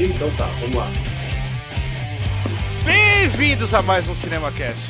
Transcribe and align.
Então 0.00 0.28
tá, 0.36 0.46
vamos 0.60 0.76
lá. 0.76 0.86
Bem-vindos 2.84 3.74
a 3.74 3.82
mais 3.82 4.06
um 4.06 4.14
CinemaCast. 4.14 4.80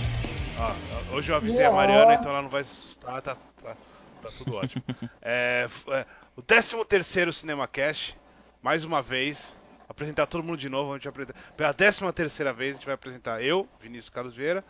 Ó, 0.61 1.17
hoje 1.17 1.33
eu 1.33 1.37
avisei 1.37 1.65
a 1.65 1.73
Mariana, 1.73 2.13
então 2.13 2.31
ela 2.31 2.43
não 2.43 2.51
vai 2.51 2.63
se 2.63 2.73
assustar, 2.73 3.23
tá, 3.23 3.35
tá, 3.63 3.75
tá 4.21 4.29
tudo 4.37 4.57
ótimo. 4.57 4.85
É, 5.23 5.67
é, 5.93 6.07
o 6.37 6.43
13 6.43 6.85
terceiro 6.85 7.33
CinemaCast, 7.33 8.19
mais 8.61 8.85
uma 8.85 9.01
vez, 9.01 9.57
apresentar 9.89 10.27
todo 10.27 10.45
mundo 10.45 10.59
de 10.59 10.69
novo, 10.69 10.93
a 10.93 10.97
gente 10.97 11.05
vai 11.05 11.11
apresentar, 11.11 11.53
pela 11.57 11.73
13 11.73 12.13
terceira 12.13 12.53
vez 12.53 12.73
a 12.73 12.77
gente 12.77 12.85
vai 12.85 12.95
apresentar 12.95 13.43
eu, 13.43 13.67
Vinícius 13.81 14.11
Carlos 14.11 14.35
Vieira, 14.35 14.63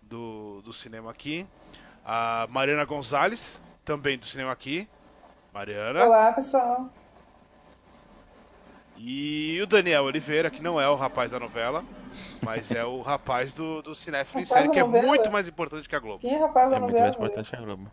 do, 0.00 0.62
do 0.62 0.72
Cinema 0.72 1.10
Aqui, 1.10 1.46
a 2.02 2.46
Mariana 2.48 2.86
Gonzalez, 2.86 3.60
também 3.84 4.16
do 4.16 4.24
Cinema 4.24 4.52
Aqui, 4.52 4.88
Mariana, 5.52 6.02
Olá, 6.02 6.32
pessoal. 6.32 6.90
E 8.96 9.58
o 9.62 9.66
Daniel 9.66 10.04
Oliveira, 10.04 10.50
que 10.50 10.62
não 10.62 10.80
é 10.80 10.88
o 10.88 10.96
rapaz 10.96 11.32
da 11.32 11.40
novela, 11.40 11.82
mas 12.44 12.70
é 12.70 12.84
o 12.84 13.00
rapaz 13.00 13.54
do, 13.54 13.82
do 13.82 13.92
em 13.92 14.44
série, 14.44 14.68
que 14.68 14.78
é 14.78 14.84
novela? 14.84 15.06
muito 15.06 15.32
mais 15.32 15.48
importante 15.48 15.88
que 15.88 15.96
a 15.96 15.98
Globo. 15.98 16.20
Quem 16.20 16.34
é 16.34 16.38
rapaz 16.38 16.70
da 16.70 16.76
É 16.76 16.80
muito 16.80 16.90
novela? 16.92 17.04
mais 17.04 17.16
importante 17.16 17.50
que 17.50 17.56
a 17.56 17.60
Globo. 17.60 17.90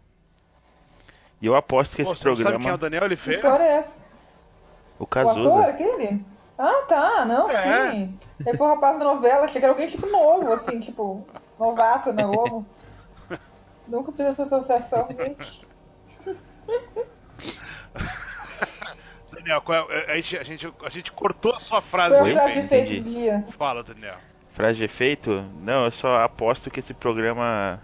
E 1.42 1.46
eu 1.46 1.56
aposto 1.56 1.96
que 1.96 2.04
Pô, 2.04 2.12
esse 2.12 2.22
você 2.22 2.28
não 2.30 2.36
sabe 2.36 2.58
quem 2.60 2.70
é 2.70 2.74
o 2.74 2.78
programa. 2.78 2.78
Daniel 2.78 3.00
Que 3.02 3.06
Oliveira? 3.06 3.36
história 3.38 3.64
é 3.64 3.72
essa? 3.78 3.98
O 4.98 5.04
O 5.04 5.06
ator, 5.06 5.10
Cazuza. 5.10 5.60
aquele? 5.62 6.26
Ah, 6.58 6.84
tá, 6.90 7.26
não, 7.26 7.50
É. 7.50 7.92
sim. 7.92 8.20
Ele 8.46 8.58
foi 8.58 8.68
o 8.68 8.70
rapaz 8.70 9.00
da 9.00 9.06
novela, 9.06 9.46
achei 9.46 9.62
que 9.62 9.66
era 9.66 9.74
alguém 9.74 9.88
tipo 9.88 10.06
novo, 10.08 10.52
assim, 10.52 10.82
tipo, 10.82 11.26
novato 11.58 12.12
na 12.12 12.24
Globo. 12.26 12.66
Nunca 13.88 14.12
fiz 14.12 14.26
essa 14.26 14.44
associação, 14.44 15.08
gente. 15.18 15.66
Daniel, 19.40 19.62
qual 19.62 19.90
é- 19.92 20.12
a, 20.12 20.16
gente, 20.16 20.38
a, 20.38 20.44
gente, 20.44 20.74
a 20.84 20.90
gente 20.90 21.12
cortou 21.12 21.56
a 21.56 21.60
sua 21.60 21.82
frase 21.82 22.18
Foi 22.20 22.32
de 22.34 22.38
a 22.38 22.42
frase 22.44 22.62
do 22.62 23.04
dia. 23.10 23.46
Fala, 23.58 23.84
Daniel. 23.84 24.18
Frase 24.54 24.78
de 24.80 24.84
efeito? 24.84 25.42
Não, 25.62 25.86
eu 25.86 25.92
só 25.92 26.22
aposto 26.24 26.70
que 26.70 26.80
esse 26.80 26.94
programa 26.94 27.82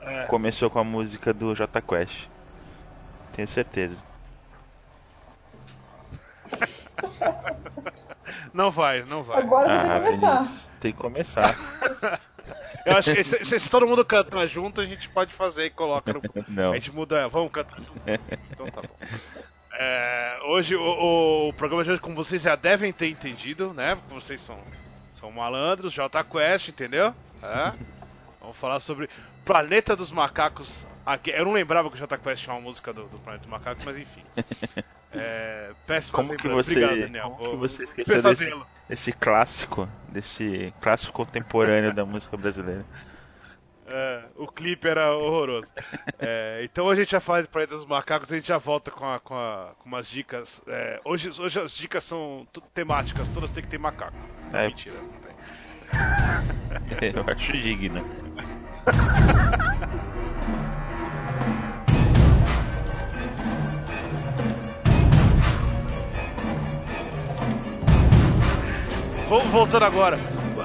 É, 0.00 0.24
começou 0.26 0.68
com 0.68 0.78
a 0.78 0.84
música 0.84 1.32
do 1.32 1.54
J 1.54 1.80
Quest. 1.80 2.26
Tenho 3.32 3.48
certeza. 3.48 4.02
não 8.52 8.70
vai, 8.70 9.02
não 9.04 9.22
vai. 9.22 9.38
Agora 9.38 9.68
vai 9.68 9.78
ter 9.78 9.86
que 9.86 9.92
Ah, 9.92 10.00
começar. 10.00 10.36
Vinícius, 10.42 10.70
Tem 10.80 10.92
que 10.92 10.98
começar. 10.98 11.56
Eu 12.86 12.96
acho 12.96 13.12
que 13.12 13.24
se, 13.24 13.44
se- 13.44 13.58
se 13.58 13.68
todo 13.70 13.84
mundo 13.86 14.04
cantar 14.04 14.46
junto, 14.46 14.80
a 14.80 14.84
gente 14.84 15.08
pode 15.08 15.34
fazer 15.34 15.64
e 15.66 15.70
coloca 15.70 16.12
no. 16.12 16.22
Não. 16.48 16.70
A 16.70 16.74
gente 16.74 16.92
muda. 16.94 17.28
Vamos 17.28 17.50
cantar 17.50 17.78
junto. 17.78 18.00
Então 18.52 18.66
tá 18.70 18.82
bom. 18.82 18.94
É, 19.78 20.38
hoje, 20.44 20.74
o, 20.74 21.48
o 21.48 21.52
programa 21.52 21.84
de 21.84 21.90
hoje, 21.90 22.00
como 22.00 22.14
vocês 22.16 22.42
já 22.42 22.56
devem 22.56 22.92
ter 22.92 23.08
entendido, 23.08 23.74
né? 23.74 23.94
Porque 23.96 24.14
vocês 24.14 24.40
são, 24.40 24.58
são 25.12 25.30
malandros, 25.30 25.92
J 25.92 26.24
Quest, 26.24 26.68
entendeu? 26.68 27.14
É. 27.42 27.72
Vamos 28.40 28.56
falar 28.56 28.80
sobre 28.80 29.08
Planeta 29.44 29.94
dos 29.96 30.10
Macacos. 30.10 30.86
Aqui- 31.04 31.30
Eu 31.30 31.44
não 31.44 31.52
lembrava 31.52 31.88
que 31.90 31.96
o 31.96 31.98
J 31.98 32.16
Quest 32.18 32.42
tinha 32.44 32.54
uma 32.54 32.62
música 32.62 32.92
do, 32.92 33.04
do 33.04 33.18
Planeta 33.18 33.42
dos 33.44 33.50
Macacos, 33.50 33.84
mas 33.84 33.96
enfim. 33.98 34.22
É, 35.12 35.70
péssimo 35.86 36.16
Como 36.16 36.36
que 36.36 36.48
você, 36.48 36.70
Obrigado, 36.72 37.00
Daniel. 37.00 37.30
como 37.30 37.50
que 37.50 37.56
você 37.56 37.84
esqueceu 37.84 38.22
desse, 38.22 38.52
desse 38.88 39.12
clássico, 39.12 39.88
desse 40.08 40.72
clássico 40.80 41.12
contemporâneo 41.12 41.92
da 41.94 42.04
música 42.04 42.36
brasileira? 42.36 42.84
É, 43.88 44.24
o 44.34 44.48
clipe 44.48 44.88
era 44.88 45.14
horroroso. 45.14 45.70
É, 46.18 46.60
então 46.64 46.86
hoje 46.86 47.02
a 47.02 47.04
gente 47.04 47.12
vai 47.12 47.20
falar 47.20 47.42
de 47.42 47.48
Planeta 47.48 47.76
dos 47.76 47.86
Macacos, 47.86 48.32
a 48.32 48.36
gente 48.36 48.48
já 48.48 48.58
volta 48.58 48.90
com, 48.90 49.04
a- 49.04 49.20
com, 49.20 49.34
a- 49.34 49.74
com 49.78 49.88
umas 49.88 50.08
dicas. 50.08 50.60
É, 50.66 51.00
hoje, 51.04 51.30
hoje 51.40 51.60
as 51.60 51.72
dicas 51.72 52.02
são 52.02 52.46
temáticas, 52.74 53.28
todas 53.28 53.50
têm 53.52 53.62
que 53.62 53.68
ter 53.68 53.78
macaco. 53.78 54.16
É. 54.52 54.66
Mentira, 54.68 54.96
não 55.00 55.20
tem. 55.20 55.36
Eu 57.14 57.24
acho 57.32 57.52
digno. 57.52 58.04
Vamos 69.28 69.46
voltando 69.48 69.84
agora. 69.84 70.18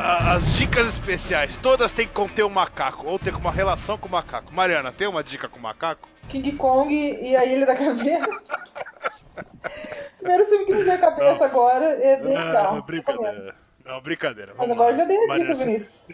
As 0.03 0.51
dicas 0.53 0.87
especiais, 0.87 1.55
todas 1.57 1.93
têm 1.93 2.07
que 2.07 2.13
conter 2.13 2.43
um 2.43 2.49
macaco, 2.49 3.05
ou 3.05 3.19
ter 3.19 3.35
uma 3.35 3.51
relação 3.51 3.99
com 3.99 4.07
o 4.07 4.11
macaco. 4.11 4.51
Mariana, 4.51 4.91
tem 4.91 5.07
uma 5.07 5.23
dica 5.23 5.47
com 5.47 5.59
o 5.59 5.61
macaco? 5.61 6.09
King 6.27 6.53
Kong 6.53 6.91
e 6.91 7.35
a 7.35 7.45
Ilha 7.45 7.67
da 7.67 7.75
Caveira. 7.75 8.25
Primeiro 10.17 10.45
filme 10.47 10.65
que 10.65 10.73
me 10.73 10.83
veio 10.83 10.95
à 10.95 10.97
cabeça 10.97 11.45
agora 11.45 11.85
é 11.85 12.17
bem 12.17 12.35
legal. 12.35 12.75
Não, 12.75 12.81
brincadeira. 12.81 13.55
Não, 13.85 14.01
brincadeira. 14.01 14.53
Mas 14.57 14.71
agora 14.71 14.89
lá. 14.89 14.93
eu 14.93 14.97
já 14.97 15.05
dei 15.05 15.17
a 15.17 15.19
dica, 15.21 15.27
Mariana, 15.27 15.55
você- 15.55 15.65
Vinícius. 15.65 16.09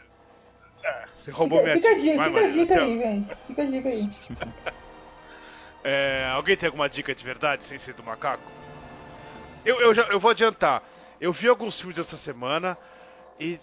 É, 0.84 1.06
você 1.16 1.32
roubou 1.32 1.60
Fica, 1.60 1.72
minha 1.72 1.82
fica 1.82 1.96
dica. 1.96 2.12
dica, 2.12 2.18
Vai, 2.18 2.28
fica 2.30 2.40
a 2.40 2.44
Mariana, 2.44 2.66
dica 2.66 2.82
aí, 2.82 2.98
gente. 3.00 3.38
Fica 3.48 3.62
a 3.62 3.66
dica 3.66 3.90
aí. 3.90 4.10
É, 5.84 6.28
alguém 6.34 6.58
tem 6.58 6.68
alguma 6.68 6.90
dica 6.90 7.16
de 7.16 7.24
verdade 7.24 7.64
sem 7.64 7.80
ser 7.80 7.94
do 7.94 8.04
macaco? 8.04 8.44
Eu, 9.64 9.80
eu, 9.80 9.96
já, 9.96 10.02
eu 10.10 10.20
vou 10.20 10.32
adiantar. 10.32 10.84
Eu 11.22 11.32
vi 11.32 11.48
alguns 11.48 11.80
filmes 11.80 11.98
essa 11.98 12.18
semana 12.18 12.78
e. 13.40 13.60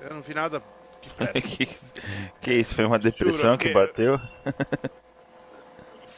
Eu 0.00 0.14
não 0.14 0.22
vi 0.22 0.34
nada 0.34 0.62
que 1.00 1.10
presta. 1.10 1.40
que, 1.46 1.66
que 2.40 2.52
isso? 2.54 2.74
Foi 2.74 2.84
uma 2.84 2.98
depressão 2.98 3.52
eu 3.52 3.58
que 3.58 3.68
fiquei- 3.68 3.74
bateu? 3.86 4.18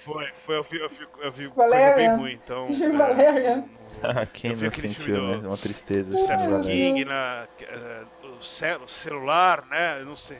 Foi, 0.05 0.27
foi, 0.45 0.57
eu 0.57 0.63
vi, 0.63 0.79
eu 0.81 0.89
vi, 0.89 1.09
eu 1.19 1.33
vi 1.33 1.49
coisa 1.49 1.95
bem 1.95 2.09
ruim, 2.17 2.33
então. 2.35 2.65
Você 2.65 2.75
viu 2.77 2.95
é, 2.95 2.99
Valerian? 2.99 3.57
não- 3.57 3.85
Ah, 4.05 4.27
quem 4.27 4.51
Eu 4.53 4.57
não 4.59 4.71
sentiu, 4.71 5.41
né? 5.41 5.47
Uma 5.49 5.57
tristeza. 5.57 6.17
Stephen 6.17 6.49
né? 6.59 6.63
King, 6.63 7.05
na, 7.07 7.49
é, 7.63 8.27
o, 8.27 8.43
cel- 8.43 8.83
o 8.83 8.89
celular, 8.89 9.65
né? 9.67 10.01
Eu 10.01 10.05
não 10.05 10.17
sei. 10.17 10.39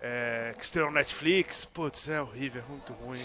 É, 0.00 0.52
que 0.58 0.64
estreou 0.64 0.88
no 0.88 0.94
Netflix. 0.94 1.64
Putz, 1.64 2.08
é 2.08 2.20
horrível, 2.20 2.62
é 2.66 2.70
muito 2.70 2.92
ruim. 2.94 3.24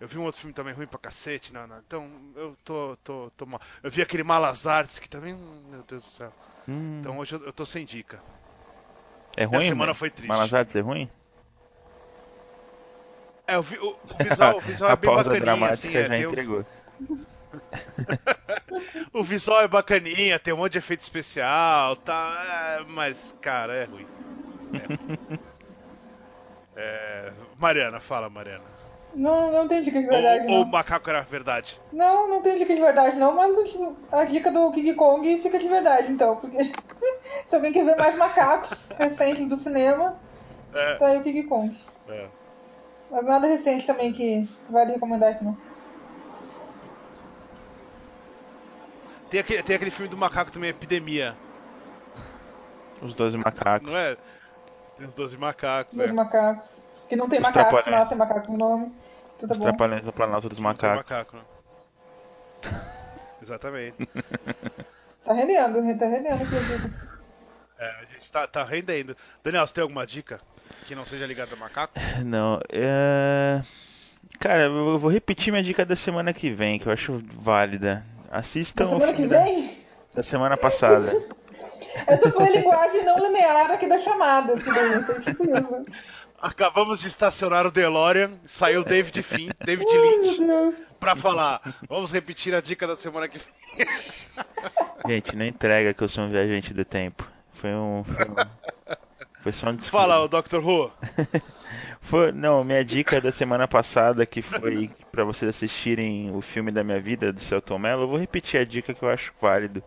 Eu 0.00 0.08
vi 0.08 0.18
um 0.18 0.24
outro 0.24 0.40
filme 0.40 0.54
também 0.54 0.72
ruim 0.72 0.86
pra 0.86 0.98
cacete, 0.98 1.52
não, 1.52 1.66
não. 1.66 1.78
Então 1.78 2.10
eu 2.36 2.56
tô, 2.64 2.96
tô, 3.04 3.30
tô 3.36 3.46
mal. 3.46 3.60
Eu 3.82 3.90
vi 3.90 4.00
aquele 4.00 4.22
Malas 4.22 4.66
Artes 4.66 4.98
que 4.98 5.08
também. 5.08 5.34
Meu 5.34 5.82
Deus 5.82 6.02
do 6.04 6.08
céu. 6.08 6.32
Hum, 6.66 7.00
Então 7.00 7.18
hoje 7.18 7.34
eu, 7.36 7.44
eu 7.46 7.52
tô 7.52 7.64
sem 7.66 7.84
dica. 7.86 8.24
é 9.36 9.44
ruim? 9.44 9.66
semana 9.66 9.92
mano? 9.92 9.94
foi 9.94 10.10
triste. 10.10 10.28
Malas 10.28 10.52
é 10.76 10.80
ruim? 10.80 11.08
É, 13.46 13.58
o, 13.58 13.62
o 14.10 14.18
visual, 14.18 14.56
o 14.58 14.60
visual 14.60 14.90
é 14.92 14.96
bem 14.96 15.10
bacaninha, 15.10 15.70
assim. 15.70 15.96
é, 15.96 16.10
já 16.10 16.18
uns- 16.26 16.26
entregou. 16.26 16.66
o 19.12 19.22
visual 19.22 19.60
é 19.62 19.68
bacaninha, 19.68 20.38
tem 20.38 20.52
um 20.54 20.58
monte 20.58 20.72
de 20.72 20.78
efeito 20.78 21.00
especial, 21.02 21.96
tá. 21.96 22.78
é, 22.80 22.84
mas, 22.84 23.32
cara, 23.40 23.74
é 23.74 23.84
ruim. 23.84 24.08
É 24.74 24.86
ruim. 24.86 25.08
É, 26.76 27.32
Mariana, 27.56 28.00
fala, 28.00 28.28
Mariana. 28.30 28.83
Não, 29.14 29.52
não 29.52 29.68
tem 29.68 29.80
dica 29.80 30.00
de 30.00 30.06
verdade, 30.06 30.46
ou, 30.46 30.50
ou 30.52 30.62
o 30.62 30.64
não. 30.64 30.70
macaco 30.72 31.08
era 31.08 31.20
verdade. 31.22 31.80
Não, 31.92 32.28
não 32.28 32.42
tem 32.42 32.58
dica 32.58 32.74
de 32.74 32.80
verdade, 32.80 33.16
não, 33.16 33.32
mas 33.34 33.54
a 34.10 34.24
dica 34.24 34.50
do 34.50 34.72
King 34.72 34.94
Kong 34.94 35.40
fica 35.40 35.58
de 35.58 35.68
verdade, 35.68 36.10
então. 36.10 36.36
Porque 36.36 36.72
se 37.46 37.54
alguém 37.54 37.72
quer 37.72 37.84
ver 37.84 37.96
mais 37.96 38.16
macacos 38.16 38.88
recentes 38.98 39.48
do 39.48 39.56
cinema, 39.56 40.16
É, 40.74 40.94
tá 40.96 41.06
aí 41.06 41.18
o 41.18 41.22
King 41.22 41.44
Kong. 41.44 41.78
é. 42.08 42.26
Mas 43.10 43.26
nada 43.26 43.46
recente 43.46 43.86
também 43.86 44.12
que 44.12 44.48
vale 44.68 44.92
recomendar 44.94 45.30
aqui, 45.32 45.44
não. 45.44 45.56
Tem, 49.30 49.40
aquele, 49.40 49.62
tem 49.62 49.76
aquele 49.76 49.90
filme 49.90 50.08
do 50.08 50.16
macaco 50.16 50.50
também, 50.50 50.70
Epidemia, 50.70 51.36
Os 53.02 53.14
12 53.14 53.36
macacos. 53.36 53.88
não 53.92 53.98
é? 53.98 54.16
Tem 54.96 55.06
os 55.06 55.14
12 55.14 55.36
macacos, 55.36 55.96
Dos 55.96 56.10
é. 56.10 56.12
macacos. 56.12 56.84
Que 57.08 57.16
não 57.16 57.28
tem 57.28 57.38
Os 57.40 57.46
macacos, 57.46 57.70
Trapalhões. 57.84 58.00
mas 58.00 58.08
tem 58.08 58.18
macaco 58.18 58.52
no 58.52 58.58
nome. 58.58 58.92
Tudo 59.38 59.52
Os 59.52 59.58
bom. 59.58 59.64
Trapalhões 59.64 60.04
do 60.04 60.12
Planalto 60.12 60.48
dos 60.48 60.58
Macacos. 60.58 60.96
macaco, 60.96 61.36
né? 61.36 61.42
Exatamente. 63.42 64.08
Tá 65.24 65.32
rendendo, 65.32 65.98
tá 65.98 66.06
rendendo 66.06 66.42
aqui 66.42 66.54
dicas. 66.76 67.08
É, 67.78 67.86
a 68.00 68.04
gente 68.12 68.30
tá, 68.32 68.46
tá 68.46 68.64
rendendo. 68.64 69.16
Daniel, 69.42 69.66
você 69.66 69.74
tem 69.74 69.82
alguma 69.82 70.06
dica 70.06 70.40
que 70.86 70.94
não 70.94 71.04
seja 71.04 71.26
ligada 71.26 71.54
a 71.54 71.58
macaco? 71.58 71.92
Não, 72.24 72.60
é... 72.70 73.60
Cara, 74.40 74.64
eu 74.64 74.98
vou 74.98 75.10
repetir 75.10 75.52
minha 75.52 75.62
dica 75.62 75.84
da 75.84 75.94
semana 75.96 76.32
que 76.32 76.50
vem, 76.50 76.78
que 76.78 76.86
eu 76.88 76.92
acho 76.92 77.22
válida. 77.34 78.04
Assistam 78.30 78.86
o 78.86 78.88
semana 78.90 79.12
que 79.12 79.18
filme 79.18 79.30
da- 79.30 79.44
vem, 79.44 79.78
da 80.14 80.22
semana 80.22 80.56
passada. 80.56 81.10
essa 82.06 82.30
foi 82.30 82.46
a 82.48 82.50
linguagem 82.50 83.04
não 83.04 83.18
linear 83.18 83.70
aqui 83.70 83.86
da 83.86 83.98
chamada, 83.98 84.56
daí. 84.56 85.02
Foi 85.02 85.20
tipo 85.20 85.44
isso. 85.44 85.84
Acabamos 86.44 87.00
de 87.00 87.06
estacionar 87.08 87.66
o 87.66 87.70
DeLorean, 87.70 88.32
saiu 88.44 88.82
o 88.82 88.84
David 88.84 89.22
Finn, 89.22 89.48
David 89.64 89.88
Lynch, 89.90 90.76
pra 91.00 91.16
falar. 91.16 91.62
Vamos 91.88 92.12
repetir 92.12 92.54
a 92.54 92.60
dica 92.60 92.86
da 92.86 92.94
semana 92.94 93.26
que 93.28 93.38
vem. 93.38 93.86
Gente, 95.08 95.34
não 95.34 95.46
entrega 95.46 95.94
que 95.94 96.02
eu 96.04 96.08
sou 96.08 96.24
um 96.24 96.28
viajante 96.30 96.74
do 96.74 96.84
tempo. 96.84 97.26
Foi 97.54 97.70
um. 97.70 98.04
Foi, 98.04 98.24
um- 98.26 98.94
foi 99.42 99.52
só 99.52 99.68
um 99.70 99.74
discurso. 99.76 99.90
Fala, 99.90 100.20
o 100.22 100.28
Dr. 100.28 100.56
Who. 100.62 100.90
Foi, 102.02 102.30
não, 102.32 102.62
minha 102.62 102.84
dica 102.84 103.18
da 103.18 103.32
semana 103.32 103.66
passada, 103.66 104.26
que 104.26 104.42
foi 104.42 104.90
para 105.10 105.24
vocês 105.24 105.48
assistirem 105.48 106.30
o 106.36 106.42
filme 106.42 106.70
da 106.70 106.84
minha 106.84 107.00
vida, 107.00 107.32
do 107.32 107.40
Celton 107.40 107.78
Mello, 107.78 108.02
eu 108.02 108.08
vou 108.08 108.18
repetir 108.18 108.60
a 108.60 108.64
dica 108.64 108.92
que 108.92 109.02
eu 109.02 109.08
acho 109.08 109.32
válido. 109.40 109.82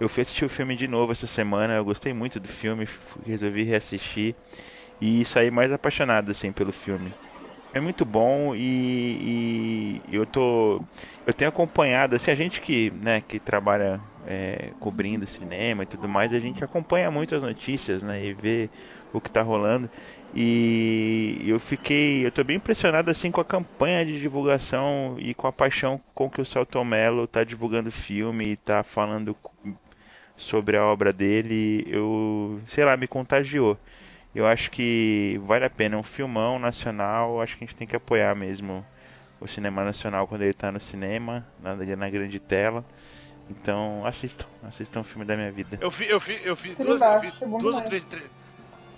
Eu 0.00 0.08
fui 0.08 0.22
assistir 0.22 0.46
o 0.46 0.48
filme 0.48 0.74
de 0.74 0.88
novo 0.88 1.12
essa 1.12 1.26
semana, 1.26 1.74
eu 1.74 1.84
gostei 1.84 2.14
muito 2.14 2.40
do 2.40 2.48
filme, 2.48 2.88
resolvi 3.26 3.64
reassistir 3.64 4.34
e 5.00 5.24
saí 5.24 5.50
mais 5.50 5.72
apaixonado 5.72 6.30
assim 6.30 6.52
pelo 6.52 6.72
filme. 6.72 7.16
É 7.72 7.80
muito 7.80 8.04
bom 8.04 8.54
e, 8.54 10.02
e 10.06 10.14
eu 10.16 10.26
tô 10.26 10.82
eu 11.26 11.34
tenho 11.34 11.50
acompanhado 11.50 12.16
assim 12.16 12.30
a 12.30 12.34
gente 12.34 12.60
que 12.62 12.90
né 12.90 13.20
que 13.20 13.38
trabalha 13.38 14.02
é, 14.24 14.74
cobrindo 14.78 15.26
cinema 15.26 15.82
e 15.82 15.86
tudo 15.86 16.08
mais 16.08 16.32
a 16.32 16.38
gente 16.40 16.64
acompanha 16.64 17.10
muito 17.10 17.34
as 17.36 17.42
notícias 17.42 18.02
né 18.02 18.24
e 18.24 18.32
vê 18.34 18.70
o 19.12 19.20
que 19.20 19.28
está 19.28 19.42
rolando. 19.42 19.90
E 20.32 21.42
eu 21.46 21.58
fiquei 21.60 22.26
eu 22.26 22.32
tô 22.32 22.42
bem 22.44 22.56
impressionado 22.56 23.10
assim 23.10 23.30
com 23.30 23.40
a 23.40 23.44
campanha 23.44 24.04
de 24.04 24.18
divulgação 24.20 25.16
e 25.18 25.34
com 25.34 25.46
a 25.46 25.52
paixão 25.52 26.00
com 26.14 26.30
que 26.30 26.40
o 26.40 26.44
Celton 26.44 26.84
Mello 26.84 27.24
está 27.24 27.44
divulgando 27.44 27.88
o 27.88 27.92
filme 27.92 28.46
e 28.46 28.52
está 28.52 28.82
falando 28.82 29.36
sobre 30.36 30.76
a 30.76 30.84
obra 30.84 31.12
dele. 31.12 31.84
Eu 31.86 32.60
sei 32.66 32.84
lá 32.84 32.96
me 32.96 33.08
contagiou 33.08 33.78
eu 34.38 34.46
acho 34.46 34.70
que 34.70 35.40
vale 35.44 35.64
a 35.64 35.70
pena. 35.70 35.96
É 35.96 35.98
um 35.98 36.02
filmão 36.02 36.60
nacional. 36.60 37.42
Acho 37.42 37.58
que 37.58 37.64
a 37.64 37.66
gente 37.66 37.76
tem 37.76 37.88
que 37.88 37.96
apoiar 37.96 38.36
mesmo 38.36 38.86
o 39.40 39.48
cinema 39.48 39.84
nacional 39.84 40.28
quando 40.28 40.42
ele 40.42 40.52
está 40.52 40.70
no 40.70 40.78
cinema, 40.78 41.44
na, 41.60 41.74
na 41.74 42.08
grande 42.08 42.38
tela. 42.38 42.84
Então 43.50 44.06
assistam, 44.06 44.46
assistam 44.62 45.00
o 45.00 45.04
filme 45.04 45.24
da 45.24 45.36
minha 45.36 45.50
vida. 45.50 45.76
Eu 45.80 45.90
vi, 45.90 46.08
eu 46.08 46.20
vi, 46.20 46.40
eu 46.44 46.54
vi 46.54 46.72
duas, 46.74 47.00
eu 47.00 47.20
vi 47.20 47.30
duas 47.58 47.76
ou 47.76 47.82
três. 47.82 48.08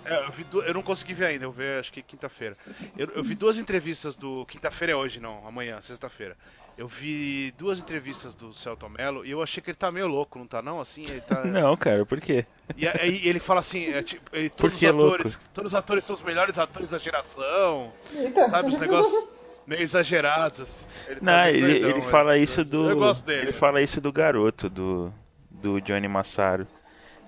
É, 0.05 0.25
eu, 0.25 0.31
vi 0.31 0.43
duas, 0.43 0.67
eu 0.67 0.73
não 0.75 0.83
consegui 0.83 1.13
ver 1.15 1.25
ainda, 1.25 1.45
eu 1.45 1.51
vi 1.51 1.63
acho 1.79 1.91
que 1.91 2.03
quinta-feira. 2.03 2.55
Eu, 2.95 3.07
eu, 3.15 3.23
vi 3.23 3.33
duas 3.33 3.57
entrevistas 3.57 4.15
do. 4.15 4.45
Quinta-feira 4.45 4.93
é 4.93 4.95
hoje, 4.95 5.19
não, 5.19 5.47
amanhã, 5.47 5.81
sexta-feira. 5.81 6.37
Eu 6.77 6.87
vi 6.87 7.53
duas 7.57 7.79
entrevistas 7.79 8.33
do 8.33 8.53
Celton 8.53 8.89
Mello 8.89 9.25
e 9.25 9.31
eu 9.31 9.41
achei 9.41 9.61
que 9.61 9.69
ele 9.69 9.77
tá 9.77 9.91
meio 9.91 10.07
louco, 10.07 10.39
não 10.39 10.47
tá 10.47 10.61
não? 10.61 10.79
Assim, 10.81 11.03
ele 11.03 11.21
tá... 11.21 11.43
Não, 11.45 11.75
cara, 11.77 12.05
por 12.05 12.19
quê? 12.19 12.45
E 12.75 12.87
aí 12.87 13.21
ele 13.27 13.39
fala 13.39 13.59
assim, 13.59 13.91
é, 13.91 14.01
tipo, 14.01 14.35
ele, 14.35 14.49
todos 14.49 14.77
os 14.77 14.83
atores, 14.83 15.33
louco? 15.35 15.49
todos 15.53 15.71
os 15.73 15.77
atores 15.77 16.03
são 16.05 16.15
os 16.15 16.23
melhores 16.23 16.57
atores 16.57 16.89
da 16.89 16.97
geração. 16.97 17.91
Eita. 18.13 18.49
Sabe, 18.49 18.69
os 18.69 18.79
negócios 18.79 19.25
meio 19.67 19.81
exagerados. 19.81 20.87
Ele 21.07 21.19
tá 21.19 21.25
não, 21.25 21.33
tá 21.33 21.51
ele, 21.51 21.61
doidão, 21.61 21.89
ele 21.89 22.01
fala 22.01 22.31
mas, 22.31 22.49
isso 22.49 22.65
do. 22.65 22.89
Eu 22.89 22.97
gosto 22.97 23.25
dele. 23.25 23.41
Ele 23.41 23.51
fala 23.51 23.81
isso 23.81 24.01
do 24.01 24.11
garoto, 24.11 24.69
do, 24.69 25.13
do 25.49 25.79
Johnny 25.81 26.07
Massaro. 26.07 26.67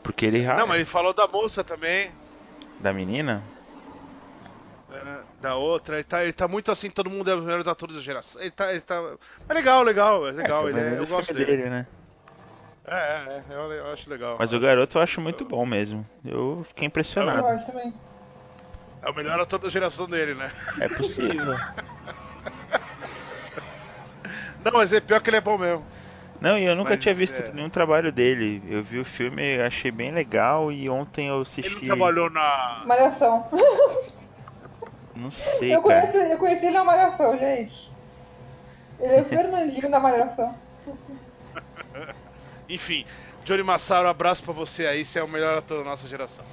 Porque 0.01 0.25
ele. 0.25 0.45
Não, 0.45 0.67
mas 0.67 0.77
ele 0.77 0.85
falou 0.85 1.13
da 1.13 1.27
moça 1.27 1.63
também. 1.63 2.11
Da 2.79 2.91
menina? 2.91 3.43
Da 5.43 5.55
outra. 5.55 5.97
Ele 5.97 6.03
tá, 6.05 6.23
ele 6.23 6.31
tá 6.31 6.47
muito 6.47 6.71
assim, 6.71 6.89
todo 6.89 7.09
mundo 7.09 7.29
é 7.29 7.35
os 7.35 7.43
melhores 7.43 7.67
atores 7.67 7.95
da 7.95 8.01
geração. 8.01 8.41
Ele 8.41 8.49
tá. 8.49 8.71
Ele 8.71 8.79
tá... 8.79 9.03
É 9.47 9.53
legal, 9.53 9.83
legal, 9.83 10.25
é 10.25 10.31
legal. 10.31 10.67
É, 10.67 10.71
ele 10.71 10.79
é, 10.79 10.97
eu 10.99 11.05
gosto 11.05 11.33
dele. 11.33 11.45
dele 11.45 11.69
né? 11.69 11.85
É, 12.85 12.95
é, 12.95 13.43
é, 13.49 13.53
eu, 13.79 13.91
acho 13.91 14.09
legal. 14.09 14.37
Mas 14.39 14.53
o 14.53 14.59
garoto 14.59 14.97
eu 14.97 15.01
acho 15.01 15.21
muito 15.21 15.45
bom 15.45 15.65
mesmo. 15.65 16.07
Eu 16.25 16.65
fiquei 16.67 16.87
impressionado. 16.87 17.39
Eu 17.39 17.47
acho 17.47 17.67
também. 17.67 17.93
É 19.01 19.09
o 19.09 19.13
melhor 19.13 19.39
ator 19.39 19.59
da 19.59 19.69
geração 19.69 20.07
dele, 20.07 20.33
né? 20.33 20.49
É 20.79 20.87
possível. 20.87 21.53
Não, 24.63 24.71
mas 24.71 24.93
é 24.93 25.01
pior 25.01 25.19
que 25.19 25.29
ele 25.29 25.37
é 25.37 25.41
bom 25.41 25.57
mesmo. 25.57 25.85
Não, 26.39 26.57
e 26.57 26.63
eu 26.63 26.73
nunca 26.75 26.91
mas, 26.91 27.01
tinha 27.01 27.13
visto 27.13 27.37
é... 27.37 27.51
nenhum 27.51 27.69
trabalho 27.69 28.13
dele. 28.13 28.63
Eu 28.69 28.81
vi 28.81 28.97
o 28.99 29.05
filme, 29.05 29.59
achei 29.61 29.91
bem 29.91 30.11
legal 30.11 30.71
e 30.71 30.89
ontem 30.89 31.27
eu 31.27 31.41
assisti. 31.41 31.75
Ele 31.75 31.87
trabalhou 31.87 32.29
na. 32.29 32.83
Malhação. 32.85 33.45
Não 35.15 35.29
sei, 35.31 35.75
eu 35.75 35.81
cara. 35.81 36.01
Conheci, 36.01 36.31
eu 36.31 36.37
conheci 36.37 36.65
ele 36.65 36.77
na 36.77 36.83
Malhação, 36.83 37.37
gente. 37.37 37.91
Ele 38.99 39.15
é 39.15 39.21
o 39.21 39.25
Fernandinho 39.25 39.89
da 39.89 39.99
Malhação. 39.99 40.55
Enfim, 42.69 43.05
Johnny 43.45 43.63
Massaro, 43.63 44.07
abraço 44.07 44.43
pra 44.43 44.53
você 44.53 44.87
aí, 44.87 45.03
você 45.03 45.19
é 45.19 45.23
o 45.23 45.27
melhor 45.27 45.57
ator 45.57 45.79
da 45.79 45.89
nossa 45.89 46.07
geração. 46.07 46.45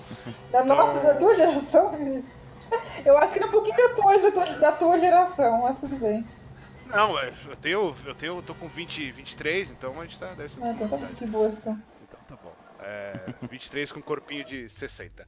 Da 0.50 0.62
então... 0.62 0.76
nossa, 0.76 1.00
da 1.00 1.14
tua 1.14 1.36
geração? 1.36 1.92
Eu 3.04 3.18
acho 3.18 3.32
que 3.32 3.42
é 3.42 3.46
um 3.46 3.50
pouquinho 3.50 3.76
depois 3.76 4.22
da 4.22 4.30
tua, 4.30 4.46
da 4.46 4.72
tua 4.72 4.98
geração, 4.98 5.62
mas 5.62 5.80
tudo 5.80 5.96
bem. 5.96 6.26
Não, 6.86 7.18
é, 7.18 7.32
eu 7.48 7.56
tenho, 7.56 7.96
eu 8.04 8.14
tenho, 8.14 8.36
eu 8.36 8.42
tô 8.42 8.52
com 8.54 8.68
20, 8.68 9.12
23, 9.12 9.70
então 9.70 9.92
a 10.00 10.02
gente 10.04 10.18
tá, 10.18 10.26
deve 10.34 10.52
ser. 10.52 10.62
Ah, 10.62 10.72
então 10.72 10.88
tá 10.88 10.98
que 11.16 11.26
boa, 11.26 11.48
então. 11.48 11.80
É, 12.82 13.34
23 13.48 13.92
com 13.92 14.00
corpinho 14.00 14.44
de 14.44 14.68
60. 14.68 15.26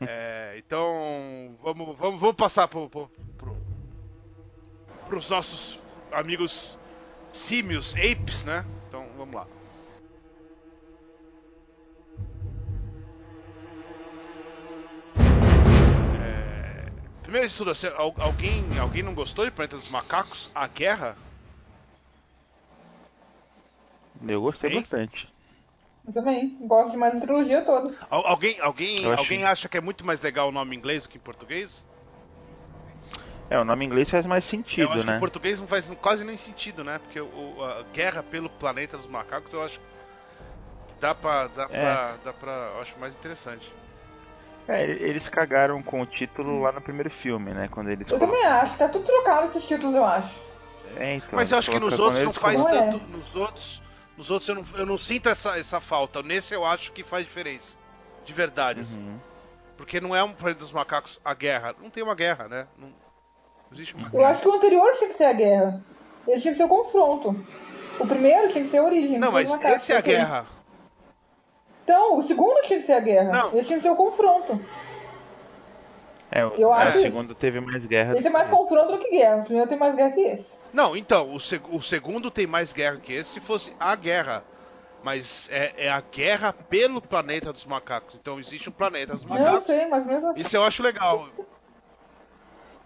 É, 0.00 0.54
então, 0.56 1.56
vamos, 1.62 1.96
vamos, 1.96 2.20
vamos 2.20 2.36
passar 2.36 2.66
pro, 2.68 2.88
pro, 2.88 3.08
pro, 3.36 3.56
pros 5.06 5.28
nossos 5.28 5.78
amigos 6.10 6.78
símios, 7.28 7.94
apes, 7.96 8.44
né? 8.44 8.64
Então, 8.88 9.06
vamos 9.16 9.34
lá. 9.34 9.46
É, 16.22 16.86
primeiro 17.22 17.48
de 17.48 17.54
tudo, 17.54 17.72
alguém, 18.18 18.78
alguém 18.78 19.02
não 19.02 19.14
gostou 19.14 19.44
de 19.44 19.50
Planeta 19.50 19.76
dos 19.76 19.90
Macacos? 19.90 20.50
A 20.54 20.66
Guerra? 20.66 21.16
Eu 24.26 24.40
gostei 24.40 24.70
hein? 24.70 24.80
bastante. 24.80 25.35
Eu 26.06 26.12
também. 26.12 26.56
Gosto 26.60 26.92
de 26.92 26.96
mais 26.96 27.16
a 27.16 27.20
trilogia 27.20 27.62
toda. 27.62 27.94
alguém 28.08 28.60
alguém, 28.60 29.12
alguém 29.12 29.44
acha 29.44 29.68
que 29.68 29.76
é 29.76 29.80
muito 29.80 30.06
mais 30.06 30.20
legal 30.20 30.48
o 30.48 30.52
nome 30.52 30.74
em 30.74 30.78
inglês 30.78 31.02
do 31.02 31.08
que 31.08 31.18
em 31.18 31.20
português? 31.20 31.86
É, 33.50 33.58
o 33.58 33.64
nome 33.64 33.84
em 33.84 33.88
inglês 33.88 34.10
faz 34.10 34.26
mais 34.26 34.44
sentido, 34.44 34.88
eu 34.88 34.92
acho 34.92 35.06
né? 35.06 35.12
Que 35.12 35.16
em 35.16 35.20
português 35.20 35.60
não 35.60 35.66
faz 35.66 35.90
quase 36.00 36.24
nem 36.24 36.36
sentido, 36.36 36.84
né? 36.84 36.98
Porque 36.98 37.20
o, 37.20 37.56
a 37.62 37.82
guerra 37.92 38.22
pelo 38.22 38.48
planeta 38.48 38.96
dos 38.96 39.06
macacos 39.06 39.52
eu 39.52 39.62
acho 39.62 39.78
que 39.78 40.94
dá 41.00 41.14
pra. 41.14 41.48
Dá 41.48 41.64
é. 41.64 41.66
pra, 41.66 42.14
dá 42.24 42.32
pra 42.32 42.52
eu 42.74 42.80
acho 42.80 42.98
mais 42.98 43.14
interessante. 43.14 43.72
É, 44.68 44.84
eles 44.84 45.28
cagaram 45.28 45.80
com 45.80 46.00
o 46.00 46.06
título 46.06 46.60
lá 46.62 46.72
no 46.72 46.80
primeiro 46.80 47.10
filme, 47.10 47.52
né? 47.52 47.68
Quando 47.70 47.88
eles 47.88 48.10
eu 48.10 48.18
também 48.18 48.44
acho, 48.44 48.76
tá 48.76 48.88
tudo 48.88 49.04
trocado 49.04 49.46
esses 49.46 49.66
títulos, 49.66 49.94
eu 49.94 50.04
acho. 50.04 50.34
É, 50.96 51.16
então, 51.16 51.30
Mas 51.32 51.52
eu 51.52 51.58
acho 51.58 51.70
que 51.70 51.78
nos 51.78 51.98
outros 51.98 52.22
não 52.24 52.32
faz 52.32 52.64
tanto. 52.64 52.96
É. 52.96 53.16
Nos 53.16 53.36
outros 53.36 53.82
nos 54.16 54.30
outros 54.30 54.48
eu 54.48 54.54
não, 54.54 54.64
eu 54.76 54.86
não 54.86 54.96
sinto 54.96 55.28
essa, 55.28 55.58
essa 55.58 55.80
falta. 55.80 56.22
Nesse 56.22 56.54
eu 56.54 56.64
acho 56.64 56.92
que 56.92 57.04
faz 57.04 57.24
diferença. 57.24 57.76
De 58.24 58.32
verdade, 58.32 58.80
assim. 58.80 58.98
uhum. 58.98 59.10
assim. 59.10 59.20
Porque 59.76 60.00
não 60.00 60.16
é 60.16 60.24
um 60.24 60.32
planeta 60.32 60.60
dos 60.60 60.72
macacos 60.72 61.20
a 61.24 61.34
guerra. 61.34 61.74
Não 61.80 61.90
tem 61.90 62.02
uma 62.02 62.14
guerra, 62.14 62.48
né? 62.48 62.66
Não, 62.78 62.88
não 62.88 62.94
existe 63.72 63.94
uma 63.94 64.08
Eu 64.12 64.24
acho 64.24 64.40
que 64.40 64.48
o 64.48 64.54
anterior 64.54 64.90
tinha 64.92 65.08
que 65.08 65.16
ser 65.16 65.24
a 65.24 65.32
guerra. 65.34 65.84
Esse 66.26 66.42
tinha 66.42 66.52
que 66.52 66.58
ser 66.58 66.64
o 66.64 66.68
confronto. 66.68 67.36
O 68.00 68.06
primeiro 68.06 68.50
tinha 68.50 68.64
que 68.64 68.70
ser 68.70 68.78
a 68.78 68.84
origem. 68.84 69.18
Não, 69.18 69.30
mas 69.30 69.50
macacos, 69.50 69.82
esse 69.82 69.92
é 69.92 69.96
a 69.96 70.00
guerra. 70.00 70.46
Então, 71.84 72.16
o 72.16 72.22
segundo 72.22 72.62
tinha 72.62 72.78
que 72.78 72.86
ser 72.86 72.94
a 72.94 73.00
guerra. 73.00 73.30
Não. 73.30 73.48
Esse 73.54 73.68
tinha 73.68 73.76
que 73.76 73.82
ser 73.82 73.90
o 73.90 73.96
confronto. 73.96 74.60
É, 76.36 76.44
o, 76.44 76.52
eu 76.56 76.70
acho 76.70 76.98
o 76.98 77.00
segundo 77.00 77.34
teve 77.34 77.60
mais 77.60 77.86
guerra. 77.86 78.18
Esse 78.18 78.26
é 78.26 78.30
mais 78.30 78.50
confronto 78.50 78.92
do 78.92 78.98
que 78.98 79.10
guerra. 79.10 79.38
O 79.38 79.44
primeiro 79.44 79.70
tem 79.70 79.78
mais 79.78 79.94
guerra 79.94 80.10
que 80.10 80.20
esse. 80.20 80.58
Não, 80.70 80.94
então, 80.94 81.32
o, 81.32 81.40
seg 81.40 81.62
o 81.70 81.80
segundo 81.80 82.30
tem 82.30 82.46
mais 82.46 82.74
guerra 82.74 82.98
que 82.98 83.14
esse 83.14 83.30
se 83.30 83.40
fosse 83.40 83.74
a 83.80 83.96
guerra. 83.96 84.44
Mas 85.02 85.48
é, 85.50 85.86
é, 85.86 85.90
a 85.90 86.02
guerra 86.02 86.52
pelo 86.52 87.00
planeta 87.00 87.54
dos 87.54 87.64
macacos. 87.64 88.16
Então 88.20 88.38
existe 88.38 88.68
um 88.68 88.72
planeta 88.72 89.14
dos 89.14 89.24
macacos. 89.24 89.54
Eu 89.54 89.60
sei, 89.60 89.86
mas 89.86 90.04
mesmo 90.04 90.28
assim. 90.28 90.42
Isso 90.42 90.54
eu 90.54 90.64
acho 90.64 90.82
legal. 90.82 91.26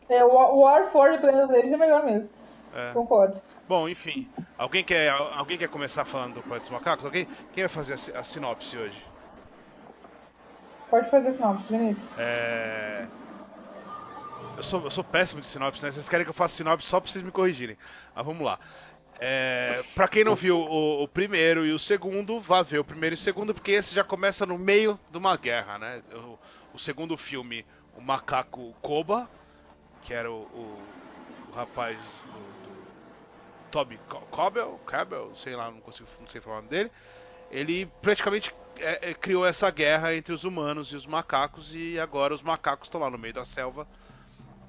É, 0.08 0.24
o 0.24 0.62
War 0.62 0.90
for 0.90 1.12
the 1.12 1.18
Planeta 1.18 1.46
deles 1.46 1.70
é 1.70 1.76
melhor 1.76 2.04
mesmo. 2.04 2.36
É. 2.74 2.92
Concordo. 2.92 3.40
Bom, 3.68 3.88
enfim. 3.88 4.28
Alguém 4.58 4.82
quer, 4.82 5.08
alguém 5.08 5.56
quer 5.56 5.68
começar 5.68 6.04
falando 6.04 6.34
do 6.34 6.42
Planeta 6.42 6.62
dos 6.62 6.70
Macacos? 6.70 7.04
Alguém? 7.04 7.28
Quem 7.52 7.62
vai 7.62 7.68
fazer 7.68 7.92
a, 7.92 8.18
a 8.18 8.24
sinopse 8.24 8.76
hoje? 8.76 9.00
Pode 10.90 11.08
fazer 11.08 11.28
a 11.28 11.32
sinopse, 11.32 11.68
Vinícius. 11.70 12.18
É. 12.18 13.06
Eu 14.60 14.64
sou, 14.64 14.84
eu 14.84 14.90
sou 14.90 15.02
péssimo 15.02 15.40
de 15.40 15.46
sinopse, 15.46 15.82
né? 15.82 15.90
Vocês 15.90 16.06
querem 16.06 16.22
que 16.22 16.28
eu 16.28 16.34
faça 16.34 16.54
sinopse 16.54 16.86
só 16.86 17.00
pra 17.00 17.10
vocês 17.10 17.24
me 17.24 17.30
corrigirem. 17.30 17.78
Mas 18.14 18.26
vamos 18.26 18.44
lá. 18.44 18.60
É, 19.18 19.82
pra 19.94 20.06
quem 20.06 20.22
não 20.22 20.36
viu 20.36 20.58
o, 20.58 21.02
o, 21.02 21.08
primeiro 21.08 21.64
e 21.64 21.72
o 21.72 21.78
segundo, 21.78 22.38
vá 22.40 22.60
ver 22.60 22.78
o 22.78 22.84
primeiro 22.84 23.14
e 23.14 23.16
o 23.16 23.18
segundo, 23.18 23.54
porque 23.54 23.70
esse 23.70 23.94
já 23.94 24.04
começa 24.04 24.44
no 24.44 24.58
meio 24.58 25.00
de 25.10 25.16
uma 25.16 25.34
guerra, 25.34 25.78
né? 25.78 26.02
O, 26.12 26.38
o 26.74 26.78
segundo 26.78 27.16
filme, 27.16 27.64
o 27.96 28.02
macaco 28.02 28.74
Koba, 28.82 29.30
que 30.02 30.12
era 30.12 30.30
o, 30.30 30.42
o, 30.42 30.82
o 31.48 31.54
rapaz 31.54 32.26
do, 32.26 32.68
do 32.68 32.76
Toby 33.70 33.98
Cobel, 34.30 34.78
sei 35.36 35.56
lá, 35.56 35.70
não 35.70 35.80
consigo, 35.80 36.06
não 36.20 36.28
sei 36.28 36.42
falar 36.42 36.56
o 36.56 36.58
nome 36.58 36.68
dele. 36.68 36.92
Ele 37.50 37.86
praticamente 38.02 38.54
é, 38.78 39.08
é, 39.08 39.14
criou 39.14 39.46
essa 39.46 39.70
guerra 39.70 40.14
entre 40.14 40.34
os 40.34 40.44
humanos 40.44 40.92
e 40.92 40.96
os 40.96 41.06
macacos 41.06 41.74
e 41.74 41.98
agora 41.98 42.34
os 42.34 42.42
macacos 42.42 42.88
estão 42.88 43.00
lá 43.00 43.08
no 43.08 43.16
meio 43.16 43.32
da 43.32 43.46
selva 43.46 43.88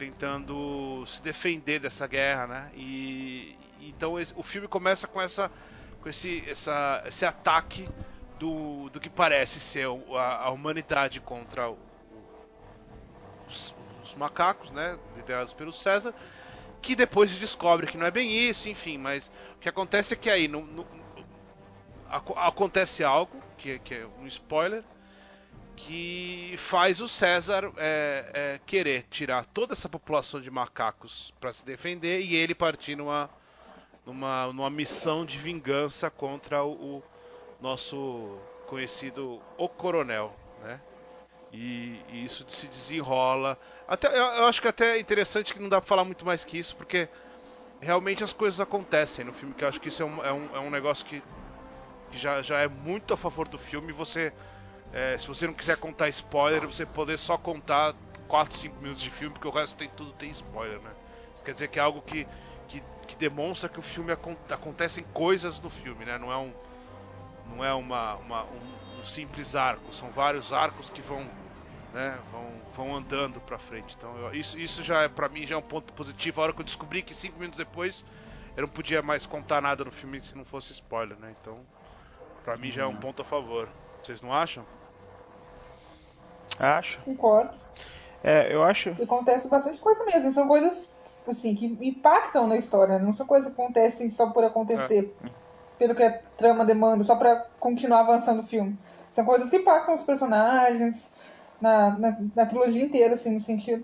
tentando 0.02 1.06
se 1.06 1.22
defender 1.22 1.80
dessa 1.80 2.08
guerra, 2.08 2.48
né? 2.48 2.72
E 2.74 3.56
então 3.82 4.16
o 4.36 4.42
filme 4.42 4.68
começa 4.68 5.08
com 5.08 5.22
essa 5.22 5.52
com 6.02 6.10
esse 6.10 6.44
essa, 6.50 7.04
esse 7.06 7.24
ataque 7.24 7.88
do, 8.40 8.90
do 8.90 9.00
que 9.00 9.12
parece 9.12 9.60
ser 9.60 9.86
a, 10.16 10.46
a 10.46 10.50
humanidade 10.50 11.22
contra 11.22 11.70
o, 11.70 11.78
os, 13.48 13.76
os 14.04 14.16
macacos, 14.16 14.72
né, 14.72 14.98
liderados 15.16 15.54
pelo 15.54 15.72
César, 15.72 16.16
que 16.82 16.96
depois 16.96 17.36
descobre 17.38 17.86
que 17.86 17.96
não 17.96 18.08
é 18.08 18.12
bem 18.12 18.36
isso, 18.36 18.68
enfim, 18.68 18.98
mas 18.98 19.32
o 19.56 19.60
que 19.60 19.70
acontece 19.70 20.16
é 20.16 20.18
que 20.18 20.32
aí 20.32 20.48
no, 20.48 20.66
no, 20.66 20.88
acontece 22.36 23.04
algo, 23.04 23.38
que, 23.56 23.78
que, 23.78 23.94
é 23.94 24.08
um 24.20 24.26
spoiler, 24.26 24.84
que 25.86 26.56
faz 26.58 27.02
o 27.02 27.08
César 27.08 27.72
é, 27.78 28.32
é, 28.34 28.60
querer 28.66 29.06
tirar 29.10 29.46
toda 29.46 29.74
essa 29.74 29.90
população 29.90 30.40
de 30.40 30.52
macacos 30.52 31.34
para 31.40 31.52
se 31.52 31.66
defender 31.66 32.22
e 32.22 32.36
ele 32.36 32.54
partir 32.54 32.96
numa, 32.96 33.30
numa, 34.06 34.48
numa 34.48 34.70
missão 34.70 35.26
de 35.26 35.38
vingança 35.38 36.10
contra 36.10 36.64
o, 36.64 36.98
o 36.98 37.04
nosso 37.60 38.38
conhecido 38.68 39.42
O 39.58 39.68
Coronel, 39.68 40.36
né? 40.64 40.80
E, 41.52 42.00
e, 42.10 42.24
isso 42.24 42.46
se 42.48 42.68
desenrola. 42.68 43.60
Até, 43.88 44.08
eu, 44.08 44.24
eu, 44.24 44.48
acho 44.48 44.62
que 44.62 44.68
até 44.68 44.96
é 44.96 45.00
interessante 45.00 45.54
que 45.54 45.60
não 45.60 45.68
dá 45.68 45.82
pra 45.82 45.88
falar 45.88 46.06
muito 46.06 46.26
mais 46.26 46.46
que 46.46 46.58
isso, 46.58 46.76
porque 46.76 47.10
realmente 47.82 48.24
as 48.24 48.32
coisas 48.32 48.62
acontecem 48.62 49.26
no 49.26 49.34
filme, 49.34 49.54
que 49.54 49.64
eu 49.64 49.68
acho 49.68 49.82
que 49.82 49.90
isso 49.90 50.02
é 50.02 50.06
um, 50.06 50.24
é 50.24 50.32
um, 50.32 50.56
é 50.56 50.60
um 50.60 50.70
negócio 50.70 51.06
que, 51.06 51.22
que, 52.12 52.18
já, 52.18 52.42
já 52.42 52.60
é 52.60 52.68
muito 52.68 53.14
a 53.14 53.18
favor 53.18 53.48
do 53.48 53.58
filme. 53.58 53.92
Você, 53.92 54.32
é, 54.94 55.18
se 55.18 55.28
você 55.28 55.48
não 55.48 55.54
quiser 55.54 55.78
contar 55.78 56.10
spoiler, 56.10 56.66
você 56.66 56.86
poder 56.86 57.18
só 57.18 57.38
contar 57.38 57.96
4, 58.28 58.58
5 58.58 58.82
minutos 58.82 59.02
de 59.02 59.10
filme, 59.10 59.34
porque 59.34 59.48
o 59.48 59.52
resto 59.52 59.76
tem 59.76 59.90
tudo 59.90 60.12
tem 60.14 60.30
spoiler, 60.32 60.80
né? 60.80 60.92
Isso 61.36 61.44
quer 61.44 61.54
dizer 61.54 61.68
que 61.70 61.80
é 61.80 61.82
algo 61.82 62.02
que, 62.02 62.28
que, 62.68 62.84
que 63.08 63.16
demonstra 63.16 63.70
que 63.70 63.80
o 63.80 63.82
filme 63.82 64.12
acontecem 64.12 65.04
coisas 65.14 65.60
no 65.60 65.70
filme, 65.70 66.06
né? 66.06 66.18
Não 66.18 66.32
é 66.32 66.38
um 66.38 66.54
não 67.56 67.64
é 67.64 67.74
uma, 67.74 68.16
uma 68.16 68.44
um, 68.44 69.00
um, 69.00 69.04
simples 69.04 69.56
arco, 69.56 69.94
são 69.94 70.10
vários 70.12 70.54
arcos 70.54 70.90
que 70.90 71.02
vão, 71.02 71.28
né, 71.94 72.18
vão, 72.32 72.52
vão 72.74 72.96
andando 72.96 73.42
para 73.42 73.58
frente. 73.58 73.96
Então 73.98 74.16
eu, 74.18 74.34
isso, 74.34 74.58
isso 74.58 74.84
já 74.84 75.02
é 75.02 75.10
para 75.10 75.28
mim 75.28 75.46
já 75.46 75.56
é 75.56 75.58
um 75.58 75.62
ponto 75.62 75.92
positivo. 75.94 76.40
A 76.40 76.46
hora 76.46 76.54
que 76.54 76.62
eu 76.62 76.66
descobri 76.66 77.02
que 77.02 77.14
cinco 77.14 77.38
minutos 77.40 77.58
depois 77.58 78.06
eu 78.56 78.62
não 78.62 78.70
podia 78.70 79.02
mais 79.02 79.26
contar 79.26 79.62
nada 79.62 79.84
no 79.84 79.92
filme 79.92 80.22
se 80.22 80.36
não 80.36 80.46
fosse 80.46 80.72
spoiler, 80.72 81.18
né? 81.18 81.36
Então 81.42 81.60
para 82.44 82.58
mim 82.58 82.72
já 82.72 82.84
é 82.84 82.86
um 82.86 82.92
uhum. 82.92 82.98
ponto 82.98 83.22
a 83.22 83.26
favor. 83.26 83.68
Vocês 84.02 84.22
não 84.22 84.34
acham? 84.34 84.66
Acho. 86.60 87.00
Concordo. 87.02 87.52
É, 88.24 88.54
eu 88.54 88.64
acho. 88.64 88.96
E 89.00 89.04
acontece 89.04 89.48
bastante 89.48 89.80
coisa 89.80 90.04
mesmo. 90.06 90.32
São 90.32 90.48
coisas 90.48 90.94
assim 91.28 91.56
que 91.56 91.66
impactam 91.66 92.48
na 92.48 92.58
história. 92.58 93.00
Não 93.00 93.14
são 93.14 93.26
coisas 93.26 93.54
que 93.54 93.62
acontecem 93.62 94.10
só 94.10 94.30
por 94.30 94.44
acontecer. 94.44 95.16
É 95.24 95.42
pelo 95.82 95.96
que 95.96 96.04
a 96.04 96.20
trama 96.38 96.64
demanda, 96.64 97.04
só 97.04 97.16
para 97.16 97.48
continuar 97.60 98.02
avançando 98.02 98.44
o 98.44 98.46
filme. 98.46 98.78
São 99.10 99.26
coisas 99.26 99.50
que 99.50 99.58
impactam 99.58 99.96
os 99.96 100.04
personagens, 100.04 101.12
na, 101.60 101.98
na, 101.98 102.18
na, 102.36 102.46
trilogia 102.46 102.84
inteira, 102.86 103.16
assim, 103.16 103.32
no 103.32 103.42
sentido. 103.42 103.84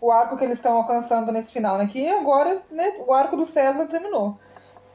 O 0.00 0.12
arco 0.12 0.36
que 0.36 0.44
eles 0.44 0.58
estão 0.58 0.76
alcançando 0.76 1.32
nesse 1.32 1.50
final, 1.50 1.76
né? 1.76 1.88
Que 1.88 2.08
agora, 2.08 2.62
né, 2.70 3.00
o 3.04 3.12
arco 3.12 3.36
do 3.36 3.44
César 3.44 3.88
terminou. 3.88 4.38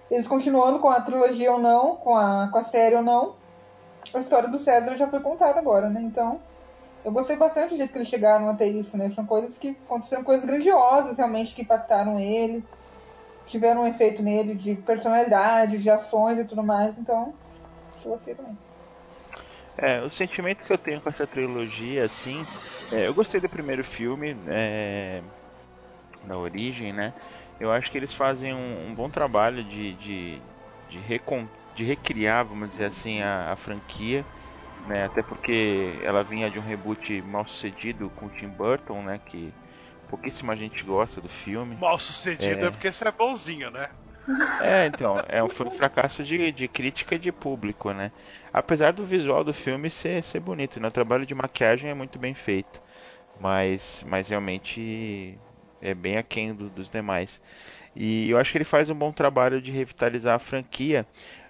Eles 0.09 0.29
continuando 0.29 0.79
com 0.79 0.89
a 0.89 1.01
trilogia 1.01 1.51
ou 1.51 1.59
não, 1.59 1.97
com 1.97 2.15
a, 2.15 2.47
com 2.49 2.57
a 2.57 2.63
série 2.63 2.95
ou 2.95 3.03
não, 3.03 3.35
a 4.13 4.19
história 4.19 4.47
do 4.47 4.57
César 4.57 4.95
já 4.95 5.09
foi 5.09 5.19
contada 5.19 5.59
agora, 5.59 5.89
né? 5.89 6.01
Então, 6.01 6.39
eu 7.03 7.11
gostei 7.11 7.35
bastante 7.35 7.71
do 7.71 7.77
jeito 7.77 7.91
que 7.91 7.97
eles 7.97 8.07
chegaram 8.07 8.49
até 8.49 8.67
isso, 8.67 8.97
né? 8.97 9.09
São 9.09 9.25
coisas 9.25 9.57
que 9.57 9.69
aconteceram 9.69 10.23
coisas 10.23 10.45
grandiosas 10.45 11.17
realmente 11.17 11.53
que 11.53 11.61
impactaram 11.61 12.19
ele 12.19 12.63
tiveram 13.49 13.81
um 13.81 13.87
efeito 13.87 14.21
nele 14.21 14.53
de 14.53 14.75
personalidade, 14.75 15.79
de 15.79 15.89
ações 15.89 16.37
e 16.37 16.45
tudo 16.45 16.63
mais, 16.63 16.97
então 16.97 17.33
eu 18.05 18.11
gostei 18.11 18.35
também. 18.35 18.55
É, 19.75 20.01
o 20.01 20.11
sentimento 20.11 20.63
que 20.63 20.71
eu 20.71 20.77
tenho 20.77 21.01
com 21.01 21.09
essa 21.09 21.25
trilogia, 21.25 22.05
assim, 22.05 22.45
é, 22.91 23.07
eu 23.07 23.13
gostei 23.13 23.41
do 23.41 23.49
primeiro 23.49 23.83
filme, 23.83 24.37
é, 24.47 25.21
da 26.23 26.37
origem, 26.37 26.93
né? 26.93 27.13
Eu 27.59 27.71
acho 27.71 27.91
que 27.91 27.97
eles 27.97 28.13
fazem 28.13 28.53
um, 28.53 28.89
um 28.89 28.93
bom 28.93 29.09
trabalho 29.09 29.63
de, 29.63 29.93
de, 29.95 30.41
de, 30.89 30.99
recon, 30.99 31.47
de 31.73 31.83
recriar, 31.83 32.45
vamos 32.45 32.69
dizer 32.69 32.85
assim, 32.85 33.21
a, 33.21 33.51
a 33.51 33.55
franquia, 33.55 34.23
né? 34.85 35.05
Até 35.05 35.21
porque 35.21 35.99
ela 36.03 36.23
vinha 36.23 36.49
de 36.49 36.59
um 36.59 36.63
reboot 36.63 37.21
mal 37.21 37.47
sucedido 37.47 38.09
com 38.11 38.27
o 38.27 38.29
Tim 38.29 38.47
Burton, 38.47 39.01
né? 39.03 39.19
Que 39.25 39.53
pouquíssima 40.09 40.55
gente 40.55 40.83
gosta 40.83 41.21
do 41.21 41.29
filme. 41.29 41.75
Mal 41.75 41.99
sucedido 41.99 42.65
é, 42.65 42.67
é 42.67 42.71
porque 42.71 42.91
você 42.91 43.07
é 43.07 43.11
bonzinho, 43.11 43.69
né? 43.69 43.89
É, 44.61 44.85
então, 44.85 45.15
é 45.27 45.43
um, 45.43 45.49
foi 45.49 45.67
um 45.67 45.71
fracasso 45.71 46.23
de, 46.23 46.51
de 46.51 46.67
crítica 46.67 47.15
e 47.15 47.19
de 47.19 47.31
público, 47.31 47.91
né? 47.91 48.11
Apesar 48.53 48.93
do 48.93 49.05
visual 49.05 49.43
do 49.43 49.53
filme 49.53 49.89
ser, 49.89 50.23
ser 50.23 50.39
bonito, 50.39 50.79
né? 50.79 50.87
O 50.87 50.91
trabalho 50.91 51.25
de 51.25 51.33
maquiagem 51.33 51.89
é 51.89 51.93
muito 51.93 52.19
bem 52.19 52.33
feito, 52.33 52.81
mas, 53.39 54.03
mas 54.07 54.29
realmente 54.29 55.39
é 55.81 55.93
bem 55.93 56.17
aquém 56.17 56.53
do, 56.53 56.69
dos 56.69 56.89
demais. 56.89 57.41
E 57.95 58.29
eu 58.29 58.37
acho 58.37 58.51
que 58.51 58.57
ele 58.57 58.65
faz 58.65 58.89
um 58.89 58.95
bom 58.95 59.11
trabalho 59.11 59.61
de 59.61 59.71
revitalizar 59.71 60.35
a 60.35 60.39
franquia, 60.39 61.07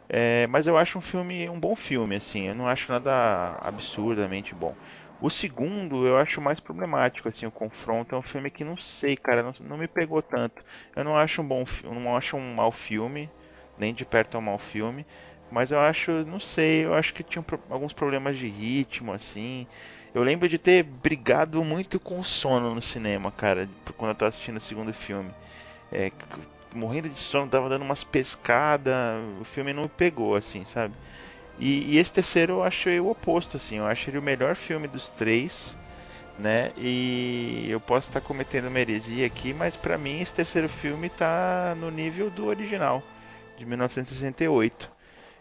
é, 0.10 0.48
mas 0.48 0.66
eu 0.68 0.78
acho 0.78 0.98
um 0.98 1.01
filme 1.01 1.48
um 1.50 1.60
bom 1.60 1.75
filme, 1.75 2.16
assim, 2.16 2.48
eu 2.48 2.56
não 2.56 2.68
acho 2.68 2.92
nada 2.92 3.58
absurdamente 3.62 4.56
bom. 4.56 4.75
O 5.22 5.30
segundo 5.30 6.08
eu 6.08 6.18
acho 6.18 6.42
mais 6.42 6.60
problemático, 6.60 7.28
assim, 7.28 7.46
o 7.46 7.51
confronto. 7.51 8.16
É 8.16 8.18
um 8.18 8.22
filme 8.22 8.50
que 8.50 8.63
não 8.63 8.78
sei, 8.78 9.18
cara, 9.18 9.44
não, 9.44 9.51
não 9.62 9.78
me 9.78 9.88
pegou 9.88 10.22
tanto. 10.22 10.63
Eu 10.96 11.04
não 11.04 11.16
acho 11.16 11.42
um 11.42 11.48
bom 11.48 11.66
não 11.84 12.16
acho 12.16 12.38
um 12.38 12.56
mau 12.56 12.72
filme, 12.72 13.30
nem 13.78 13.94
de 13.94 14.06
perto 14.06 14.38
é 14.38 14.39
um 14.39 14.44
mau 14.44 14.58
filme. 14.58 15.06
Mas 15.51 15.72
eu 15.72 15.80
acho, 15.80 16.12
não 16.25 16.39
sei, 16.39 16.86
eu 16.86 16.94
acho 16.94 17.13
que 17.13 17.24
tinha 17.24 17.44
alguns 17.70 17.92
problemas 17.94 18.38
de 18.38 18.48
ritmo, 18.48 19.12
assim. 19.12 19.68
Eu 20.13 20.24
lembro 20.24 20.48
de 20.48 20.58
ter 20.58 20.84
brigado 20.84 21.63
muito 21.63 22.00
com 22.00 22.20
o 22.20 22.24
sono 22.24 22.74
no 22.74 22.82
cinema, 22.82 23.32
cara, 23.32 23.68
quando 23.98 24.12
eu 24.12 24.16
tava 24.16 24.30
assistindo 24.30 24.58
o 24.58 24.62
segundo 24.62 24.94
filme. 24.94 25.32
É, 25.92 26.12
morrendo 26.74 27.10
de 27.10 27.18
sono, 27.18 27.50
tava 27.50 27.70
dando 27.70 27.84
umas 27.84 28.04
pescadas, 28.04 28.94
o 29.40 29.44
filme 29.44 29.74
não 29.74 29.84
me 29.84 29.90
pegou, 29.90 30.36
assim, 30.36 30.66
sabe? 30.66 30.94
E, 31.60 31.96
e, 31.96 31.98
esse 31.98 32.14
terceiro 32.14 32.54
eu 32.54 32.64
achei 32.64 33.00
o 33.00 33.10
oposto, 33.10 33.58
assim. 33.58 33.78
Eu 33.78 33.86
acho 33.86 34.10
ele 34.10 34.18
o 34.18 34.22
melhor 34.22 34.56
filme 34.56 34.88
dos 34.88 35.10
três, 35.10 35.78
né? 36.38 36.72
E 36.78 37.68
eu 37.70 37.80
posso 37.82 38.10
estar 38.10 38.22
cometendo 38.22 38.68
uma 38.68 38.80
heresia 38.80 39.28
aqui, 39.28 39.54
mas 39.54 39.76
para 39.76 39.98
mim 39.98 40.22
esse 40.22 40.34
terceiro 40.34 40.70
filme 40.70 41.08
está 41.08 41.76
no 41.78 41.92
nível 41.92 42.30
do 42.30 42.48
original, 42.48 43.04
de 43.58 43.66
1968. 43.66 44.92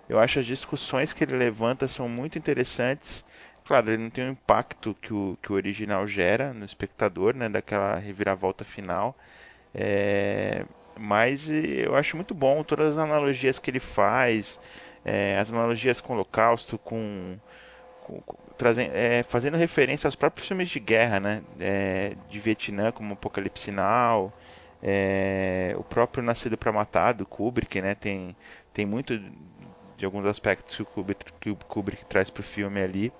Eu 0.08 0.18
acho 0.18 0.38
as 0.40 0.46
discussões 0.46 1.12
que 1.12 1.22
ele 1.24 1.36
levanta 1.36 1.86
são 1.86 2.08
muito 2.08 2.38
interessantes. 2.38 3.24
Claro, 3.64 3.90
ele 3.90 4.02
não 4.02 4.10
tem 4.10 4.24
o 4.26 4.30
impacto 4.32 4.96
que 5.00 5.12
o, 5.12 5.38
que 5.42 5.52
o 5.52 5.54
original 5.54 6.06
gera 6.06 6.52
no 6.54 6.64
espectador, 6.64 7.34
né? 7.36 7.48
Daquela 7.48 7.96
reviravolta 7.98 8.64
final. 8.64 9.16
É, 9.74 10.64
mas 10.98 11.48
eu 11.48 11.94
acho 11.96 12.16
muito 12.16 12.34
bom 12.34 12.62
todas 12.62 12.96
as 12.96 12.98
analogias 12.98 13.58
que 13.58 13.70
ele 13.70 13.80
faz 13.80 14.60
é, 15.04 15.38
as 15.38 15.52
analogias 15.52 16.00
com 16.00 16.12
o 16.12 16.16
Holocausto, 16.16 16.76
com, 16.78 17.36
com, 18.04 18.20
com 18.20 18.36
trazendo, 18.56 18.90
é, 18.94 19.22
fazendo 19.22 19.56
referência 19.56 20.06
aos 20.08 20.16
próprios 20.16 20.46
filmes 20.46 20.68
de 20.68 20.80
guerra, 20.80 21.20
né, 21.20 21.42
é, 21.60 22.14
de 22.28 22.40
Vietnã, 22.40 22.90
como 22.90 23.14
Apocalipse 23.14 23.70
é, 24.82 25.74
o 25.78 25.82
próprio 25.82 26.22
Nascido 26.22 26.58
para 26.58 26.72
Matar 26.72 27.14
do 27.14 27.24
Kubrick, 27.24 27.80
né, 27.80 27.94
tem 27.94 28.36
tem 28.74 28.86
muito 28.86 29.20
de 29.96 30.04
alguns 30.04 30.26
aspectos 30.26 30.76
que 30.76 30.82
o 30.82 30.86
Kubrick, 30.86 31.32
que 31.40 31.50
o 31.50 31.56
Kubrick 31.56 32.04
traz 32.06 32.30
filme 32.44 32.80
ali. 32.80 33.12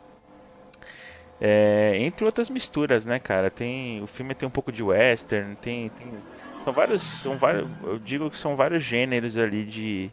É, 1.40 1.96
entre 1.96 2.24
outras 2.24 2.48
misturas, 2.50 3.04
né, 3.04 3.18
cara? 3.18 3.50
Tem 3.50 4.00
o 4.02 4.06
filme 4.06 4.34
tem 4.34 4.46
um 4.46 4.50
pouco 4.50 4.70
de 4.70 4.82
western, 4.82 5.56
tem, 5.56 5.88
tem 5.90 6.06
são 6.64 6.72
vários, 6.72 7.02
são 7.02 7.38
vários, 7.38 7.68
eu 7.82 7.98
digo 7.98 8.30
que 8.30 8.36
são 8.36 8.56
vários 8.56 8.82
gêneros 8.82 9.36
ali 9.36 9.64
de 9.64 10.10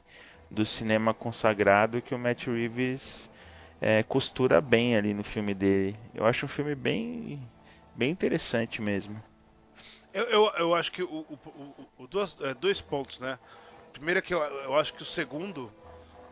do 0.49 0.65
cinema 0.65 1.13
consagrado 1.13 2.01
que 2.01 2.13
o 2.13 2.19
Matt 2.19 2.45
Reeves 2.45 3.29
é, 3.81 4.03
costura 4.03 4.61
bem 4.61 4.95
ali 4.95 5.13
no 5.13 5.23
filme 5.23 5.53
dele. 5.53 5.95
Eu 6.13 6.25
acho 6.25 6.45
um 6.45 6.49
filme 6.49 6.75
bem, 6.75 7.41
bem 7.95 8.09
interessante 8.09 8.81
mesmo. 8.81 9.21
Eu, 10.13 10.23
eu, 10.23 10.51
eu 10.57 10.75
acho 10.75 10.91
que 10.91 11.03
o, 11.03 11.07
o, 11.07 11.87
o, 11.97 12.07
dois, 12.07 12.37
é, 12.41 12.53
dois 12.53 12.79
pontos, 12.79 13.19
né? 13.19 13.37
Primeiro 13.91 14.19
é 14.19 14.21
que 14.21 14.33
eu, 14.33 14.39
eu, 14.39 14.75
acho 14.75 14.93
que 14.93 15.01
o 15.01 15.05
segundo, 15.05 15.71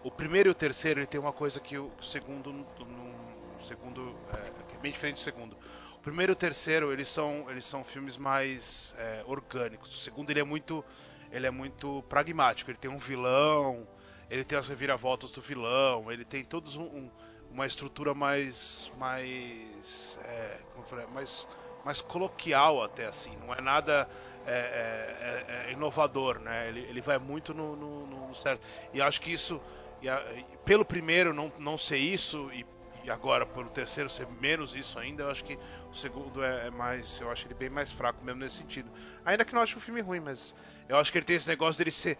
o 0.04 0.12
primeiro 0.12 0.50
e 0.50 0.52
o 0.52 0.56
terceiro, 0.56 1.00
ele 1.00 1.08
tem 1.08 1.20
uma 1.20 1.34
coisa 1.34 1.60
que 1.60 1.78
o 1.78 1.92
segundo, 2.02 2.54
no, 2.54 2.66
no 2.86 3.64
segundo 3.64 4.16
é, 4.34 4.48
é 4.76 4.78
bem 4.82 4.92
diferente 4.92 5.16
do 5.16 5.22
segundo. 5.22 5.56
Primeiro 6.04 6.34
e 6.34 6.36
terceiro, 6.36 6.92
eles 6.92 7.08
são, 7.08 7.50
eles 7.50 7.64
são 7.66 7.84
filmes 7.84 8.18
mais 8.18 8.94
é, 9.00 9.24
orgânicos. 9.26 9.96
O 9.96 9.98
segundo, 10.00 10.30
ele 10.30 10.42
é 10.42 10.44
muito, 10.44 10.84
ele 11.32 11.48
é 11.48 11.52
muito 11.52 12.04
pragmático. 12.10 12.70
Ele 12.70 12.78
tem 12.78 12.92
um 12.92 12.98
vilão, 12.98 13.88
ele 14.30 14.44
tem 14.44 14.58
as 14.58 14.68
reviravoltas 14.68 15.32
do 15.32 15.42
vilão, 15.42 16.12
ele 16.12 16.26
tem 16.26 16.44
todos 16.44 16.76
um, 16.76 16.84
um, 16.84 17.12
uma 17.52 17.66
estrutura 17.66 18.14
mais 18.14 18.92
mais 18.98 20.20
é, 20.26 20.58
falar, 20.86 21.08
mais 21.08 21.48
mais 21.86 22.02
coloquial 22.02 22.82
até 22.82 23.06
assim, 23.06 23.36
não 23.46 23.54
é 23.54 23.62
nada 23.62 24.08
é, 24.46 24.52
é, 24.52 25.46
é, 25.48 25.70
é 25.70 25.72
inovador, 25.72 26.40
né? 26.40 26.68
Ele, 26.68 26.82
ele 26.82 27.02
vai 27.02 27.18
muito 27.18 27.54
no, 27.54 27.76
no, 27.76 28.08
no 28.08 28.36
certo. 28.36 28.66
E 28.94 29.02
acho 29.02 29.22
que 29.22 29.32
isso, 29.32 29.62
a, 30.08 30.22
pelo 30.66 30.84
primeiro 30.84 31.34
não, 31.34 31.52
não 31.60 31.78
ser 31.78 31.98
isso 31.98 32.50
e, 32.54 32.66
e 33.04 33.12
agora 33.12 33.46
pelo 33.46 33.70
terceiro 33.70 34.10
ser 34.10 34.28
menos 34.42 34.76
isso 34.76 34.98
ainda, 35.00 35.24
eu 35.24 35.32
acho 35.32 35.44
que 35.44 35.58
o 35.94 35.96
segundo 35.96 36.44
é, 36.44 36.68
é, 36.68 36.70
mais. 36.72 37.22
Eu 37.22 37.32
acho 37.32 37.48
ele 37.48 37.54
bem 37.54 37.70
mais 37.70 37.92
fraco 37.92 38.24
mesmo 38.26 38.42
nesse 38.42 38.58
sentido. 38.58 38.90
Ainda 39.24 39.46
que 39.46 39.54
não 39.54 39.62
acho 39.62 39.78
o 39.78 39.82
filme 39.82 40.02
ruim, 40.02 40.20
mas 40.20 40.56
eu 40.90 40.98
acho 40.98 41.12
que 41.12 41.18
ele 41.20 41.26
tem 41.26 41.36
esse 41.36 41.48
negócio 41.48 41.78
dele 41.78 41.92
ser. 41.92 42.18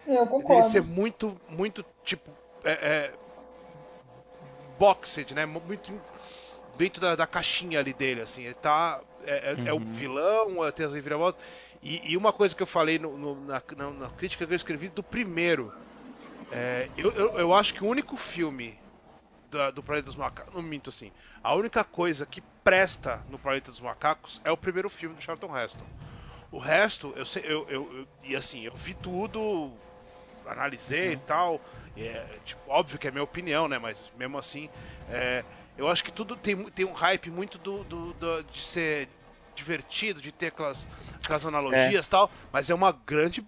dele 0.60 0.70
ser 0.70 0.82
muito, 0.82 1.38
muito 1.48 1.84
tipo. 2.04 2.30
É, 2.62 2.72
é, 2.72 3.14
boxed, 4.78 5.34
né? 5.34 5.44
Muito 5.44 5.92
dentro 6.76 7.00
da, 7.00 7.16
da, 7.16 7.26
caixinha 7.26 7.80
ali 7.80 7.92
dele, 7.92 8.20
assim. 8.20 8.44
Ele 8.44 8.54
tá. 8.54 9.00
É, 9.26 9.50
é, 9.50 9.54
uhum. 9.54 9.68
é 9.68 9.72
o 9.72 9.80
vilão, 9.80 10.72
tem 10.72 10.86
as 10.86 10.92
reviravoltas. 10.92 11.40
E, 11.82 12.12
e, 12.12 12.16
uma 12.16 12.32
coisa 12.32 12.54
que 12.54 12.62
eu 12.62 12.66
falei 12.66 12.98
no, 12.98 13.18
no, 13.18 13.34
na, 13.44 13.62
na, 13.76 13.90
na, 13.90 14.08
crítica 14.10 14.46
que 14.46 14.52
eu 14.52 14.56
escrevi 14.56 14.88
do 14.88 15.02
primeiro. 15.02 15.72
É, 16.52 16.88
eu, 16.96 17.10
eu, 17.12 17.38
eu, 17.38 17.54
acho 17.54 17.74
que 17.74 17.82
o 17.82 17.86
único 17.86 18.16
filme 18.16 18.78
do, 19.54 19.72
do 19.72 19.82
Planeta 19.82 20.06
dos 20.06 20.16
Macacos. 20.16 20.52
Não 20.52 20.62
minto 20.62 20.90
assim. 20.90 21.12
A 21.42 21.54
única 21.54 21.84
coisa 21.84 22.26
que 22.26 22.40
presta 22.62 23.22
no 23.30 23.38
Planeta 23.38 23.70
dos 23.70 23.80
Macacos 23.80 24.40
é 24.44 24.50
o 24.50 24.56
primeiro 24.56 24.90
filme 24.90 25.14
do 25.14 25.22
Charlton 25.22 25.56
Heston. 25.56 25.86
O 26.50 26.58
resto, 26.58 27.12
eu 27.16 27.24
sei, 27.24 27.42
eu, 27.46 27.66
eu, 27.68 27.98
eu, 27.98 28.08
e 28.22 28.36
assim, 28.36 28.64
eu 28.64 28.74
vi 28.74 28.94
tudo, 28.94 29.72
analisei 30.46 31.08
uhum. 31.08 31.12
e 31.12 31.16
tal. 31.18 31.60
E 31.96 32.04
é, 32.04 32.38
tipo, 32.44 32.60
óbvio 32.68 32.98
que 32.98 33.08
é 33.08 33.10
minha 33.10 33.22
opinião, 33.22 33.68
né? 33.68 33.78
Mas 33.78 34.10
mesmo 34.16 34.38
assim, 34.38 34.68
é, 35.08 35.44
eu 35.76 35.88
acho 35.88 36.02
que 36.04 36.12
tudo 36.12 36.36
tem, 36.36 36.56
tem 36.70 36.84
um 36.84 36.92
hype 36.92 37.30
muito 37.30 37.58
do, 37.58 37.84
do, 37.84 38.12
do 38.14 38.42
de 38.44 38.62
ser 38.62 39.08
divertido, 39.54 40.20
de 40.20 40.32
ter 40.32 40.48
aquelas, 40.48 40.88
aquelas 41.22 41.46
analogias 41.46 42.06
e 42.06 42.08
é. 42.08 42.10
tal, 42.10 42.30
mas 42.52 42.68
é 42.70 42.74
uma 42.74 42.90
grande 42.90 43.46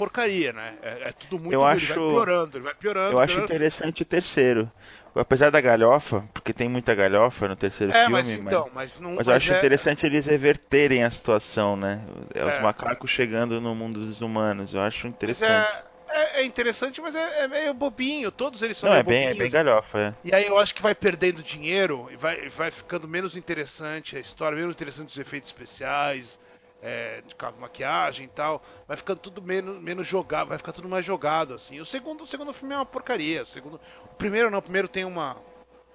porcaria, 0.00 0.50
né? 0.50 0.72
É, 0.82 1.08
é 1.08 1.12
tudo 1.12 1.38
muito 1.38 1.52
eu 1.52 1.60
ruim, 1.60 1.72
acho... 1.72 1.92
ele 1.92 2.00
vai 2.00 2.08
piorando, 2.08 2.60
vai 2.62 2.74
piorando. 2.74 3.06
Eu 3.06 3.10
piorando. 3.10 3.32
acho 3.32 3.44
interessante 3.44 4.00
o 4.00 4.04
terceiro. 4.06 4.72
Apesar 5.14 5.50
da 5.50 5.60
galhofa, 5.60 6.24
porque 6.32 6.54
tem 6.54 6.70
muita 6.70 6.94
galhofa 6.94 7.48
no 7.48 7.56
terceiro 7.56 7.92
é, 7.92 7.96
filme, 7.96 8.12
mas, 8.12 8.32
então, 8.32 8.70
mas, 8.72 9.00
não, 9.00 9.16
mas 9.16 9.26
eu 9.26 9.34
acho 9.34 9.52
é... 9.52 9.58
interessante 9.58 10.06
eles 10.06 10.24
reverterem 10.24 11.04
a 11.04 11.10
situação, 11.10 11.76
né? 11.76 12.00
Os 12.34 12.54
é. 12.54 12.60
macacos 12.60 13.10
chegando 13.10 13.60
no 13.60 13.74
mundo 13.74 14.00
dos 14.00 14.22
humanos. 14.22 14.72
Eu 14.72 14.80
acho 14.80 15.06
interessante. 15.06 15.84
É, 16.08 16.40
é, 16.40 16.44
interessante, 16.44 16.98
mas 17.00 17.14
é, 17.14 17.42
é, 17.42 17.48
meio 17.48 17.74
bobinho. 17.74 18.30
Todos 18.30 18.62
eles 18.62 18.78
são 18.78 18.88
Não, 18.88 18.96
é 18.96 19.02
bem, 19.02 19.26
é 19.26 19.34
bem 19.34 19.50
galhofa, 19.50 19.98
é. 19.98 20.14
E 20.24 20.34
aí 20.34 20.46
eu 20.46 20.58
acho 20.58 20.74
que 20.74 20.80
vai 20.80 20.94
perdendo 20.94 21.42
dinheiro 21.42 22.08
e 22.10 22.16
vai, 22.16 22.48
vai 22.48 22.70
ficando 22.70 23.06
menos 23.06 23.36
interessante 23.36 24.16
a 24.16 24.20
história, 24.20 24.56
menos 24.56 24.74
interessante 24.74 25.08
os 25.08 25.18
efeitos 25.18 25.50
especiais 25.50 26.38
é, 26.82 27.22
de 27.22 27.60
maquiagem 27.60 28.26
e 28.26 28.28
tal, 28.28 28.62
vai 28.86 28.96
ficando 28.96 29.18
tudo 29.18 29.42
menos, 29.42 29.80
menos 29.80 30.06
jogado, 30.06 30.48
vai 30.48 30.58
ficar 30.58 30.72
tudo 30.72 30.88
mais 30.88 31.04
jogado, 31.04 31.54
assim. 31.54 31.80
O 31.80 31.86
segundo, 31.86 32.24
o 32.24 32.26
segundo 32.26 32.52
filme 32.52 32.74
é 32.74 32.78
uma 32.78 32.86
porcaria. 32.86 33.42
O, 33.42 33.46
segundo, 33.46 33.80
o 34.04 34.14
primeiro 34.14 34.50
não, 34.50 34.58
o 34.58 34.62
primeiro 34.62 34.88
tem 34.88 35.04
uma. 35.04 35.36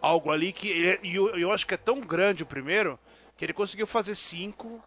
algo 0.01 0.31
ali 0.31 0.53
que. 0.53 0.69
Ele, 0.69 0.99
e 1.03 1.15
eu, 1.15 1.35
eu 1.35 1.51
acho 1.51 1.65
que 1.65 1.73
é 1.73 1.77
tão 1.77 1.99
grande 1.99 2.43
o 2.43 2.45
primeiro 2.45 2.99
que 3.37 3.45
ele 3.45 3.53
conseguiu 3.53 3.87
fazer 3.87 4.15
cinco. 4.15 4.83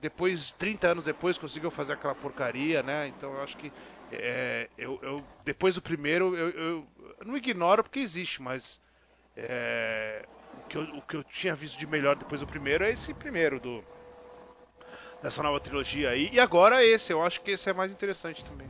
Depois, 0.00 0.50
30 0.52 0.88
anos 0.88 1.04
depois, 1.04 1.38
conseguiu 1.38 1.70
fazer 1.70 1.94
aquela 1.94 2.14
porcaria, 2.14 2.82
né? 2.82 3.08
Então 3.08 3.32
eu 3.32 3.42
acho 3.42 3.56
que. 3.56 3.72
É, 4.12 4.68
eu, 4.76 4.98
eu, 5.02 5.24
depois 5.44 5.74
do 5.74 5.82
primeiro, 5.82 6.36
eu, 6.36 6.50
eu, 6.50 6.86
eu 7.18 7.26
não 7.26 7.36
ignoro 7.36 7.82
porque 7.82 8.00
existe, 8.00 8.42
mas. 8.42 8.80
É, 9.36 10.24
o, 10.54 10.68
que 10.68 10.78
o 10.78 11.02
que 11.02 11.16
eu 11.16 11.24
tinha 11.24 11.54
visto 11.54 11.78
de 11.78 11.86
melhor 11.86 12.16
depois 12.16 12.40
do 12.40 12.46
primeiro 12.46 12.84
é 12.84 12.90
esse 12.90 13.12
primeiro 13.12 13.60
do 13.60 13.84
dessa 15.22 15.42
nova 15.42 15.60
trilogia 15.60 16.10
aí. 16.10 16.30
E 16.32 16.40
agora 16.40 16.84
esse, 16.84 17.12
eu 17.12 17.22
acho 17.22 17.40
que 17.40 17.52
esse 17.52 17.68
é 17.68 17.72
mais 17.72 17.92
interessante 17.92 18.44
também. 18.44 18.68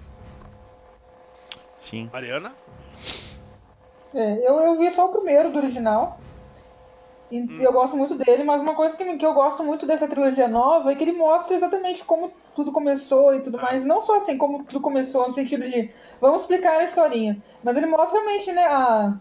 Sim. 1.79 2.09
Mariana? 2.13 2.55
É, 4.15 4.49
eu, 4.49 4.59
eu 4.61 4.79
vi 4.79 4.91
só 4.91 5.07
o 5.07 5.13
primeiro 5.13 5.51
do 5.51 5.59
original. 5.59 6.19
E 7.31 7.41
hum. 7.41 7.61
eu 7.61 7.73
gosto 7.73 7.97
muito 7.97 8.15
dele, 8.15 8.45
mas 8.45 8.63
uma 8.63 8.75
coisa 8.75 8.97
que, 8.97 9.17
que 9.17 9.27
eu 9.27 9.35
gosto 9.35 9.63
muito 9.65 9.85
dessa 9.85 10.07
trilogia 10.07 10.47
nova 10.47 10.93
é 10.93 10.95
que 10.95 11.03
ele 11.03 11.13
mostra 11.13 11.57
exatamente 11.57 12.05
como 12.05 12.33
tudo 12.55 12.71
começou 12.71 13.35
e 13.35 13.43
tudo 13.43 13.59
ah. 13.59 13.63
mais. 13.63 13.85
Não 13.85 14.01
só 14.01 14.17
assim 14.17 14.39
como 14.39 14.65
tudo 14.65 14.81
começou, 14.81 15.27
no 15.27 15.33
sentido 15.33 15.65
de 15.65 15.91
vamos 16.21 16.43
explicar 16.43 16.79
a 16.79 16.85
historinha. 16.85 17.43
Mas 17.63 17.77
ele 17.77 17.87
mostra 17.87 18.21
realmente 18.21 18.53
né, 18.53 18.65
a, 18.65 19.19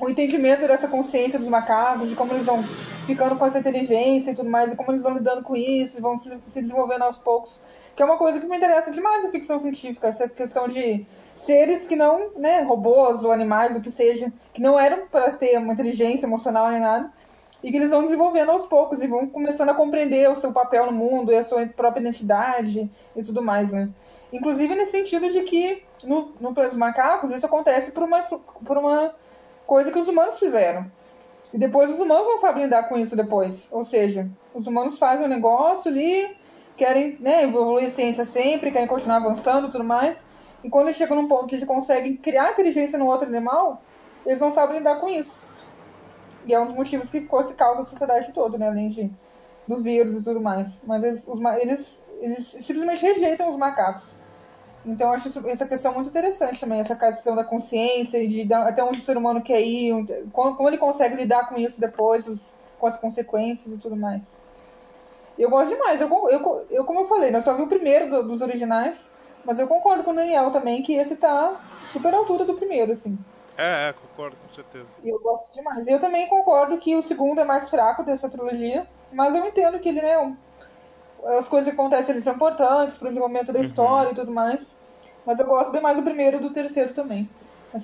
o 0.00 0.08
entendimento 0.08 0.66
dessa 0.66 0.88
consciência 0.88 1.38
dos 1.38 1.48
macacos, 1.48 2.08
de 2.08 2.14
como 2.14 2.32
eles 2.32 2.44
vão 2.44 2.62
ficando 3.06 3.36
com 3.36 3.46
essa 3.46 3.58
inteligência 3.58 4.32
e 4.32 4.34
tudo 4.34 4.50
mais, 4.50 4.72
e 4.72 4.76
como 4.76 4.90
eles 4.90 5.02
vão 5.02 5.14
lidando 5.14 5.42
com 5.42 5.56
isso, 5.56 5.98
e 5.98 6.00
vão 6.00 6.18
se, 6.18 6.36
se 6.46 6.60
desenvolvendo 6.60 7.02
aos 7.02 7.18
poucos. 7.18 7.60
Que 7.94 8.02
é 8.02 8.04
uma 8.04 8.18
coisa 8.18 8.40
que 8.40 8.46
me 8.46 8.56
interessa 8.56 8.90
demais 8.90 9.24
na 9.24 9.30
ficção 9.30 9.58
científica, 9.58 10.08
essa 10.08 10.28
questão 10.28 10.68
de 10.68 11.06
seres 11.36 11.86
que 11.86 11.96
não, 11.96 12.30
né, 12.36 12.62
robôs 12.62 13.24
ou 13.24 13.32
animais, 13.32 13.76
o 13.76 13.80
que 13.80 13.90
seja, 13.90 14.32
que 14.52 14.60
não 14.60 14.78
eram 14.78 15.06
para 15.06 15.32
ter 15.32 15.58
uma 15.58 15.72
inteligência 15.72 16.26
emocional 16.26 16.68
nem 16.70 16.80
nada, 16.80 17.12
e 17.62 17.70
que 17.70 17.76
eles 17.76 17.90
vão 17.90 18.04
desenvolvendo 18.04 18.50
aos 18.50 18.66
poucos 18.66 19.02
e 19.02 19.06
vão 19.06 19.26
começando 19.26 19.70
a 19.70 19.74
compreender 19.74 20.30
o 20.30 20.36
seu 20.36 20.52
papel 20.52 20.86
no 20.86 20.92
mundo 20.92 21.32
e 21.32 21.36
a 21.36 21.44
sua 21.44 21.66
própria 21.66 22.00
identidade 22.00 22.90
e 23.14 23.22
tudo 23.22 23.42
mais, 23.42 23.72
né? 23.72 23.88
Inclusive 24.32 24.74
nesse 24.74 24.92
sentido 24.92 25.30
de 25.30 25.42
que 25.42 25.82
no, 26.04 26.32
no 26.40 26.54
Macacos 26.76 27.32
isso 27.32 27.46
acontece 27.46 27.92
por 27.92 28.02
uma, 28.02 28.22
por 28.22 28.76
uma 28.76 29.14
coisa 29.66 29.90
que 29.90 29.98
os 29.98 30.08
humanos 30.08 30.38
fizeram. 30.38 30.90
E 31.52 31.58
depois 31.58 31.90
os 31.90 32.00
humanos 32.00 32.26
não 32.26 32.38
sabem 32.38 32.64
lidar 32.64 32.88
com 32.88 32.98
isso 32.98 33.16
depois. 33.16 33.68
Ou 33.72 33.84
seja, 33.84 34.28
os 34.54 34.66
humanos 34.66 34.98
fazem 34.98 35.26
um 35.26 35.28
negócio 35.28 35.90
ali, 35.90 36.36
querem 36.76 37.18
né, 37.20 37.44
evoluir 37.44 37.86
a 37.86 37.90
ciência 37.90 38.24
sempre, 38.24 38.70
querem 38.70 38.88
continuar 38.88 39.16
avançando 39.16 39.68
e 39.68 39.70
tudo 39.70 39.84
mais. 39.84 40.24
E 40.62 40.70
quando 40.70 40.86
eles 40.86 40.96
chegam 40.96 41.16
num 41.16 41.28
ponto 41.28 41.46
que 41.46 41.54
eles 41.54 41.66
conseguem 41.66 42.16
criar 42.16 42.52
inteligência 42.52 42.98
no 42.98 43.06
outro 43.06 43.28
animal, 43.28 43.82
eles 44.24 44.40
não 44.40 44.50
sabem 44.50 44.78
lidar 44.78 45.00
com 45.00 45.08
isso. 45.08 45.44
E 46.44 46.54
é 46.54 46.60
um 46.60 46.66
dos 46.66 46.74
motivos 46.74 47.10
que 47.10 47.20
se 47.20 47.54
causa 47.54 47.82
a 47.82 47.84
sociedade 47.84 48.32
toda, 48.32 48.56
né? 48.56 48.68
Além 48.68 48.88
de, 48.88 49.10
do 49.66 49.82
vírus 49.82 50.14
e 50.14 50.22
tudo 50.22 50.40
mais. 50.40 50.82
Mas 50.84 51.02
eles, 51.02 51.26
os, 51.26 51.40
eles, 51.60 52.04
eles 52.20 52.46
simplesmente 52.62 53.02
rejeitam 53.02 53.48
os 53.48 53.56
macacos. 53.56 54.14
Então, 54.86 55.08
eu 55.08 55.14
acho 55.14 55.48
essa 55.48 55.66
questão 55.66 55.92
muito 55.92 56.10
interessante 56.10 56.60
também, 56.60 56.78
essa 56.78 56.94
questão 56.94 57.34
da 57.34 57.42
consciência, 57.42 58.26
de 58.26 58.52
até 58.54 58.84
onde 58.84 58.98
o 58.98 59.02
ser 59.02 59.16
humano 59.16 59.42
quer 59.42 59.60
ir, 59.60 59.92
como, 60.32 60.54
como 60.54 60.68
ele 60.68 60.78
consegue 60.78 61.16
lidar 61.16 61.48
com 61.48 61.56
isso 61.56 61.80
depois, 61.80 62.28
os, 62.28 62.56
com 62.78 62.86
as 62.86 62.96
consequências 62.96 63.74
e 63.74 63.78
tudo 63.78 63.96
mais. 63.96 64.36
Eu 65.36 65.50
gosto 65.50 65.70
demais. 65.70 66.00
Eu, 66.00 66.08
eu, 66.30 66.66
eu 66.70 66.84
como 66.84 67.00
eu 67.00 67.06
falei, 67.06 67.32
né, 67.32 67.38
eu 67.38 67.42
só 67.42 67.54
vi 67.54 67.62
o 67.62 67.68
primeiro 67.68 68.08
do, 68.08 68.28
dos 68.28 68.40
originais, 68.40 69.10
mas 69.44 69.58
eu 69.58 69.66
concordo 69.66 70.04
com 70.04 70.12
o 70.12 70.14
Daniel 70.14 70.52
também 70.52 70.82
que 70.84 70.94
esse 70.94 71.16
tá 71.16 71.60
super 71.86 72.14
à 72.14 72.18
altura 72.18 72.44
do 72.44 72.54
primeiro, 72.54 72.92
assim. 72.92 73.18
É, 73.58 73.88
é, 73.88 73.92
concordo, 73.92 74.36
com 74.36 74.54
certeza. 74.54 74.86
Eu 75.02 75.18
gosto 75.20 75.52
demais. 75.52 75.86
Eu 75.86 75.98
também 75.98 76.28
concordo 76.28 76.78
que 76.78 76.94
o 76.94 77.02
segundo 77.02 77.40
é 77.40 77.44
mais 77.44 77.68
fraco 77.68 78.04
dessa 78.04 78.28
trilogia, 78.28 78.86
mas 79.12 79.34
eu 79.34 79.44
entendo 79.44 79.80
que 79.80 79.88
ele, 79.88 80.00
né, 80.00 80.36
as 81.26 81.48
coisas 81.48 81.72
que 81.72 81.78
acontecem 81.78 82.14
ali 82.14 82.22
são 82.22 82.34
importantes 82.34 82.96
para 82.96 83.06
o 83.06 83.08
desenvolvimento 83.08 83.52
da 83.52 83.58
uhum. 83.58 83.64
história 83.64 84.12
e 84.12 84.14
tudo 84.14 84.32
mais. 84.32 84.76
Mas 85.24 85.38
eu 85.40 85.46
gosto 85.46 85.72
bem 85.72 85.80
mais 85.82 85.96
do 85.96 86.02
primeiro 86.02 86.36
e 86.36 86.40
do 86.40 86.50
terceiro 86.50 86.94
também. 86.94 87.28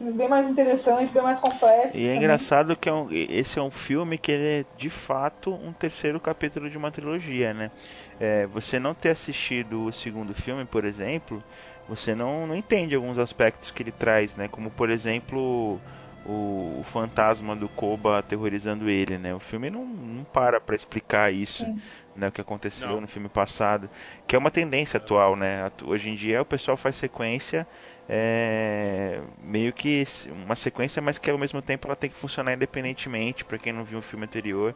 Eles 0.00 0.16
bem 0.16 0.28
mais 0.28 0.48
interessantes, 0.48 1.10
bem 1.10 1.22
mais 1.22 1.38
complexos. 1.38 1.94
E 1.94 2.04
é 2.04 2.06
também. 2.06 2.16
engraçado 2.16 2.76
que 2.76 2.88
é 2.88 2.92
um, 2.92 3.08
esse 3.10 3.58
é 3.58 3.62
um 3.62 3.70
filme 3.70 4.16
que 4.16 4.32
ele 4.32 4.44
é 4.44 4.64
de 4.78 4.88
fato 4.88 5.52
um 5.52 5.72
terceiro 5.72 6.18
capítulo 6.18 6.70
de 6.70 6.78
uma 6.78 6.90
trilogia, 6.90 7.52
né? 7.52 7.70
É, 8.18 8.46
você 8.46 8.78
não 8.78 8.94
ter 8.94 9.10
assistido 9.10 9.84
o 9.84 9.92
segundo 9.92 10.32
filme, 10.32 10.64
por 10.64 10.84
exemplo, 10.84 11.42
você 11.88 12.14
não, 12.14 12.46
não 12.46 12.56
entende 12.56 12.94
alguns 12.94 13.18
aspectos 13.18 13.70
que 13.70 13.82
ele 13.82 13.92
traz, 13.92 14.34
né? 14.36 14.48
Como 14.48 14.70
por 14.70 14.88
exemplo 14.88 15.78
o, 16.24 16.78
o 16.80 16.84
fantasma 16.84 17.54
do 17.54 17.68
Koba 17.68 18.18
aterrorizando 18.18 18.88
ele, 18.88 19.18
né? 19.18 19.34
O 19.34 19.40
filme 19.40 19.68
não, 19.68 19.84
não 19.84 20.24
para 20.24 20.60
para 20.60 20.76
explicar 20.76 21.32
isso, 21.34 21.64
Sim. 21.64 21.80
Né? 22.14 22.28
O 22.28 22.32
que 22.32 22.40
aconteceu 22.40 22.88
não. 22.88 23.00
no 23.02 23.06
filme 23.06 23.28
passado, 23.28 23.88
que 24.26 24.36
é 24.36 24.38
uma 24.38 24.50
tendência 24.50 24.98
atual, 24.98 25.36
né? 25.36 25.70
Hoje 25.84 26.10
em 26.10 26.14
dia 26.14 26.42
o 26.42 26.44
pessoal 26.44 26.76
faz 26.76 26.96
sequência 26.96 27.66
é, 28.08 29.20
meio 29.42 29.72
que 29.72 30.04
uma 30.44 30.56
sequência, 30.56 31.00
mas 31.00 31.18
que 31.18 31.30
ao 31.30 31.38
mesmo 31.38 31.62
tempo 31.62 31.86
ela 31.86 31.96
tem 31.96 32.10
que 32.10 32.16
funcionar 32.16 32.52
independentemente 32.52 33.44
para 33.44 33.58
quem 33.58 33.72
não 33.72 33.84
viu 33.84 33.98
o 33.98 34.02
filme 34.02 34.24
anterior. 34.24 34.74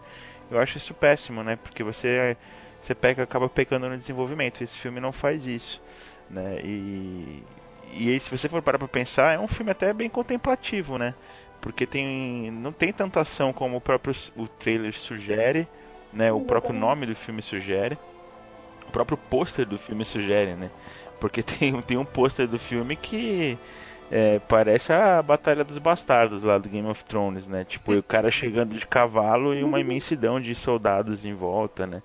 Eu 0.51 0.59
acho 0.59 0.79
isso 0.79 0.95
péssimo, 0.95 1.43
né? 1.43 1.57
Porque 1.57 1.83
você 1.83 2.37
você 2.81 2.95
pega 2.95 3.23
acaba 3.23 3.49
pecando 3.49 3.89
no 3.89 3.97
desenvolvimento. 3.97 4.63
Esse 4.63 4.79
filme 4.79 5.01
não 5.01 5.13
faz 5.13 5.47
isso, 5.47 5.83
né? 6.31 6.61
E 6.63 7.43
e 7.93 8.11
aí, 8.11 8.21
se 8.21 8.31
você 8.31 8.49
for 8.49 8.61
parar 8.63 8.79
pra 8.79 8.89
pensar, 8.89 9.35
é 9.35 9.39
um 9.39 9.49
filme 9.49 9.71
até 9.71 9.93
bem 9.93 10.09
contemplativo, 10.09 10.99
né? 10.99 11.15
Porque 11.61 11.87
tem 11.87 12.51
não 12.51 12.73
tem 12.73 12.93
tanta 12.93 13.21
ação 13.21 13.53
como 13.53 13.77
o 13.77 13.81
próprio 13.81 14.15
o 14.37 14.47
trailer 14.47 14.93
sugere, 14.95 15.69
né? 16.17 16.33
O 16.33 16.41
próprio 16.41 16.73
nome 16.73 17.07
do 17.07 17.15
filme 17.15 17.43
sugere. 17.43 17.99
O 18.89 18.91
próprio 18.91 19.19
pôster 19.19 19.67
do 19.67 19.79
filme 19.79 20.05
sugere, 20.05 20.55
né? 20.55 20.71
Porque 21.21 21.43
tem, 21.45 21.81
tem 21.83 21.97
um 21.97 22.05
pôster 22.05 22.49
do 22.49 22.59
filme 22.59 22.97
que 22.97 23.59
é, 24.11 24.39
parece 24.39 24.93
a 24.93 25.21
Batalha 25.23 25.65
dos 25.65 25.79
Bastardos 25.79 26.45
lá 26.45 26.59
do 26.59 26.69
Game 26.69 26.89
of 26.89 27.05
Thrones, 27.05 27.47
né? 27.47 27.65
Tipo, 27.65 27.93
o 27.93 28.03
cara 28.03 28.31
chegando 28.31 28.75
de 28.75 28.87
cavalo 28.87 29.55
e 29.55 29.63
uma 29.63 29.81
imensidão 29.81 30.41
de 30.41 30.55
soldados 30.55 31.25
em 31.25 31.35
volta, 31.35 31.87
né? 31.87 32.03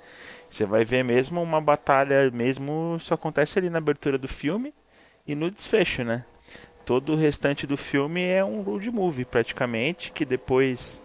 Você 0.50 0.66
vai 0.66 0.84
ver 0.84 1.04
mesmo 1.04 1.42
uma 1.42 1.62
batalha, 1.62 2.30
mesmo 2.32 2.96
isso 2.98 3.14
acontece 3.14 3.58
ali 3.58 3.70
na 3.70 3.78
abertura 3.78 4.18
do 4.18 4.28
filme 4.28 4.74
e 5.26 5.34
no 5.34 5.50
desfecho, 5.50 6.04
né? 6.04 6.26
Todo 6.86 7.14
o 7.14 7.16
restante 7.16 7.66
do 7.66 7.78
filme 7.78 8.22
é 8.22 8.44
um 8.44 8.62
road 8.62 8.90
movie 8.92 9.24
praticamente, 9.24 10.12
que 10.12 10.26
depois 10.26 11.02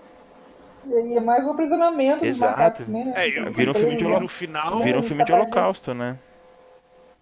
E 0.88 1.16
é 1.16 1.20
mais 1.20 1.44
um 1.44 1.51
aprisionamento 1.51 2.25
dos 2.25 2.38
macacos 2.38 2.87
também, 2.87 3.05
né? 3.07 3.12
É, 3.16 3.29
eu- 3.29 3.53
Vira 3.53 3.70
um 3.70 3.75
filme 3.75 3.96
de 3.96 4.05
holo- 4.05 4.20
no 4.20 4.29
final, 4.29 4.81
Vira 4.81 4.99
um 4.99 5.03
filme 5.03 5.25
de 5.25 5.33
holocausto, 5.33 5.94
né? 5.94 6.18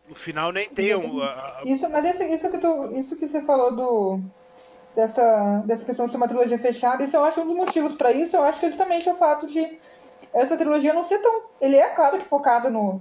no 0.09 0.15
final 0.15 0.53
nem 0.53 0.69
tem 0.69 0.95
um. 0.95 1.23
a- 1.23 1.61
Isso, 1.65 1.89
mas 1.89 2.05
esse- 2.05 2.25
isso, 2.29 2.51
que 2.51 2.59
tu, 2.59 2.91
isso 2.93 3.17
que 3.17 3.27
você 3.27 3.41
falou 3.43 3.75
do 3.75 4.21
dessa, 4.95 5.63
dessa 5.65 5.85
questão 5.85 6.05
de 6.07 6.11
ser 6.13 6.19
uma 6.19 6.29
trilogia 6.29 6.59
fechada, 6.59 7.03
isso 7.03 7.17
eu 7.17 7.25
acho 7.25 7.41
um 7.41 7.47
dos 7.47 7.57
motivos 7.57 7.95
pra 7.95 8.13
isso, 8.13 8.37
eu 8.37 8.45
acho 8.45 8.61
que 8.61 8.67
é 8.67 8.71
justamente 8.71 9.09
o 9.09 9.15
fato 9.17 9.47
de 9.47 9.81
essa 10.33 10.57
trilogia 10.57 10.93
não 10.93 11.03
ser 11.03 11.19
tão. 11.19 11.43
Ele 11.61 11.77
é 11.77 11.89
claro 11.89 12.19
que 12.19 12.27
focado 12.27 12.71
no, 12.71 13.01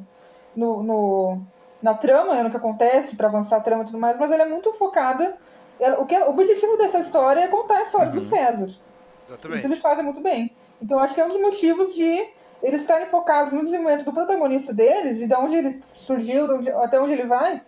no, 0.56 0.82
no- 0.82 1.42
na 1.82 1.94
trama, 1.94 2.34
né, 2.36 2.44
no 2.44 2.50
que 2.50 2.58
acontece, 2.58 3.16
pra 3.18 3.28
avançar 3.28 3.58
a 3.58 3.62
trama 3.62 3.84
e 3.84 3.86
tudo 3.88 4.00
mais, 4.00 4.18
mas 4.18 4.32
ela 4.32 4.44
é 4.44 4.48
muito 4.48 4.72
focada. 4.74 5.36
ela- 5.80 6.00
o, 6.00 6.06
que, 6.06 6.18
o 6.18 6.30
objetivo 6.30 6.78
dessa 6.78 7.00
história 7.00 7.42
é 7.42 7.48
contar 7.48 7.80
a 7.80 7.82
história 7.84 8.12
do 8.12 8.22
César. 8.22 8.70
Isso 9.26 9.34
exatamente. 9.34 9.66
eles 9.66 9.80
fazem 9.82 10.04
muito 10.04 10.22
bem. 10.22 10.56
Então 10.82 11.00
acho 11.00 11.14
que 11.14 11.22
é 11.22 11.26
um 11.26 11.30
dos 11.30 11.40
motivos 11.40 11.94
de 11.96 12.28
eles 12.62 12.82
estarem 12.82 13.08
focados 13.08 13.52
no 13.54 13.64
desenvolvimento 13.64 14.06
do 14.06 14.14
protagonista 14.14 14.74
deles 14.74 15.22
e 15.22 15.28
de 15.28 15.34
onde 15.36 15.56
ele 15.56 15.84
surgiu, 15.94 16.48
de 16.48 16.54
onde- 16.54 16.72
até 16.72 17.00
onde 17.00 17.14
ele 17.14 17.26
vai, 17.26 17.62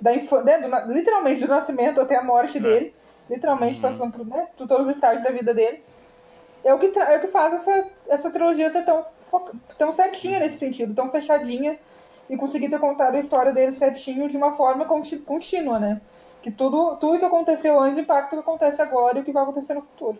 da 0.00 0.12
né, 0.12 0.82
do 0.86 0.92
literalmente 0.92 1.40
do 1.40 1.48
nascimento 1.48 2.00
até 2.00 2.16
a 2.16 2.22
morte 2.22 2.60
dele, 2.60 2.94
literalmente 3.30 3.80
passando 3.80 4.12
por, 4.12 4.26
né, 4.26 4.48
por 4.56 4.68
todos 4.68 4.88
os 4.88 4.94
estágios 4.94 5.22
da 5.22 5.30
vida 5.30 5.54
dele. 5.54 5.82
É 6.62 6.72
o 6.74 6.78
que, 6.78 6.98
é 6.98 7.16
o 7.16 7.20
que 7.20 7.28
faz 7.28 7.54
essa, 7.54 7.90
essa 8.08 8.30
trilogia 8.30 8.70
ser 8.70 8.84
tão, 8.84 9.04
tão 9.78 9.92
certinha 9.92 10.38
nesse 10.38 10.58
sentido, 10.58 10.94
tão 10.94 11.10
fechadinha 11.10 11.78
e 12.28 12.36
conseguir 12.36 12.68
ter 12.70 12.78
contado 12.78 13.14
a 13.14 13.18
história 13.18 13.52
dele 13.52 13.72
certinho 13.72 14.28
de 14.28 14.36
uma 14.36 14.56
forma 14.56 14.86
contínua, 14.86 15.78
né? 15.78 16.00
Que 16.42 16.50
tudo, 16.50 16.96
tudo 16.96 17.18
que 17.18 17.24
aconteceu 17.24 17.78
antes 17.80 17.98
impacta 17.98 18.34
o 18.34 18.38
que 18.42 18.48
acontece 18.48 18.80
agora 18.80 19.18
e 19.18 19.20
o 19.22 19.24
que 19.24 19.32
vai 19.32 19.42
acontecer 19.42 19.74
no 19.74 19.82
futuro. 19.82 20.18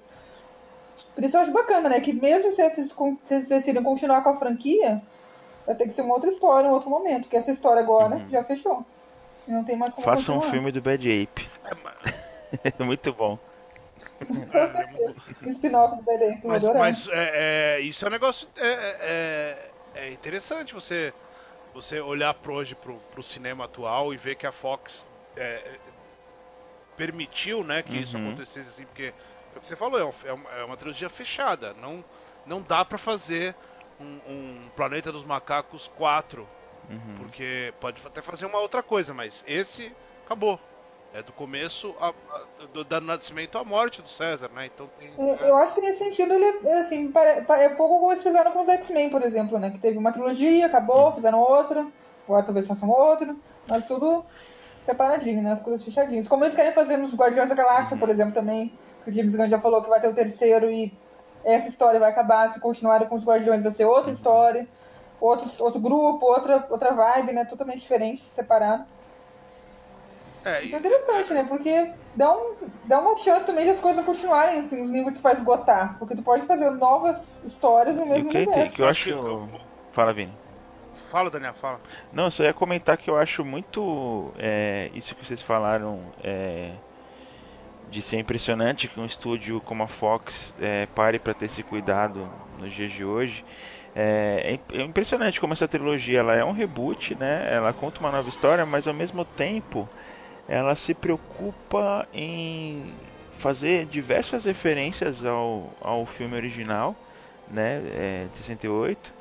Por 1.14 1.24
isso 1.24 1.36
eu 1.36 1.40
acho 1.40 1.52
bacana, 1.52 1.88
né? 1.88 2.00
Que 2.00 2.12
mesmo 2.12 2.50
se 2.52 2.62
eles, 2.62 2.92
con- 2.92 3.16
se 3.24 3.48
decidem 3.48 3.82
continuar 3.82 4.22
com 4.22 4.30
a 4.30 4.38
franquia, 4.38 5.00
vai 5.66 5.74
ter 5.74 5.84
que 5.84 5.92
ser 5.92 6.02
uma 6.02 6.14
outra 6.14 6.28
história, 6.30 6.68
um 6.68 6.74
outro 6.74 6.90
momento. 6.90 7.22
Porque 7.22 7.36
essa 7.36 7.52
história 7.52 7.82
agora 7.82 8.20
já 8.30 8.42
fechou. 8.44 8.84
E 9.46 9.52
não 9.52 9.64
tem 9.64 9.76
mais 9.76 9.92
como 9.94 10.04
Faça 10.04 10.32
um 10.32 10.36
continuar. 10.36 10.50
filme 10.50 10.72
do 10.72 10.80
Bad 10.82 11.06
Ape. 11.22 11.48
Muito 12.84 13.12
bom. 13.12 13.38
Com 14.26 14.68
certeza. 14.68 15.14
O 15.44 15.48
spin-off 15.48 15.96
do 15.96 16.04
que 16.04 16.12
eu 16.46 16.48
Mas, 16.50 16.64
mas 16.74 17.08
é, 17.08 17.76
é, 17.78 17.80
isso 17.80 18.04
é 18.04 18.08
um 18.08 18.10
negócio 18.10 18.48
é, 18.56 18.96
é, 19.94 20.04
é 20.06 20.12
interessante 20.12 20.74
você 20.74 21.12
você 21.74 22.00
olhar 22.00 22.32
pro 22.34 22.54
hoje 22.54 22.74
pro, 22.74 22.94
pro 23.12 23.22
cinema 23.22 23.64
atual 23.64 24.14
e 24.14 24.16
ver 24.16 24.36
que 24.36 24.46
a 24.46 24.52
Fox 24.52 25.06
é, 25.36 25.42
é, 25.42 25.78
permitiu 26.96 27.64
né 27.64 27.82
que 27.82 27.96
isso 27.98 28.16
Uhum. 28.16 28.26
acontecesse 28.28 28.68
assim 28.68 28.84
porque 28.84 29.12
é 29.54 29.58
o 29.58 29.60
que 29.60 29.66
você 29.66 29.76
falou 29.76 29.98
é, 30.00 30.04
um- 30.04 30.12
é 30.24 30.32
uma, 30.32 30.50
é 30.50 30.64
uma 30.64 30.76
trilogia 30.76 31.08
fechada 31.08 31.74
não 31.80 32.04
não 32.46 32.60
dá 32.60 32.84
pra 32.84 32.98
fazer 32.98 33.54
um, 34.00 34.18
um 34.28 34.68
Planeta 34.76 35.10
dos 35.12 35.24
Macacos 35.24 35.90
4 35.96 36.46
Uhum. 36.90 37.14
porque 37.16 37.72
pode 37.80 37.98
até 38.04 38.20
fazer 38.20 38.44
uma 38.44 38.58
outra 38.58 38.82
coisa 38.82 39.14
mas 39.14 39.42
esse 39.46 39.90
acabou 40.26 40.60
é 41.14 41.22
do 41.22 41.32
começo 41.32 41.94
a, 41.98 42.08
a- 42.08 42.66
do, 42.74 42.84
do 42.84 43.00
nascimento 43.00 43.56
à 43.56 43.64
morte 43.64 44.02
do 44.02 44.08
César 44.08 44.50
né 44.50 44.66
então 44.66 44.90
tem 44.98 45.10
É, 45.16 45.48
Eu 45.48 45.56
acho 45.56 45.74
que 45.74 45.80
nesse 45.80 46.00
sentido 46.00 46.34
ele 46.34 46.44
é, 46.68 46.78
assim, 46.80 47.10
é 47.58 47.68
pouco 47.70 48.00
como 48.00 48.12
eles 48.12 48.22
fizeram 48.22 48.52
com 48.52 48.60
os 48.60 48.68
X-Men, 48.68 49.08
por 49.10 49.22
exemplo, 49.22 49.58
né? 49.58 49.70
Que 49.70 49.78
teve 49.78 49.96
uma 49.96 50.12
trilogia, 50.12 50.66
acabou, 50.66 51.12
fizeram 51.12 51.38
outra, 51.38 51.86
agora 52.28 52.42
talvez 52.44 52.66
façam 52.66 52.90
outra, 52.90 53.34
mas 53.66 53.86
tudo 53.86 54.24
separadinho, 54.80 55.40
né? 55.42 55.52
As 55.52 55.62
coisas 55.62 55.82
fechadinhas. 55.82 56.28
Como 56.28 56.44
eles 56.44 56.54
querem 56.54 56.72
fazer 56.74 56.96
nos 56.96 57.14
Guardiões 57.14 57.48
da 57.48 57.54
Galáxia, 57.54 57.96
por 57.96 58.10
exemplo, 58.10 58.34
também, 58.34 58.72
o 59.06 59.12
James 59.12 59.34
Gunn 59.34 59.48
já 59.48 59.58
falou 59.58 59.82
que 59.82 59.88
vai 59.88 60.00
ter 60.00 60.08
o 60.08 60.14
terceiro 60.14 60.70
e 60.70 60.92
essa 61.44 61.68
história 61.68 62.00
vai 62.00 62.10
acabar, 62.10 62.48
se 62.50 62.60
continuarem 62.60 63.06
com 63.08 63.14
os 63.14 63.24
Guardiões 63.24 63.62
vai 63.62 63.72
ser 63.72 63.84
outra 63.84 64.10
história, 64.10 64.66
outros, 65.20 65.60
outro 65.60 65.78
grupo, 65.80 66.24
outra, 66.24 66.66
outra 66.70 66.92
vibe, 66.92 67.32
né? 67.32 67.44
Totalmente 67.44 67.80
diferente, 67.80 68.22
separado. 68.22 68.84
é, 70.44 70.62
Isso 70.64 70.74
é 70.74 70.78
interessante, 70.78 71.32
né? 71.34 71.44
Porque 71.44 71.90
dá, 72.14 72.32
um, 72.36 72.54
dá 72.84 73.00
uma 73.00 73.16
chance 73.16 73.46
também 73.46 73.64
de 73.64 73.72
as 73.72 73.80
coisas 73.80 74.04
continuarem, 74.04 74.58
assim, 74.58 74.82
os 74.82 74.90
níveis 74.90 75.16
que 75.16 75.22
faz 75.22 75.38
esgotar. 75.38 75.98
Porque 75.98 76.14
tu 76.16 76.22
pode 76.22 76.46
fazer 76.46 76.70
novas 76.70 77.42
histórias 77.44 77.96
no 77.96 78.06
mesmo 78.06 78.28
o 78.28 78.30
que, 78.32 78.38
universo. 78.38 78.72
que 78.72 78.82
eu 78.82 78.88
Acho 78.88 79.00
acho. 79.00 79.04
que 79.04 79.10
eu- 79.14 79.48
Fala, 79.92 80.12
Vini. 80.12 80.32
Fala, 81.10 81.30
Daniel, 81.30 81.54
fala. 81.54 81.80
Não, 82.12 82.24
eu 82.24 82.30
só 82.30 82.42
ia 82.42 82.52
comentar 82.54 82.96
que 82.96 83.08
eu 83.08 83.16
acho 83.16 83.44
muito 83.44 84.32
é, 84.38 84.90
isso 84.94 85.14
que 85.14 85.24
vocês 85.24 85.40
falaram 85.42 86.00
é, 86.22 86.72
de 87.94 88.02
ser 88.02 88.18
impressionante 88.18 88.88
que 88.88 88.98
um 88.98 89.06
estúdio 89.06 89.60
como 89.60 89.84
a 89.84 89.86
Fox 89.86 90.52
é, 90.60 90.86
pare 90.86 91.20
para 91.20 91.32
ter 91.32 91.46
esse 91.46 91.62
cuidado 91.62 92.28
nos 92.58 92.72
dias 92.72 92.90
de 92.90 93.04
hoje. 93.04 93.44
É, 93.94 94.58
é 94.72 94.78
é 94.78 94.82
impressionante 94.82 95.40
como 95.40 95.52
essa 95.52 95.68
trilogia 95.68 96.18
ela 96.18 96.34
é 96.34 96.44
um 96.44 96.50
reboot, 96.50 97.14
né? 97.14 97.46
Ela 97.48 97.72
conta 97.72 98.00
uma 98.00 98.10
nova 98.10 98.28
história, 98.28 98.66
mas 98.66 98.88
ao 98.88 98.94
mesmo 98.94 99.24
tempo 99.24 99.88
ela 100.48 100.74
se 100.74 100.92
preocupa 100.92 102.08
em 102.12 102.92
fazer 103.38 103.86
diversas 103.86 104.44
referências 104.44 105.24
ao, 105.24 105.72
ao 105.80 106.04
filme 106.04 106.34
original, 106.34 106.96
né? 107.48 107.80
É, 107.94 108.26
de 108.32 108.38
68 108.38 109.14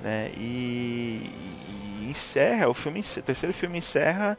né? 0.00 0.30
E, 0.34 1.30
e 1.68 2.08
encerra 2.10 2.70
o 2.70 2.74
filme, 2.74 3.00
o 3.00 3.22
terceiro 3.22 3.52
filme 3.52 3.78
encerra 3.78 4.38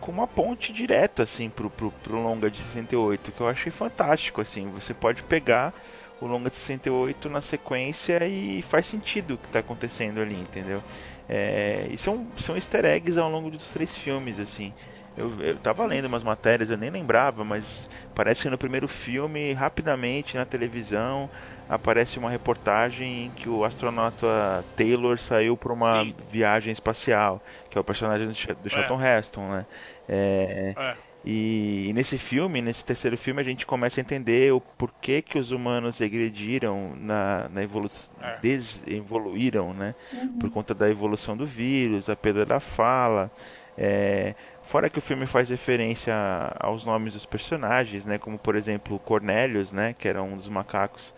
com 0.00 0.10
uma 0.10 0.26
ponte 0.26 0.72
direta 0.72 1.22
assim 1.22 1.50
pro, 1.50 1.68
pro, 1.70 1.90
pro 1.90 2.20
longa 2.20 2.50
de 2.50 2.58
68, 2.58 3.32
que 3.32 3.40
eu 3.40 3.48
achei 3.48 3.70
fantástico 3.72 4.40
assim. 4.40 4.68
Você 4.70 4.94
pode 4.94 5.22
pegar 5.22 5.74
o 6.20 6.26
longa 6.26 6.50
de 6.50 6.56
68 6.56 7.28
na 7.28 7.40
sequência 7.40 8.26
e 8.26 8.62
faz 8.62 8.86
sentido 8.86 9.34
o 9.34 9.38
que 9.38 9.46
está 9.46 9.60
acontecendo 9.60 10.20
ali, 10.20 10.34
entendeu? 10.34 10.82
É, 11.28 11.86
e 11.90 11.98
são, 11.98 12.26
são 12.36 12.56
easter 12.56 12.84
eggs 12.84 13.18
ao 13.18 13.30
longo 13.30 13.50
dos 13.50 13.70
três 13.72 13.96
filmes, 13.96 14.38
assim. 14.38 14.72
Eu, 15.16 15.32
eu 15.40 15.56
tava 15.56 15.84
lendo 15.84 16.06
umas 16.06 16.22
matérias, 16.22 16.70
eu 16.70 16.76
nem 16.76 16.90
lembrava, 16.90 17.44
mas 17.44 17.88
parece 18.14 18.42
que 18.42 18.50
no 18.50 18.56
primeiro 18.56 18.86
filme, 18.86 19.52
rapidamente 19.52 20.36
na 20.36 20.44
televisão, 20.44 21.28
aparece 21.68 22.18
uma 22.18 22.30
reportagem 22.30 23.26
em 23.26 23.30
que 23.30 23.48
o 23.48 23.64
astronauta 23.64 24.64
Taylor 24.74 25.18
saiu 25.18 25.56
para 25.56 25.72
uma 25.72 26.04
Sim. 26.04 26.14
viagem 26.18 26.72
espacial, 26.72 27.42
que 27.68 27.76
é 27.78 27.80
o 27.80 27.84
personagem 27.84 28.26
do, 28.26 28.34
Ch- 28.34 28.46
do 28.56 28.70
Charlton 28.70 29.00
Heston, 29.02 29.48
né? 29.50 29.66
É, 30.08 30.72
É. 30.76 30.96
e, 31.24 31.86
e 31.88 31.92
nesse 31.92 32.16
filme, 32.18 32.62
nesse 32.62 32.84
terceiro 32.84 33.18
filme, 33.18 33.40
a 33.40 33.44
gente 33.44 33.66
começa 33.66 34.00
a 34.00 34.02
entender 34.02 34.52
o 34.52 34.60
porquê 34.60 35.20
que 35.20 35.38
os 35.38 35.50
humanos 35.50 35.98
regrediram 35.98 36.94
na, 36.96 37.48
na 37.48 37.62
evolução, 37.62 38.10
É. 38.22 38.38
desevoluíram, 38.40 39.74
né? 39.74 39.94
Por 40.38 40.50
conta 40.50 40.74
da 40.74 40.88
evolução 40.88 41.36
do 41.36 41.44
vírus, 41.46 42.08
a 42.08 42.16
perda 42.16 42.44
da 42.46 42.60
fala. 42.60 43.30
É, 43.76 44.34
fora 44.62 44.90
que 44.90 44.98
o 44.98 45.02
filme 45.02 45.26
faz 45.26 45.50
referência 45.50 46.14
aos 46.58 46.84
nomes 46.84 47.14
dos 47.14 47.26
personagens, 47.26 48.04
né? 48.04 48.18
Como 48.18 48.38
por 48.38 48.56
exemplo 48.56 48.96
o 48.96 49.00
Cornelius, 49.00 49.72
né? 49.72 49.94
Que 49.94 50.08
era 50.08 50.22
um 50.22 50.36
dos 50.36 50.48
macacos 50.48 51.14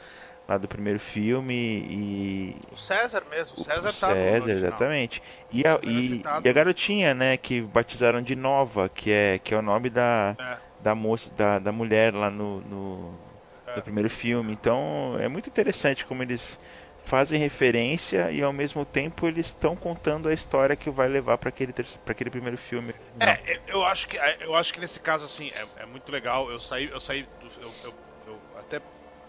lá 0.51 0.59
do 0.59 0.67
primeiro 0.67 0.99
filme 0.99 1.55
e 1.55 2.57
O 2.73 2.77
César 2.77 3.25
mesmo, 3.31 3.57
o 3.61 3.65
César 3.65 3.89
o 3.91 3.93
tá 3.93 4.09
César, 4.09 4.15
original. 4.17 4.57
exatamente. 4.57 5.23
E 5.53 5.61
a, 5.65 5.79
César 5.79 5.87
e- 5.93 6.23
e 6.45 6.49
a 6.49 6.53
garotinha, 6.53 7.15
né, 7.15 7.37
que 7.37 7.61
batizaram 7.63 8.21
de 8.21 8.35
Nova, 8.35 8.89
que 8.89 9.13
é, 9.13 9.39
que 9.39 9.55
é 9.55 9.57
o 9.57 9.63
nome 9.63 9.89
da, 9.91 10.37
É. 10.41 10.59
da 10.83 10.93
moça, 10.95 11.33
da, 11.35 11.61
da 11.61 11.71
mulher 11.71 12.13
lá 12.13 12.29
no, 12.31 12.61
no, 12.63 13.21
É. 13.65 13.77
no 13.77 13.83
primeiro 13.83 14.11
filme. 14.11 14.53
Então 14.53 15.17
é 15.21 15.29
muito 15.29 15.49
interessante 15.49 16.05
como 16.05 16.21
eles 16.25 16.59
fazem 17.05 17.39
referência 17.39 18.31
e 18.33 18.43
ao 18.43 18.53
mesmo 18.53 18.85
tempo 18.85 19.27
eles 19.29 19.47
estão 19.47 19.77
contando 19.77 20.29
a 20.29 20.35
história 20.35 20.75
que 20.77 20.91
vai 20.91 21.07
levar 21.09 21.39
para 21.39 21.49
aquele, 21.49 21.73
pra 21.73 21.85
aquele 22.13 22.29
primeiro 22.31 22.59
filme. 22.59 22.93
É, 23.21 23.55
eu- 23.55 23.61
eu 23.69 23.85
acho 23.85 24.09
que 24.09 24.19
eu 24.41 24.55
acho 24.57 24.75
que 24.75 24.81
nesse 24.81 24.99
caso 24.99 25.25
assim 25.27 25.51
é, 25.55 25.83
é 25.83 25.87
muito 25.87 26.11
legal. 26.11 26.51
Eu 26.51 26.59
saí, 26.59 26.89
eu 26.91 27.01
saí, 27.01 27.23
do- 27.39 27.51
eu, 27.61 27.73
eu- 27.85 27.95
eu- 28.27 28.43
até 28.59 28.81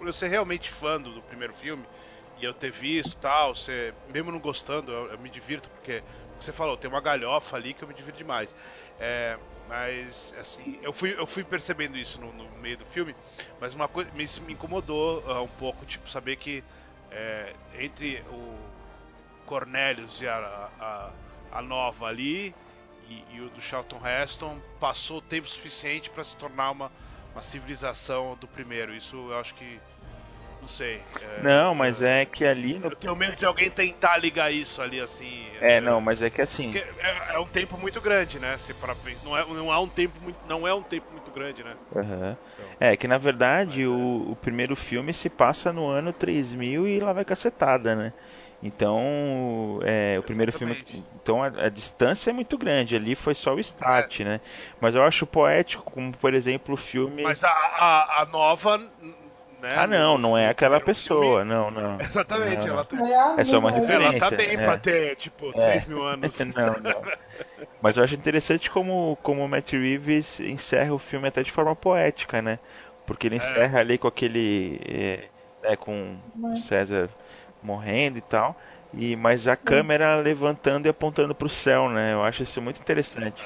eu 0.07 0.13
ser 0.13 0.27
realmente 0.27 0.69
fã 0.69 0.99
do, 0.99 1.13
do 1.13 1.21
primeiro 1.21 1.53
filme 1.53 1.85
e 2.37 2.45
eu 2.45 2.53
ter 2.53 2.71
visto 2.71 3.15
tal, 3.17 3.55
você, 3.55 3.93
mesmo 4.11 4.31
não 4.31 4.39
gostando, 4.39 4.91
eu, 4.91 5.11
eu 5.11 5.19
me 5.19 5.29
divirto 5.29 5.69
porque 5.69 6.03
você 6.39 6.51
falou 6.51 6.75
tem 6.75 6.89
uma 6.89 7.01
galhofa 7.01 7.55
ali 7.55 7.73
que 7.73 7.83
eu 7.83 7.87
me 7.87 7.93
divirto 7.93 8.17
demais. 8.17 8.55
É, 8.99 9.37
mas 9.67 10.33
assim, 10.39 10.79
eu 10.81 10.91
fui, 10.91 11.13
eu 11.17 11.27
fui 11.27 11.43
percebendo 11.43 11.97
isso 11.97 12.19
no, 12.19 12.33
no 12.33 12.49
meio 12.59 12.77
do 12.77 12.85
filme, 12.85 13.15
mas 13.59 13.75
uma 13.75 13.87
coisa 13.87 14.09
me, 14.11 14.25
me 14.45 14.53
incomodou 14.53 15.23
ah, 15.27 15.41
um 15.41 15.47
pouco, 15.47 15.85
tipo 15.85 16.09
saber 16.09 16.35
que 16.35 16.63
é, 17.11 17.53
entre 17.77 18.23
o 18.29 18.57
Cornelius 19.45 20.21
e 20.21 20.27
a, 20.27 20.69
a, 20.79 21.11
a 21.51 21.61
nova 21.61 22.07
ali 22.07 22.55
e, 23.07 23.23
e 23.35 23.41
o 23.41 23.49
do 23.49 23.61
Charlton 23.61 24.01
Heston 24.05 24.59
passou 24.79 25.21
tempo 25.21 25.47
suficiente 25.47 26.09
para 26.09 26.23
se 26.23 26.35
tornar 26.37 26.71
uma, 26.71 26.91
uma 27.33 27.43
civilização 27.43 28.35
do 28.37 28.47
primeiro. 28.47 28.95
Isso 28.95 29.15
eu 29.15 29.37
acho 29.37 29.53
que 29.55 29.79
Não 30.61 30.67
sei. 30.67 31.01
É, 31.19 31.41
não, 31.41 31.73
mas 31.73 32.03
é 32.03 32.23
que 32.23 32.45
ali. 32.45 32.77
No... 32.77 32.87
Eu 32.87 32.95
tenho 32.95 33.15
medo 33.15 33.35
de 33.35 33.45
alguém 33.45 33.69
tentar 33.69 34.17
ligar 34.17 34.53
isso 34.53 34.79
ali 34.79 34.99
assim. 34.99 35.47
É, 35.59 35.77
é 35.77 35.81
não, 35.81 35.99
mas 35.99 36.21
é 36.21 36.29
que 36.29 36.39
assim. 36.39 36.71
É, 36.77 37.33
é, 37.33 37.39
um 37.39 37.47
tempo 37.47 37.77
muito 37.79 37.99
grande, 37.99 38.39
né? 38.39 38.55
Se 38.59 38.71
para 38.75 38.95
não 39.23 39.35
é, 39.35 39.43
não 39.45 39.73
é 39.73 39.77
um 39.79 39.87
tempo 39.87 40.13
muito, 40.21 40.37
não 40.47 40.67
é 40.67 40.73
um 40.73 40.83
tempo 40.83 41.07
muito 41.11 41.31
grande, 41.31 41.63
né? 41.63 41.75
Uhum. 41.95 42.03
Então, 42.03 42.37
é 42.79 42.95
que 42.95 43.07
na 43.07 43.17
verdade 43.17 43.87
o, 43.87 44.27
é. 44.27 44.31
o 44.31 44.35
primeiro 44.35 44.75
filme 44.75 45.11
se 45.13 45.29
passa 45.29 45.73
no 45.73 45.87
ano 45.87 46.13
3000 46.13 46.87
e 46.87 46.99
lá 46.99 47.11
vai 47.11 47.25
cacetada, 47.25 47.95
né? 47.95 48.13
Então, 48.63 49.79
é, 49.83 50.19
o 50.19 50.23
primeiro 50.23 50.51
filme. 50.51 50.85
Então 51.15 51.41
a, 51.41 51.47
a, 51.47 51.69
distância 51.69 52.29
é 52.29 52.33
muito 52.33 52.57
grande. 52.57 52.95
Ali 52.95 53.15
foi 53.15 53.33
só 53.33 53.55
o 53.55 53.59
start, 53.59 54.19
é. 54.19 54.23
né? 54.23 54.41
Mas 54.79 54.93
eu 54.93 55.03
acho 55.03 55.25
poético, 55.25 55.83
como 55.83 56.15
por 56.15 56.33
exemplo 56.33 56.75
o 56.75 56.77
filme. 56.77 57.23
Mas 57.23 57.43
a, 57.43 57.49
a, 57.49 58.21
a 58.21 58.25
nova 58.25 58.79
né? 59.61 59.75
Ah, 59.77 59.87
não, 59.87 60.17
não 60.17 60.37
é 60.37 60.49
aquela 60.49 60.79
pessoa, 60.79 61.45
filme. 61.45 61.53
não, 61.53 61.69
não. 61.69 62.01
Exatamente, 62.01 62.65
não, 62.65 62.73
ela 62.73 62.85
tá... 62.85 62.97
É 63.37 63.43
só 63.43 63.59
uma 63.59 63.71
referência. 63.71 64.17
Ela 64.17 64.19
tá 64.19 64.31
bem 64.31 64.53
é. 64.55 64.57
pra 64.57 64.77
ter, 64.77 65.15
tipo, 65.15 65.49
é. 65.49 65.71
3 65.71 65.85
mil 65.85 66.03
anos. 66.03 66.39
não, 66.55 66.73
não. 66.79 67.01
Mas 67.81 67.97
eu 67.97 68.03
acho 68.03 68.15
interessante 68.15 68.69
como, 68.69 69.17
como 69.21 69.45
o 69.45 69.47
Matt 69.47 69.73
Reeves 69.73 70.39
encerra 70.39 70.93
o 70.93 70.99
filme 70.99 71.27
até 71.27 71.43
de 71.43 71.51
forma 71.51 71.75
poética, 71.75 72.41
né? 72.41 72.59
Porque 73.05 73.27
ele 73.27 73.35
é. 73.35 73.37
encerra 73.37 73.79
ali 73.79 73.97
com 73.97 74.07
aquele. 74.07 74.81
É, 74.85 75.25
né, 75.63 75.75
com 75.75 76.17
o 76.41 76.57
César 76.57 77.09
morrendo 77.61 78.17
e 78.17 78.21
tal. 78.21 78.55
E, 78.93 79.15
mas 79.15 79.47
a 79.47 79.55
câmera 79.55 80.15
levantando 80.15 80.85
e 80.85 80.89
apontando 80.89 81.33
para 81.33 81.45
o 81.45 81.49
céu, 81.49 81.89
né? 81.89 82.13
Eu 82.13 82.23
acho 82.23 82.43
isso 82.43 82.61
muito 82.61 82.81
interessante. 82.81 83.41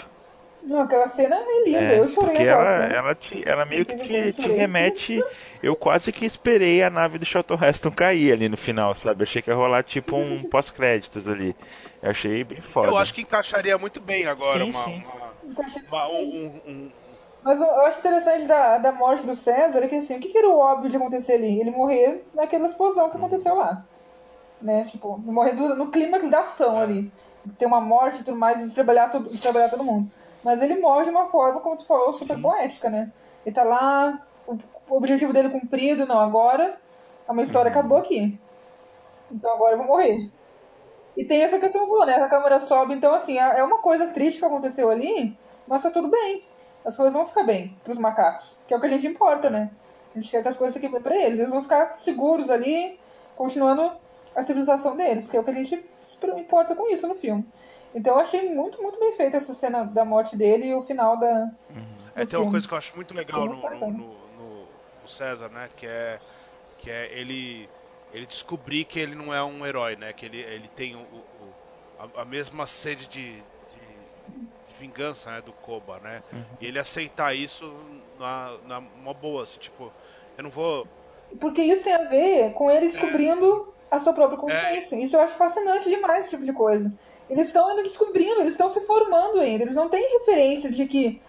Não, 0.65 0.82
aquela 0.82 1.08
cena 1.08 1.36
é 1.36 1.63
linda, 1.63 1.80
é, 1.80 1.99
eu 1.99 2.08
chorei 2.08 2.32
porque 2.32 2.43
ela, 2.43 2.86
ela, 2.86 3.15
te, 3.15 3.47
ela 3.47 3.65
meio 3.65 3.86
que 3.86 3.95
te, 3.97 4.34
te, 4.34 4.51
remete. 4.51 5.23
Eu 5.62 5.75
quase 5.75 6.12
que 6.12 6.25
esperei 6.25 6.82
a 6.82 6.89
nave 6.89 7.19
do 7.19 7.25
Charlton 7.25 7.58
Heston 7.63 7.91
cair 7.91 8.34
ali 8.34 8.49
no 8.49 8.58
final, 8.58 8.95
sabe? 8.95 9.21
achei 9.21 9.43
que 9.43 9.51
ia 9.51 9.56
rolar 9.56 9.84
tipo 9.84 10.15
um 10.15 10.41
pós-créditos 10.49 11.28
ali. 11.28 11.56
Eu 12.01 12.10
achei 12.10 12.43
bem 12.43 12.62
foda. 12.62 12.88
Eu 12.88 12.97
acho 12.97 13.13
que 13.13 13.21
encaixaria 13.21 13.78
muito 13.78 14.01
bem 14.01 14.25
agora 14.25 14.63
sim, 14.63 14.71
uma, 14.71 14.84
sim. 14.86 15.04
Uma, 15.88 16.08
uma, 16.08 16.10
um, 16.10 16.62
um, 16.67 16.91
Mas 17.43 17.62
eu 17.62 17.82
acho 17.82 17.99
interessante 17.99 18.45
da, 18.45 18.80
da 18.80 18.91
morte 18.91 19.23
do 19.23 19.36
César 19.36 19.84
é 19.84 19.88
que 19.88 19.95
assim, 19.95 20.17
o 20.17 20.19
que, 20.19 20.30
que 20.30 20.38
era 20.38 20.49
o 20.49 20.58
óbvio 20.58 20.89
de 20.89 20.97
acontecer 20.97 21.34
ali? 21.34 21.60
Ele 21.60 21.69
morrer 21.69 22.25
naquela 22.34 22.65
explosão 22.65 23.12
que 23.12 23.17
aconteceu 23.17 23.54
lá. 23.54 23.86
Né? 24.60 24.86
Tipo, 24.86 25.15
morrer 25.19 25.54
no 25.54 25.91
clímax 25.91 26.28
da 26.28 26.39
ação 26.39 26.80
ali. 26.80 27.12
Ter 27.60 27.67
uma 27.67 27.80
morte 27.80 28.21
e 28.21 28.23
tudo 28.23 28.36
mais, 28.36 28.60
e 28.63 28.73
trabalhar 28.73 29.10
todo, 29.10 29.30
trabalhar 29.39 29.69
todo 29.69 29.84
mundo. 29.84 30.10
Mas 30.46 30.62
ele 30.62 30.76
morre 30.80 31.06
de 31.06 31.10
uma 31.10 31.26
forma, 31.26 31.60
como 31.60 31.76
tu 31.76 31.88
falou, 31.88 32.14
super 32.14 32.40
poética, 32.40 32.88
né? 32.88 33.12
Ele 33.44 33.56
tá 33.56 33.64
lá, 33.64 34.24
o 34.48 34.96
objetivo 34.96 35.34
dele 35.34 35.50
cumprido, 35.50 36.06
não, 36.06 36.20
agora 36.20 36.78
a 37.28 37.34
minha 37.34 37.44
história 37.44 37.72
uhum. 37.72 37.80
acabou 37.80 37.98
aqui. 37.98 38.40
Então 39.32 39.52
agora 39.52 39.74
eu 39.74 39.80
vou 39.80 39.88
morrer. 39.88 40.30
E 41.18 41.26
tem 41.26 41.42
essa 41.42 41.58
questão 41.58 41.88
boa, 41.88 42.06
né? 42.06 42.18
A 42.18 42.30
câmera 42.30 42.60
sobe, 42.60 42.94
então 42.94 43.16
assim, 43.16 43.40
é, 43.40 43.58
é 43.58 43.64
uma 43.64 43.80
coisa 43.80 44.06
triste 44.10 44.38
que 44.38 44.46
aconteceu 44.46 44.92
ali, 44.92 45.36
mas 45.68 45.82
tá 45.82 45.90
tudo 45.90 46.10
bem. 46.10 46.46
As 46.86 46.96
coisas 46.96 47.16
vão 47.16 47.26
ficar 47.26 47.44
bem 47.44 47.76
pros 47.84 47.98
macacos, 47.98 48.60
que 48.68 48.74
é 48.76 48.78
o 48.78 48.80
que 48.80 48.86
a 48.86 48.92
gente 48.92 49.08
importa, 49.08 49.50
né? 49.50 49.72
A 50.14 50.20
gente 50.20 50.30
quer 50.30 50.44
que 50.44 50.48
as 50.48 50.58
coisas 50.58 50.76
fiquem 50.76 50.92
bem 50.92 51.02
pra 51.02 51.16
eles. 51.16 51.40
Eles 51.40 51.52
vão 51.52 51.64
ficar 51.64 51.98
seguros 51.98 52.52
ali, 52.52 53.00
continuando 53.36 53.92
a 54.36 54.44
civilização 54.44 54.96
deles, 54.96 55.28
que 55.28 55.38
é 55.38 55.40
o 55.40 55.44
que 55.44 55.50
a 55.50 55.56
gente 55.56 55.84
importa 56.38 56.76
com 56.76 56.88
isso 56.88 57.08
no 57.08 57.16
filme. 57.16 57.44
Então 57.96 58.16
eu 58.16 58.20
achei 58.20 58.54
muito, 58.54 58.82
muito 58.82 59.00
bem 59.00 59.14
feita 59.14 59.38
essa 59.38 59.54
cena 59.54 59.86
da 59.86 60.04
morte 60.04 60.36
dele 60.36 60.68
e 60.68 60.76
o 60.76 60.84
final 60.84 61.18
da. 61.18 61.50
Uhum. 61.70 61.96
É, 62.14 62.26
tem 62.26 62.38
uma 62.38 62.52
coisa 62.52 62.68
que 62.68 62.74
eu 62.74 62.78
acho 62.78 62.94
muito 62.94 63.14
legal 63.14 63.46
no, 63.46 63.56
no, 63.56 63.92
no, 63.92 64.68
no, 65.02 65.08
César, 65.08 65.48
né? 65.48 65.70
Que 65.78 65.88
é, 65.88 66.20
que 66.78 66.92
é 66.92 67.10
ele, 67.18 67.70
ele 68.12 68.26
descobrir 68.26 68.84
que 68.84 69.00
ele 69.00 69.16
não 69.16 69.34
é 69.34 69.42
um 69.42 69.66
herói, 69.66 69.96
né? 69.96 70.12
Que 70.12 70.26
ele, 70.26 70.40
ele 70.40 70.68
tem 70.76 70.96
o, 70.96 71.00
o 71.00 71.54
a, 71.98 72.22
a, 72.24 72.26
mesma 72.26 72.68
sede 72.68 73.08
de, 73.08 73.32
de, 73.32 73.42
de, 74.68 74.74
vingança 74.78 75.32
né, 75.32 75.42
do 75.42 75.54
Koba, 75.54 76.00
né? 76.00 76.22
Uhum. 76.34 76.44
E 76.60 76.66
ele 76.66 76.80
aceitar 76.80 77.34
isso 77.34 77.74
na, 78.20 78.58
na 78.68 78.80
uma 78.80 79.14
boa, 79.14 79.44
assim, 79.44 79.60
tipo, 79.60 79.90
eu 80.38 80.44
não 80.44 80.50
vou. 80.50 80.86
Porque 81.40 81.62
isso 81.62 81.86
tem 81.86 81.94
a 81.94 82.10
ver 82.10 82.54
com 82.54 82.70
ele 82.70 82.88
descobrindo 82.88 83.74
é, 83.90 83.96
a 83.96 84.00
sua 84.00 84.12
própria 84.12 84.38
consciência. 84.38 84.96
É, 84.96 85.00
isso 85.00 85.16
eu 85.16 85.22
acho 85.22 85.36
fascinante 85.36 85.90
demais, 85.90 86.22
esse 86.22 86.32
tipo 86.32 86.44
de 86.44 86.54
coisa. 86.54 86.92
Eles 87.30 87.48
estão 87.48 87.68
ainda 87.68 87.84
descobrindo, 87.84 88.42
eles 88.42 88.52
estão 88.52 88.70
se 88.70 88.82
formando 88.82 89.40
ainda. 89.40 89.64
Eles 89.64 89.76
não 89.76 89.90
têm 89.90 90.20
referência 90.20 90.72
de 90.72 90.86
que 90.86 91.22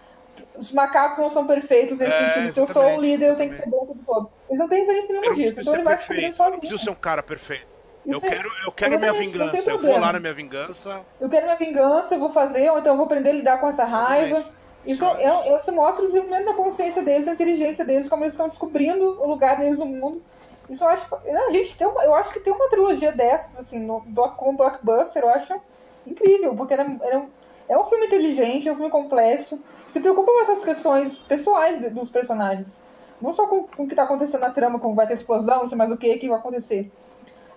os 0.57 0.71
macacos 0.71 1.19
não 1.19 1.29
são 1.29 1.45
perfeitos 1.47 1.97
nesse 1.97 2.13
é, 2.13 2.29
sentido. 2.29 2.51
Se 2.51 2.59
eu 2.59 2.67
sou 2.67 2.83
um 2.83 2.99
líder, 2.99 3.29
eu 3.29 3.35
tenho 3.35 3.49
que 3.49 3.55
ser 3.55 3.69
bom 3.69 3.85
tudo 3.85 3.99
todo. 4.05 4.29
Eles 4.49 4.59
não 4.59 4.67
têm 4.67 4.81
referência 4.81 5.13
nenhuma 5.13 5.35
disso. 5.35 5.61
Então 5.61 5.73
ele 5.73 5.83
vai 5.83 5.95
descobrindo 5.95 6.35
sozinho. 6.35 6.55
Eu 6.55 6.59
preciso 6.59 6.83
ser 6.83 6.89
um 6.91 6.95
cara 6.95 7.23
perfeito. 7.23 7.65
eu 8.05 8.19
é, 8.19 8.21
quero, 8.21 8.49
eu 8.65 8.71
quero 8.71 8.99
minha 8.99 9.13
vingança. 9.13 9.71
Eu 9.71 9.79
vou 9.79 9.99
lá 9.99 10.13
na 10.13 10.19
minha 10.19 10.33
vingança. 10.33 11.01
Eu 11.19 11.29
quero 11.29 11.45
minha 11.45 11.57
vingança, 11.57 12.15
eu 12.15 12.19
vou 12.19 12.31
fazer, 12.31 12.69
ou 12.71 12.79
então 12.79 12.93
eu 12.93 12.97
vou 12.97 13.05
aprender 13.05 13.29
a 13.31 13.33
lidar 13.33 13.59
com 13.59 13.67
essa 13.67 13.83
raiva. 13.83 14.45
Isso, 14.85 15.03
é, 15.03 15.23
é, 15.23 15.59
isso 15.59 15.71
mostra 15.73 16.05
o 16.05 16.07
desenvolvimento 16.07 16.45
da 16.45 16.53
consciência 16.53 17.03
deles, 17.03 17.25
da 17.25 17.33
inteligência 17.33 17.83
deles, 17.83 18.07
como 18.07 18.23
eles 18.23 18.33
estão 18.33 18.47
descobrindo 18.47 19.21
o 19.21 19.27
lugar 19.27 19.57
deles 19.57 19.79
no 19.79 19.85
mundo. 19.85 20.21
Isso 20.69 20.83
eu 20.83 20.87
acho. 20.87 21.13
A 21.13 21.51
gente 21.51 21.77
tem 21.77 21.87
uma, 21.87 22.03
eu 22.03 22.13
acho 22.15 22.31
que 22.31 22.39
tem 22.39 22.53
uma 22.53 22.69
trilogia 22.69 23.11
dessas, 23.11 23.57
assim, 23.57 23.79
no, 23.79 24.01
com 24.37 24.55
Blockbuster, 24.55 25.23
eu 25.23 25.29
acho 25.29 25.59
incrível, 26.07 26.55
porque 26.55 26.73
é, 26.73 26.81
é, 26.81 27.17
um, 27.17 27.29
é 27.69 27.77
um 27.77 27.85
filme 27.85 28.05
inteligente, 28.05 28.67
é 28.67 28.71
um 28.71 28.75
filme 28.75 28.91
complexo, 28.91 29.59
se 29.87 29.99
preocupa 29.99 30.31
com 30.31 30.41
essas 30.41 30.63
questões 30.63 31.17
pessoais 31.17 31.79
de, 31.79 31.89
dos 31.89 32.09
personagens. 32.09 32.81
Não 33.21 33.33
só 33.33 33.47
com, 33.47 33.63
com 33.63 33.83
o 33.83 33.87
que 33.87 33.93
está 33.93 34.03
acontecendo 34.03 34.41
na 34.41 34.51
trama, 34.51 34.79
como 34.79 34.95
vai 34.95 35.07
ter 35.07 35.15
explosão, 35.15 35.61
não 35.61 35.67
sei 35.67 35.77
mais 35.77 35.91
o 35.91 35.97
que, 35.97 36.17
que 36.17 36.29
vai 36.29 36.37
acontecer. 36.37 36.91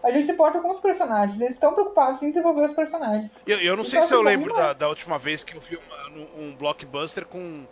A 0.02 0.10
gente 0.10 0.24
se 0.24 0.32
importa 0.32 0.60
com 0.60 0.70
os 0.70 0.80
personagens, 0.80 1.40
eles 1.40 1.54
estão 1.54 1.74
preocupados 1.74 2.22
em 2.22 2.28
desenvolver 2.28 2.62
os 2.62 2.72
personagens. 2.72 3.42
Eu, 3.46 3.58
eu 3.58 3.76
não 3.76 3.84
sei 3.84 4.00
se 4.02 4.12
eu 4.12 4.22
lembro 4.22 4.54
da, 4.54 4.72
da, 4.72 4.88
última 4.88 5.18
vez 5.18 5.44
que 5.44 5.54
eu 5.54 5.60
vi 5.60 5.76
uma, 5.76 6.24
um, 6.38 6.56
blockbuster 6.56 7.26
com, 7.26 7.66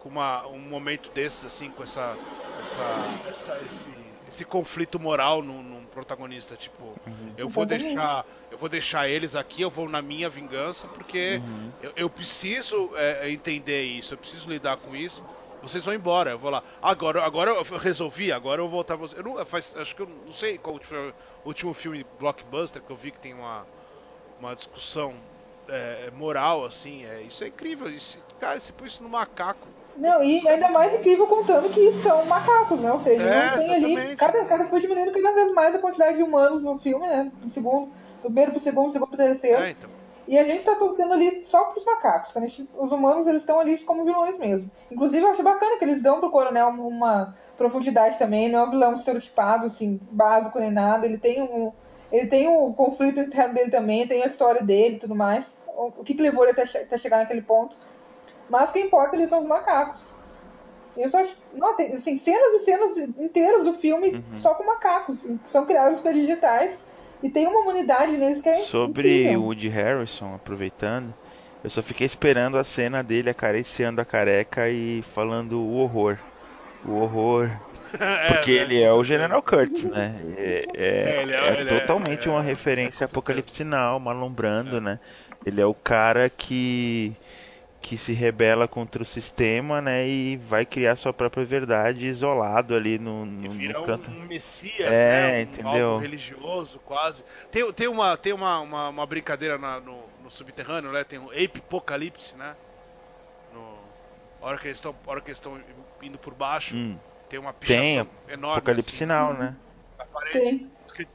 com 0.00 0.08
uma, 0.10 0.46
um 0.48 0.58
momento 0.58 1.10
desses, 1.12 1.46
assim, 1.46 1.70
com 1.70 1.82
essa, 1.82 2.14
essa, 2.62 3.30
essa 3.30 3.64
esse 3.64 3.90
esse 4.28 4.44
conflito 4.44 4.98
moral 4.98 5.42
num, 5.42 5.62
num 5.62 5.84
protagonista, 5.86 6.56
tipo, 6.56 6.84
uhum. 7.06 7.32
eu 7.36 7.48
vou 7.48 7.66
deixar, 7.66 8.24
eu 8.50 8.58
vou 8.58 8.68
deixar 8.68 9.08
eles 9.08 9.36
aqui, 9.36 9.62
eu 9.62 9.70
vou 9.70 9.88
na 9.88 10.00
minha 10.00 10.28
vingança, 10.28 10.86
porque 10.88 11.40
uhum. 11.44 11.70
eu, 11.82 11.92
eu, 11.96 12.10
preciso 12.10 12.90
é, 12.96 13.30
entender 13.30 13.82
isso, 13.82 14.14
eu 14.14 14.18
preciso 14.18 14.48
lidar 14.48 14.76
com 14.78 14.96
isso. 14.96 15.22
Vocês 15.62 15.84
vão 15.84 15.94
embora, 15.94 16.32
eu 16.32 16.38
vou 16.38 16.50
lá. 16.50 16.62
Agora, 16.82 17.22
agora 17.24 17.50
eu 17.50 17.62
resolvi, 17.78 18.32
agora 18.32 18.60
eu 18.60 18.68
vou 18.68 18.84
voltar. 18.84 18.98
Eu 19.16 19.22
não, 19.22 19.46
faz, 19.46 19.76
acho 19.76 19.94
que 19.94 20.02
eu 20.02 20.08
não 20.08 20.32
sei 20.32 20.58
qual 20.58 20.76
foi 20.82 21.10
o 21.10 21.14
último 21.44 21.72
filme 21.72 22.04
blockbuster 22.18 22.82
que 22.82 22.90
eu 22.90 22.96
vi 22.96 23.12
que 23.12 23.20
tem 23.20 23.32
uma, 23.32 23.64
uma 24.40 24.56
discussão 24.56 25.14
é, 25.68 26.10
moral, 26.16 26.64
assim. 26.64 27.04
É, 27.04 27.22
isso 27.22 27.44
é 27.44 27.46
incrível. 27.46 27.88
Isso, 27.88 28.18
cara, 28.40 28.58
se 28.58 28.72
põe 28.72 28.88
isso 28.88 29.04
no 29.04 29.08
macaco 29.08 29.68
não, 29.96 30.22
e 30.22 30.46
ainda 30.48 30.68
mais 30.68 30.94
incrível 30.94 31.26
contando 31.26 31.68
que 31.68 31.92
são 31.92 32.24
macacos, 32.24 32.80
né? 32.80 32.90
Ou 32.92 32.98
seja, 32.98 33.22
é, 33.22 33.50
não 33.50 33.58
tem 33.58 33.74
ali. 33.74 34.16
Cada, 34.16 34.44
cada 34.44 34.64
foi 34.66 34.80
diminuindo 34.80 35.12
cada 35.12 35.34
vez 35.34 35.52
mais 35.52 35.74
a 35.74 35.78
quantidade 35.78 36.16
de 36.16 36.22
humanos 36.22 36.62
no 36.62 36.78
filme, 36.78 37.06
né? 37.06 37.30
Do 37.40 37.48
segundo, 37.48 37.86
do 37.86 38.22
primeiro 38.22 38.52
pro 38.52 38.60
segundo, 38.60 38.90
segundo 38.90 39.08
pro 39.08 39.16
terceiro. 39.16 39.62
É, 39.62 39.70
então. 39.70 39.90
E 40.26 40.38
a 40.38 40.44
gente 40.44 40.58
está 40.58 40.76
torcendo 40.76 41.12
ali 41.12 41.44
só 41.44 41.64
pros 41.64 41.84
macacos. 41.84 42.32
Gente, 42.32 42.68
os 42.78 42.92
humanos 42.92 43.26
eles 43.26 43.40
estão 43.40 43.58
ali 43.58 43.78
como 43.78 44.04
vilões 44.04 44.38
mesmo. 44.38 44.70
Inclusive, 44.90 45.24
eu 45.24 45.30
acho 45.30 45.42
bacana 45.42 45.76
que 45.76 45.84
eles 45.84 46.00
dão 46.00 46.20
pro 46.20 46.30
coronel 46.30 46.68
uma 46.68 47.34
profundidade 47.56 48.18
também. 48.18 48.48
Não 48.48 48.60
é 48.60 48.64
um 48.64 48.70
vilão 48.70 48.94
estereotipado, 48.94 49.66
assim, 49.66 50.00
básico 50.10 50.58
nem 50.58 50.70
nada. 50.70 51.06
Ele 51.06 51.18
tem 51.18 51.42
um. 51.42 51.72
Ele 52.10 52.26
tem 52.26 52.46
o 52.46 52.66
um 52.66 52.72
conflito 52.72 53.20
interno 53.20 53.54
dele 53.54 53.70
também, 53.70 54.06
tem 54.06 54.22
a 54.22 54.26
história 54.26 54.62
dele 54.62 54.96
e 54.96 54.98
tudo 54.98 55.14
mais. 55.14 55.56
O 55.74 56.04
que, 56.04 56.14
que 56.14 56.22
levou 56.22 56.44
ele 56.44 56.52
até, 56.52 56.62
até 56.62 56.98
chegar 56.98 57.18
naquele 57.18 57.42
ponto. 57.42 57.74
Mas 58.52 58.68
o 58.68 58.72
que 58.74 58.80
importa 58.80 59.16
eles 59.16 59.30
são 59.30 59.40
os 59.40 59.46
macacos. 59.46 60.14
Eu 60.94 61.08
só 61.08 61.20
acho, 61.20 61.34
não, 61.54 61.74
tem, 61.74 61.90
assim, 61.94 62.18
cenas 62.18 62.52
e 62.52 62.58
cenas 62.66 62.98
inteiras 62.98 63.64
do 63.64 63.72
filme 63.72 64.16
uhum. 64.16 64.36
só 64.36 64.52
com 64.52 64.62
macacos, 64.66 65.22
que 65.22 65.48
são 65.48 65.64
criados 65.64 66.00
pelos 66.00 66.20
digitais. 66.20 66.86
E 67.22 67.30
tem 67.30 67.46
uma 67.46 67.60
humanidade 67.60 68.18
neles 68.18 68.42
que 68.42 68.50
é 68.50 68.56
Sobre 68.56 69.20
incrível. 69.20 69.40
o 69.40 69.44
Woody 69.44 69.68
Harrison, 69.68 70.34
aproveitando, 70.34 71.14
eu 71.64 71.70
só 71.70 71.80
fiquei 71.80 72.04
esperando 72.04 72.58
a 72.58 72.64
cena 72.64 73.02
dele 73.02 73.30
acariciando 73.30 74.02
a 74.02 74.04
careca 74.04 74.68
e 74.68 75.02
falando 75.14 75.58
o 75.58 75.76
horror. 75.76 76.18
O 76.84 76.96
horror. 76.96 77.50
É, 78.00 78.32
Porque 78.32 78.52
é, 78.52 78.54
ele 78.54 78.80
é 78.80 78.90
o 78.90 79.04
General 79.04 79.42
Kurtz, 79.42 79.84
né? 79.84 80.18
É, 80.38 80.64
é, 80.74 81.26
é, 81.28 81.30
é, 81.30 81.60
é 81.60 81.78
totalmente 81.78 82.26
uma 82.26 82.40
referência 82.40 83.04
a 83.04 83.06
Apocalipse 83.06 83.64
Now, 83.64 84.00
malombrando, 84.00 84.80
né? 84.80 84.98
Ele 85.44 85.60
é 85.60 85.66
o 85.66 85.74
cara 85.74 86.30
que 86.30 87.14
que 87.82 87.98
se 87.98 88.12
rebela 88.12 88.68
contra 88.68 89.02
o 89.02 89.04
sistema, 89.04 89.80
né, 89.80 90.06
e 90.06 90.36
vai 90.36 90.64
criar 90.64 90.94
sua 90.96 91.12
própria 91.12 91.44
verdade 91.44 92.06
isolado 92.06 92.74
ali 92.74 92.98
no, 92.98 93.26
no, 93.26 93.50
vira 93.50 93.80
no 93.80 93.84
canto. 93.84 94.10
Um, 94.10 94.24
messias, 94.24 94.92
é, 94.92 94.92
né, 94.92 95.38
um 95.38 95.40
entendeu? 95.40 95.98
religioso 95.98 96.78
quase. 96.78 97.24
Tem, 97.50 97.70
tem 97.72 97.88
uma 97.88 98.16
tem 98.16 98.32
uma, 98.32 98.60
uma, 98.60 98.88
uma 98.88 99.06
brincadeira 99.06 99.58
na, 99.58 99.80
no, 99.80 99.98
no, 100.22 100.30
subterrâneo, 100.30 100.92
né? 100.92 101.02
Tem 101.02 101.18
o 101.18 101.24
um 101.24 101.30
Apocalipse, 101.32 102.36
né? 102.36 102.54
No, 103.52 103.78
a 104.40 104.46
hora 104.46 104.58
que 104.58 104.68
eles 104.68 104.78
estão, 104.78 104.94
hora 105.04 105.20
que 105.20 105.28
eles 105.28 105.38
estão 105.38 105.60
indo 106.00 106.18
por 106.18 106.32
baixo, 106.32 106.76
hum. 106.76 106.96
tem 107.28 107.40
uma 107.40 107.52
pichação 107.52 107.82
tem, 107.82 108.34
enorme. 108.34 108.58
Apocalipse 108.58 108.88
assim. 108.90 108.98
Sinal, 108.98 109.34
né? 109.34 109.56
parede. 110.12 110.38
Tem. 110.38 110.70
Escrito, 110.86 111.10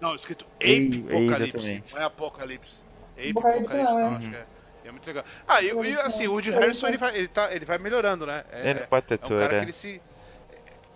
não, 0.00 0.14
escrito 0.14 0.46
Apocalipse, 0.56 1.84
não 1.92 2.00
é 2.00 2.04
Apocalipse. 2.04 2.82
Ape 3.16 3.30
Apocalipse, 3.30 3.74
não, 3.74 4.00
é. 4.00 4.16
acho 4.16 4.30
que 4.30 4.36
é. 4.36 4.46
É 4.88 4.92
muito 4.92 5.06
legal. 5.06 5.24
Ah, 5.46 5.62
e, 5.62 5.68
e 5.68 5.94
assim, 6.00 6.26
o 6.26 6.32
Woody 6.32 6.50
Harrison 6.50 6.88
ele 6.88 6.96
vai, 6.96 7.16
ele, 7.16 7.28
tá, 7.28 7.54
ele 7.54 7.64
vai 7.64 7.78
melhorando, 7.78 8.26
né? 8.26 8.44
É, 8.50 8.70
ele 8.70 8.80
pode 8.80 9.06
ter 9.06 9.20
é 9.22 9.26
um 9.26 9.38
cara 9.38 9.48
que 9.48 9.64
ele 9.64 9.72
se, 9.72 10.00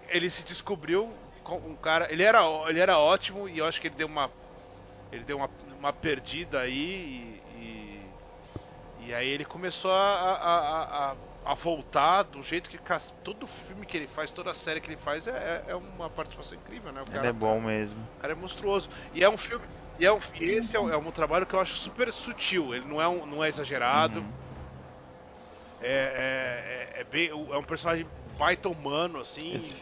ele 0.08 0.30
se 0.30 0.44
descobriu 0.44 1.12
um 1.50 1.74
cara. 1.76 2.10
Ele 2.10 2.22
era, 2.22 2.40
ele 2.68 2.80
era 2.80 2.98
ótimo 2.98 3.48
e 3.48 3.58
eu 3.58 3.66
acho 3.66 3.80
que 3.80 3.88
ele 3.88 3.96
deu 3.96 4.06
uma. 4.06 4.30
Ele 5.10 5.24
deu 5.24 5.36
uma, 5.36 5.50
uma 5.78 5.92
perdida 5.92 6.60
aí 6.60 6.72
e, 6.72 7.42
e, 7.58 9.08
e 9.08 9.14
aí 9.14 9.28
ele 9.28 9.44
começou 9.44 9.90
a, 9.90 9.96
a, 9.96 11.10
a, 11.10 11.16
a, 11.44 11.54
voltar 11.54 12.22
do 12.22 12.42
jeito 12.42 12.70
que 12.70 12.78
todo 13.22 13.46
filme 13.46 13.84
que 13.84 13.96
ele 13.98 14.06
faz, 14.06 14.30
toda 14.30 14.54
série 14.54 14.80
que 14.80 14.88
ele 14.88 14.96
faz 14.96 15.26
é, 15.26 15.64
é 15.66 15.74
uma 15.74 16.08
participação 16.08 16.56
incrível, 16.56 16.92
né? 16.92 17.02
O 17.02 17.04
cara 17.04 17.18
ele 17.18 17.26
é 17.26 17.32
bom 17.32 17.60
tá, 17.60 17.66
mesmo. 17.66 17.98
O 18.18 18.20
cara 18.22 18.32
é 18.32 18.36
monstruoso. 18.36 18.88
E 19.12 19.22
é 19.22 19.28
um 19.28 19.36
filme. 19.36 19.66
E, 20.02 20.04
é 20.04 20.12
um, 20.12 20.18
e 20.40 20.50
esse 20.50 20.74
é 20.74 20.80
um, 20.80 20.92
é 20.92 20.96
um, 20.96 21.12
trabalho 21.12 21.46
que 21.46 21.54
eu 21.54 21.60
acho 21.60 21.76
super 21.76 22.12
sutil. 22.12 22.74
Ele 22.74 22.84
não 22.88 23.00
é, 23.00 23.06
um, 23.06 23.24
não 23.24 23.44
é 23.44 23.48
exagerado. 23.48 24.18
Uhum. 24.18 24.26
É, 25.80 26.88
é, 26.96 27.00
é, 27.00 27.04
bem, 27.04 27.28
é 27.28 27.56
um 27.56 27.62
personagem 27.62 28.04
baita 28.36 28.68
humano, 28.68 29.20
assim. 29.20 29.54
Esse, 29.54 29.76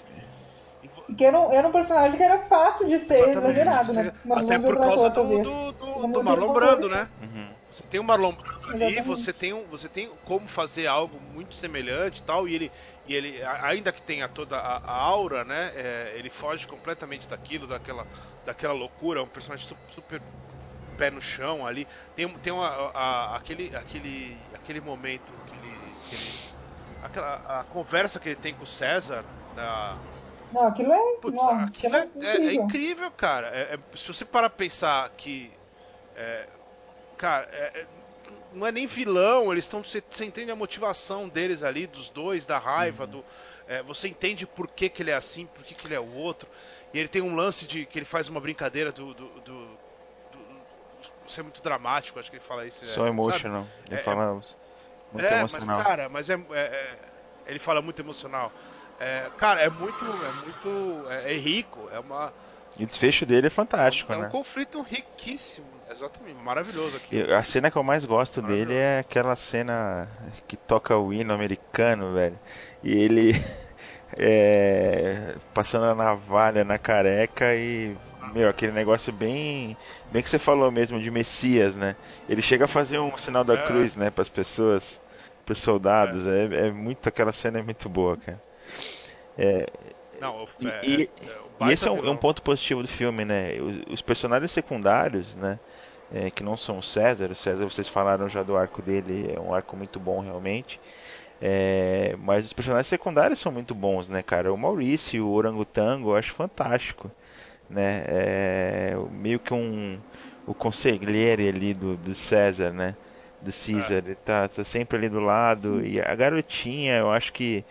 que 1.16 1.24
era 1.24 1.40
um, 1.40 1.50
era 1.50 1.66
um 1.66 1.72
personagem 1.72 2.18
que 2.18 2.22
era 2.22 2.40
fácil 2.40 2.86
de 2.86 2.98
ser 3.00 3.14
Exatamente. 3.14 3.38
exagerado, 3.38 3.92
né? 3.94 4.12
Até 4.30 4.58
por 4.58 4.76
causa 4.76 5.08
do, 5.08 5.42
do, 5.42 5.72
do, 5.72 6.06
do 6.08 6.22
Marlon 6.22 6.52
Brando, 6.52 6.90
né? 6.90 7.08
Uhum. 7.22 7.48
Você 7.72 7.82
tem 7.84 7.98
o 7.98 8.04
Marlon 8.04 8.32
Brando 8.32 8.84
ali, 8.84 9.00
você 9.00 9.32
tem, 9.32 9.54
você 9.70 9.88
tem 9.88 10.10
como 10.26 10.46
fazer 10.46 10.86
algo 10.86 11.18
muito 11.32 11.54
semelhante 11.54 12.20
e 12.20 12.22
tal, 12.22 12.46
e 12.46 12.54
ele, 12.54 12.72
e 13.10 13.14
ele 13.14 13.42
ainda 13.42 13.90
que 13.90 14.00
tenha 14.00 14.28
toda 14.28 14.56
a, 14.56 14.76
a 14.76 14.92
aura, 14.92 15.44
né? 15.44 15.72
É, 15.74 16.12
ele 16.14 16.30
foge 16.30 16.64
completamente 16.68 17.28
daquilo, 17.28 17.66
daquela, 17.66 18.06
daquela 18.46 18.72
loucura, 18.72 19.18
é 19.18 19.22
um 19.22 19.26
personagem 19.26 19.68
super 19.88 20.22
pé 20.96 21.10
no 21.10 21.20
chão 21.20 21.66
ali. 21.66 21.88
Tem, 22.14 22.28
tem 22.38 22.52
uma, 22.52 22.68
a, 22.94 23.36
aquele, 23.36 23.74
aquele, 23.74 24.38
aquele 24.54 24.80
momento 24.80 25.32
que 25.48 25.56
ele, 25.56 25.76
que 26.08 26.14
ele 26.14 26.40
aquela 27.02 27.60
a 27.60 27.64
conversa 27.64 28.20
que 28.20 28.28
ele 28.28 28.36
tem 28.36 28.54
com 28.54 28.62
o 28.62 28.66
César, 28.66 29.24
da, 29.56 29.96
não, 30.52 30.68
aquilo 30.68 30.92
é. 30.92 30.98
Não, 31.32 31.60
aquilo 31.64 31.96
é, 31.96 32.00
é, 32.00 32.04
incrível. 32.04 32.48
é, 32.48 32.54
incrível. 32.54 33.10
cara. 33.10 33.48
É, 33.48 33.74
é, 33.74 33.96
se 33.96 34.06
você 34.06 34.24
para 34.24 34.48
pensar 34.48 35.10
que. 35.16 35.50
É, 36.14 36.48
cara, 37.18 37.48
é, 37.50 37.86
não 38.52 38.66
é 38.66 38.72
nem 38.72 38.86
vilão, 38.86 39.52
eles 39.52 39.64
estão. 39.64 39.82
Você, 39.82 40.02
você, 40.08 40.24
entende 40.24 40.50
a 40.50 40.56
motivação 40.56 41.28
deles 41.28 41.62
ali, 41.62 41.86
dos 41.86 42.08
dois, 42.08 42.46
da 42.46 42.58
raiva, 42.58 43.04
uhum. 43.04 43.10
do. 43.10 43.24
você 43.86 44.08
entende 44.08 44.46
por 44.46 44.68
que, 44.68 44.88
que 44.88 45.02
ele 45.02 45.10
é 45.10 45.14
assim, 45.14 45.46
por 45.46 45.64
que, 45.64 45.74
que 45.74 45.86
ele 45.86 45.94
é 45.94 46.00
o 46.00 46.14
outro. 46.14 46.48
E 46.92 46.98
ele 46.98 47.08
tem 47.08 47.22
um 47.22 47.34
lance 47.34 47.66
de 47.66 47.86
que 47.86 47.98
ele 47.98 48.06
faz 48.06 48.28
uma 48.28 48.40
brincadeira 48.40 48.90
do. 48.92 49.14
do, 49.14 49.28
do, 49.40 49.40
do 49.40 49.80
isso 51.26 51.38
é 51.38 51.42
muito 51.42 51.62
dramático, 51.62 52.18
acho 52.18 52.30
que 52.30 52.38
ele 52.38 52.44
fala 52.44 52.66
isso. 52.66 52.84
Só 52.86 53.06
emotional. 53.06 53.66
Ele 53.88 54.02
fala. 54.02 54.32
Muito 55.12 55.26
é, 55.26 55.38
emocional. 55.38 55.76
mas 55.76 55.86
cara, 55.86 56.08
mas 56.08 56.30
é, 56.30 56.98
ele 57.46 57.58
fala 57.58 57.80
muito 57.82 58.00
emocional. 58.00 58.52
É, 58.98 59.28
cara, 59.38 59.60
é 59.60 59.70
muito. 59.70 60.04
É 60.04 60.32
muito. 60.44 61.10
É, 61.10 61.34
é, 61.34 61.36
rico, 61.36 61.88
é 61.92 61.98
uma. 61.98 62.32
E 62.78 62.84
o 62.84 62.86
desfecho 62.86 63.26
dele 63.26 63.48
é 63.48 63.50
fantástico, 63.50 64.12
é 64.12 64.16
um, 64.16 64.20
né? 64.20 64.24
É 64.26 64.28
um 64.28 64.30
conflito 64.30 64.80
riquíssimo, 64.80 65.66
exatamente, 65.90 66.38
maravilhoso 66.42 66.96
aqui. 66.96 67.16
E 67.16 67.32
a 67.32 67.42
cena 67.42 67.70
que 67.70 67.76
eu 67.76 67.82
mais 67.82 68.04
gosto 68.04 68.40
dele 68.40 68.74
é 68.74 69.00
aquela 69.00 69.36
cena 69.36 70.08
que 70.46 70.56
toca 70.56 70.96
o 70.96 71.12
hino 71.12 71.32
americano, 71.32 72.14
velho. 72.14 72.38
E 72.82 72.92
ele 72.92 73.32
é, 74.16 75.34
passando 75.52 75.84
a 75.86 75.94
navalha 75.94 76.64
na 76.64 76.78
careca 76.78 77.54
e 77.54 77.96
meu, 78.32 78.48
aquele 78.48 78.72
negócio 78.72 79.12
bem, 79.12 79.76
bem 80.10 80.22
que 80.22 80.30
você 80.30 80.38
falou 80.38 80.70
mesmo 80.70 81.00
de 81.00 81.10
Messias, 81.10 81.74
né? 81.74 81.96
Ele 82.28 82.42
chega 82.42 82.64
a 82.64 82.68
fazer 82.68 82.98
um 82.98 83.16
sinal 83.16 83.44
da 83.44 83.54
é. 83.54 83.66
cruz, 83.66 83.96
né, 83.96 84.10
para 84.10 84.22
as 84.22 84.28
pessoas, 84.28 85.00
para 85.44 85.52
os 85.52 85.60
soldados. 85.60 86.26
É. 86.26 86.44
é. 86.44 86.68
É, 86.68 86.70
muito 86.70 87.08
aquela 87.08 87.32
cena 87.32 87.58
é 87.58 87.62
muito 87.62 87.88
boa, 87.88 88.16
cara. 88.16 88.40
É, 89.36 89.66
Não, 90.20 90.46
e, 90.60 90.68
é, 90.68 90.80
e, 90.84 91.02
é, 91.02 91.68
e 91.68 91.72
esse 91.72 91.88
é 91.88 91.90
um, 91.90 92.04
é 92.04 92.10
um, 92.10 92.16
ponto 92.16 92.42
positivo 92.42 92.82
do 92.82 92.88
filme, 92.88 93.24
né? 93.24 93.54
Os, 93.60 93.94
os 93.94 94.02
personagens 94.02 94.52
secundários, 94.52 95.34
né? 95.34 95.58
É, 96.12 96.30
que 96.30 96.42
não 96.42 96.56
são 96.56 96.78
o 96.78 96.82
César. 96.82 97.30
O 97.30 97.34
César, 97.34 97.64
vocês 97.64 97.88
falaram 97.88 98.28
já 98.28 98.42
do 98.42 98.56
arco 98.56 98.82
dele, 98.82 99.32
é 99.34 99.40
um 99.40 99.54
arco 99.54 99.76
muito 99.76 99.98
bom 99.98 100.20
realmente. 100.20 100.80
É, 101.40 102.14
mas 102.18 102.44
os 102.44 102.52
personagens 102.52 102.88
secundários 102.88 103.38
são 103.38 103.50
muito 103.50 103.74
bons, 103.74 104.08
né, 104.08 104.22
cara? 104.22 104.52
O 104.52 104.58
Maurício, 104.58 105.26
o 105.26 105.32
Orangotango, 105.32 106.10
eu 106.10 106.16
acho 106.16 106.34
fantástico, 106.34 107.10
né? 107.68 108.04
É, 108.06 108.96
meio 109.10 109.38
que 109.38 109.54
um 109.54 109.98
o 110.46 110.54
conselheiro 110.54 111.42
ali 111.42 111.72
do, 111.72 111.96
do 111.96 112.14
César, 112.14 112.72
né? 112.72 112.96
Do 113.40 113.52
César, 113.52 113.94
é. 113.94 113.98
ele 113.98 114.14
tá, 114.16 114.48
tá 114.48 114.64
sempre 114.64 114.98
ali 114.98 115.08
do 115.08 115.20
lado. 115.20 115.80
Sim. 115.80 115.86
E 115.86 116.00
a 116.00 116.14
garotinha, 116.14 116.96
eu 116.98 117.10
acho 117.10 117.32
que 117.32 117.64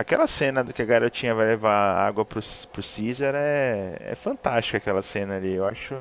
Aquela 0.00 0.26
cena 0.26 0.64
que 0.64 0.80
a 0.80 0.84
garotinha 0.86 1.34
vai 1.34 1.44
levar 1.44 1.94
água 1.94 2.24
pro, 2.24 2.40
pro 2.72 2.82
Caesar 2.82 3.34
é, 3.34 3.96
é 4.00 4.14
fantástica 4.14 4.78
aquela 4.78 5.02
cena 5.02 5.36
ali, 5.36 5.52
eu 5.52 5.66
acho. 5.66 5.94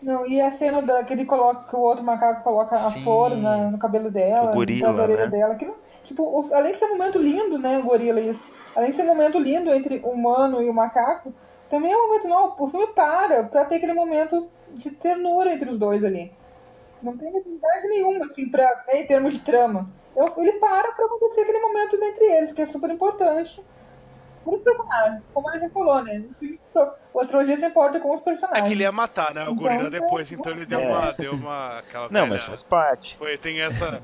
Não, 0.00 0.26
e 0.26 0.40
a 0.40 0.50
cena 0.50 0.80
da, 0.80 1.04
que 1.04 1.12
ele 1.12 1.26
coloca, 1.26 1.68
que 1.68 1.76
o 1.76 1.80
outro 1.80 2.02
macaco 2.02 2.42
coloca 2.42 2.74
Sim. 2.74 2.86
a 2.86 2.90
flor 3.02 3.36
na, 3.36 3.70
no 3.70 3.76
cabelo 3.76 4.10
dela, 4.10 4.52
o 4.52 4.54
gorila, 4.54 4.88
nas 4.88 4.98
orelhas 4.98 5.30
né? 5.30 5.38
dela. 5.38 5.52
Aquilo, 5.52 5.76
tipo, 6.02 6.48
além 6.50 6.72
de 6.72 6.78
ser 6.78 6.86
um 6.86 6.96
momento 6.96 7.18
lindo, 7.18 7.58
né, 7.58 7.76
o 7.76 7.82
gorila, 7.82 8.22
isso. 8.22 8.50
Além 8.74 8.88
de 8.88 8.96
ser 8.96 9.02
um 9.02 9.08
momento 9.08 9.38
lindo 9.38 9.70
entre 9.70 10.00
o 10.02 10.08
humano 10.08 10.62
e 10.62 10.70
o 10.70 10.72
macaco, 10.72 11.30
também 11.68 11.92
é 11.92 11.96
um 11.96 12.06
momento, 12.06 12.26
não, 12.26 12.56
o 12.58 12.68
filme 12.68 12.86
para 12.94 13.50
pra 13.50 13.66
ter 13.66 13.74
aquele 13.74 13.92
momento 13.92 14.48
de 14.70 14.90
ternura 14.92 15.52
entre 15.52 15.68
os 15.68 15.78
dois 15.78 16.02
ali. 16.02 16.32
Não 17.02 17.18
tem 17.18 17.30
necessidade 17.30 17.86
nenhuma, 17.90 18.24
assim, 18.24 18.48
pra, 18.48 18.64
né, 18.86 19.02
em 19.02 19.06
termos 19.06 19.34
de 19.34 19.40
trama 19.40 19.90
ele 20.36 20.52
para 20.52 20.92
para 20.92 21.06
acontecer 21.06 21.42
aquele 21.42 21.60
momento 21.60 21.96
entre 21.96 22.24
eles, 22.24 22.52
que 22.52 22.62
é 22.62 22.66
super 22.66 22.90
importante 22.90 23.62
com 24.44 24.56
os 24.56 24.62
personagens, 24.62 25.28
como 25.32 25.48
a 25.48 25.58
gente 25.58 25.72
falou, 25.72 26.02
né? 26.02 26.24
O 27.14 27.24
trilogia 27.26 27.56
se 27.56 27.66
importa 27.66 28.00
com 28.00 28.12
os 28.12 28.20
personagens. 28.20 28.64
É 28.64 28.66
que 28.66 28.74
ele 28.74 28.82
ia 28.82 28.92
matar, 28.92 29.34
né? 29.34 29.42
O 29.42 29.52
então, 29.52 29.56
gorila 29.56 29.90
depois, 29.90 30.32
então 30.32 30.52
ele 30.52 30.66
deu 30.66 30.80
é. 30.80 30.86
uma. 30.86 31.12
Deu 31.12 31.32
uma 31.34 31.78
aquela 31.78 32.04
Não, 32.04 32.22
velha... 32.22 32.26
mas 32.28 32.42
faz 32.42 32.62
parte. 32.62 33.16
Foi, 33.16 33.36
tem 33.36 33.60
essa. 33.60 34.02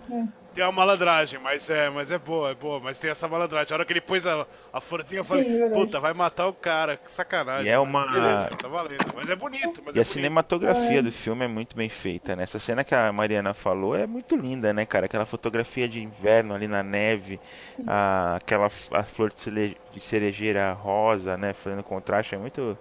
É. 0.59 0.63
Tem 0.63 0.65
uma 0.65 0.73
malandragem, 0.73 1.39
mas 1.39 1.71
é, 1.71 1.89
mas 1.89 2.11
é 2.11 2.19
boa, 2.19 2.51
é 2.51 2.55
boa, 2.55 2.81
mas 2.81 2.99
tem 2.99 3.11
essa 3.11 3.29
malandragem. 3.29 3.73
A 3.73 3.77
hora 3.77 3.85
que 3.85 3.93
ele 3.93 4.01
pôs 4.01 4.27
a, 4.27 4.45
a 4.73 4.81
florzinha, 4.81 5.21
eu 5.21 5.25
falei, 5.25 5.45
Sim, 5.45 5.71
puta, 5.73 6.01
vai 6.01 6.13
matar 6.13 6.49
o 6.49 6.53
cara, 6.53 6.97
que 6.97 7.11
sacanagem. 7.11 7.67
E 7.67 7.69
é 7.69 7.79
uma. 7.79 8.07
Beleza, 8.07 8.51
tá 8.61 8.69
valendo. 8.69 9.13
Mas 9.15 9.31
é 9.31 9.37
bonito, 9.37 9.83
mas 9.85 9.95
E 9.95 9.99
é 9.99 10.03
a 10.03 10.05
cinematografia 10.05 10.99
é. 10.99 11.03
do 11.03 11.13
filme 11.13 11.45
é 11.45 11.49
muito 11.49 11.77
bem 11.77 11.89
feita, 11.89 12.35
né? 12.35 12.43
Essa 12.43 12.59
cena 12.59 12.83
que 12.83 12.95
a 12.95 13.13
Mariana 13.13 13.55
falou 13.55 13.97
é 13.97 14.07
muito 14.07 14.37
linda, 14.37 14.73
né, 14.73 14.85
cara? 14.85 15.07
Aquela 15.07 15.25
fotografia 15.25 15.89
de 15.89 16.01
inverno 16.03 16.55
ali 16.55 16.67
na 16.67 16.83
neve, 16.83 17.39
a, 17.87 18.37
aquela 18.37 18.67
a 18.67 19.03
flor 19.05 19.33
de 19.33 20.01
cerejeira 20.01 20.73
rosa, 20.73 21.37
né? 21.37 21.53
Fazendo 21.53 21.83
contraste, 21.83 22.35
é 22.35 22.39
muito. 22.39 22.77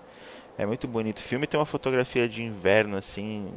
É 0.58 0.66
muito 0.66 0.88
bonito. 0.88 1.20
O 1.20 1.22
filme 1.22 1.46
tem 1.46 1.60
uma 1.60 1.68
fotografia 1.68 2.28
de 2.28 2.42
inverno, 2.42 2.98
assim, 2.98 3.48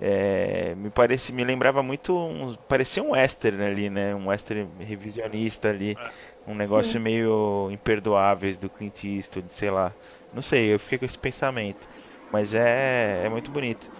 é, 0.00 0.74
me 0.76 0.90
parece 0.90 1.32
me 1.32 1.44
lembrava 1.44 1.82
muito 1.82 2.16
um, 2.16 2.54
parecia 2.68 3.02
um 3.02 3.12
western 3.12 3.64
ali 3.64 3.88
né 3.88 4.14
um 4.14 4.28
western 4.28 4.68
revisionista 4.80 5.68
ali 5.68 5.96
é. 5.98 6.50
um 6.50 6.54
negócio 6.54 6.92
Sim. 6.92 6.98
meio 6.98 7.68
imperdoáveis 7.70 8.58
do 8.58 8.68
Clint 8.68 9.04
Eastwood 9.04 9.52
sei 9.52 9.70
lá 9.70 9.92
não 10.32 10.42
sei 10.42 10.74
eu 10.74 10.78
fiquei 10.78 10.98
com 10.98 11.04
esse 11.04 11.18
pensamento 11.18 11.86
mas 12.32 12.54
é 12.54 13.22
é 13.24 13.28
muito 13.28 13.50
bonito 13.50 13.90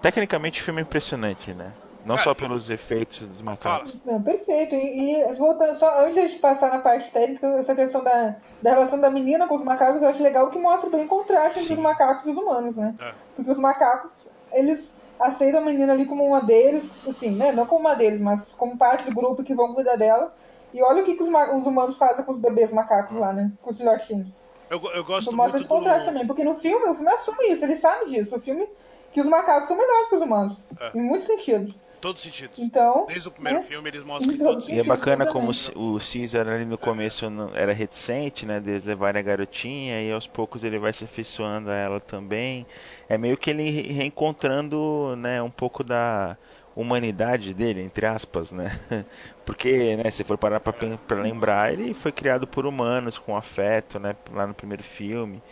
tecnicamente 0.00 0.60
o 0.60 0.64
filme 0.64 0.80
é 0.80 0.82
impressionante 0.82 1.52
né 1.52 1.72
não 2.04 2.16
é. 2.16 2.18
só 2.18 2.34
pelos 2.34 2.68
efeitos 2.68 3.20
dos 3.20 3.40
macacos. 3.40 4.00
Não, 4.04 4.20
perfeito. 4.20 4.74
E, 4.74 5.22
e 5.22 5.34
voltando 5.34 5.74
só 5.74 6.04
antes 6.04 6.32
de 6.32 6.38
passar 6.38 6.70
na 6.70 6.78
parte 6.78 7.10
técnica, 7.10 7.46
essa 7.58 7.74
questão 7.74 8.02
da, 8.02 8.36
da 8.60 8.70
relação 8.70 9.00
da 9.00 9.10
menina 9.10 9.46
com 9.46 9.54
os 9.54 9.62
macacos, 9.62 10.02
eu 10.02 10.08
acho 10.08 10.22
legal 10.22 10.50
que 10.50 10.58
mostra 10.58 10.90
bem 10.90 11.04
o 11.04 11.08
contraste 11.08 11.58
Sim. 11.58 11.60
entre 11.60 11.74
os 11.74 11.78
macacos 11.78 12.26
e 12.26 12.30
os 12.30 12.36
humanos, 12.36 12.76
né? 12.76 12.94
É. 13.00 13.12
Porque 13.36 13.50
os 13.50 13.58
macacos, 13.58 14.28
eles 14.52 14.92
aceita 15.22 15.58
a 15.58 15.60
menina 15.60 15.92
ali 15.92 16.06
como 16.06 16.24
uma 16.24 16.40
deles, 16.40 16.94
assim, 17.06 17.30
né? 17.30 17.52
Não 17.52 17.66
como 17.66 17.80
uma 17.80 17.94
deles, 17.94 18.20
mas 18.20 18.52
como 18.52 18.76
parte 18.76 19.04
do 19.04 19.14
grupo 19.14 19.42
que 19.42 19.54
vão 19.54 19.74
cuidar 19.74 19.96
dela. 19.96 20.34
E 20.72 20.82
olha 20.82 21.02
o 21.02 21.04
que, 21.04 21.14
que 21.14 21.22
os, 21.22 21.28
os, 21.28 21.66
humanos 21.66 21.96
fazem 21.96 22.24
com 22.24 22.32
os 22.32 22.38
bebês 22.38 22.72
macacos 22.72 23.16
lá, 23.16 23.32
né? 23.32 23.52
Com 23.60 23.70
os 23.70 23.76
filhotinhos. 23.76 24.32
Eu, 24.70 24.80
eu 24.94 25.04
gosto 25.04 25.28
então, 25.28 25.36
mostra 25.36 25.60
esse 25.60 25.68
contraste 25.68 26.04
do... 26.04 26.06
também, 26.06 26.26
porque 26.26 26.44
no 26.44 26.54
filme, 26.54 26.86
o 26.86 26.94
filme 26.94 27.10
assume 27.10 27.48
isso, 27.48 27.64
ele 27.64 27.76
sabe 27.76 28.06
disso. 28.06 28.36
O 28.36 28.40
filme 28.40 28.66
que 29.12 29.20
os 29.20 29.26
macacos 29.26 29.68
são 29.68 29.76
melhores 29.76 30.08
que 30.08 30.14
os 30.14 30.22
humanos, 30.22 30.66
é. 30.80 30.96
em 30.96 31.02
muitos 31.02 31.26
sentidos 31.26 31.82
todos 32.02 32.20
os 32.20 32.28
sentidos. 32.28 32.58
Então, 32.58 33.06
Desde 33.06 33.28
o 33.28 33.30
primeiro 33.30 33.60
né? 33.60 33.64
filme 33.64 33.88
eles 33.88 34.02
mostram 34.02 34.34
em 34.34 34.38
todos 34.38 34.68
E 34.68 34.78
é 34.78 34.82
bacana 34.82 35.24
como 35.24 35.52
o 35.76 35.98
Caesar 35.98 36.48
ali 36.48 36.64
no 36.64 36.76
começo 36.76 37.24
era 37.54 37.72
reticente, 37.72 38.44
né? 38.44 38.60
Deles 38.60 38.84
levarem 38.84 39.20
a 39.20 39.22
garotinha 39.22 40.02
e 40.02 40.10
aos 40.10 40.26
poucos 40.26 40.64
ele 40.64 40.78
vai 40.78 40.92
se 40.92 41.04
afeiçoando 41.04 41.70
a 41.70 41.74
ela 41.74 42.00
também. 42.00 42.66
É 43.08 43.18
meio 43.18 43.36
que 43.36 43.50
ele 43.50 43.70
reencontrando, 43.92 45.14
né, 45.16 45.42
um 45.42 45.50
pouco 45.50 45.84
da 45.84 46.36
humanidade 46.74 47.52
dele, 47.52 47.82
entre 47.82 48.06
aspas, 48.06 48.50
né? 48.50 48.70
Porque, 49.44 49.96
né, 49.96 50.10
se 50.10 50.24
for 50.24 50.38
parar 50.38 50.60
para 50.60 51.20
lembrar, 51.20 51.72
ele 51.72 51.92
foi 51.92 52.12
criado 52.12 52.46
por 52.46 52.64
humanos 52.64 53.18
com 53.18 53.36
afeto, 53.36 53.98
né, 53.98 54.16
lá 54.30 54.46
no 54.46 54.54
primeiro 54.54 54.82
filme. 54.82 55.42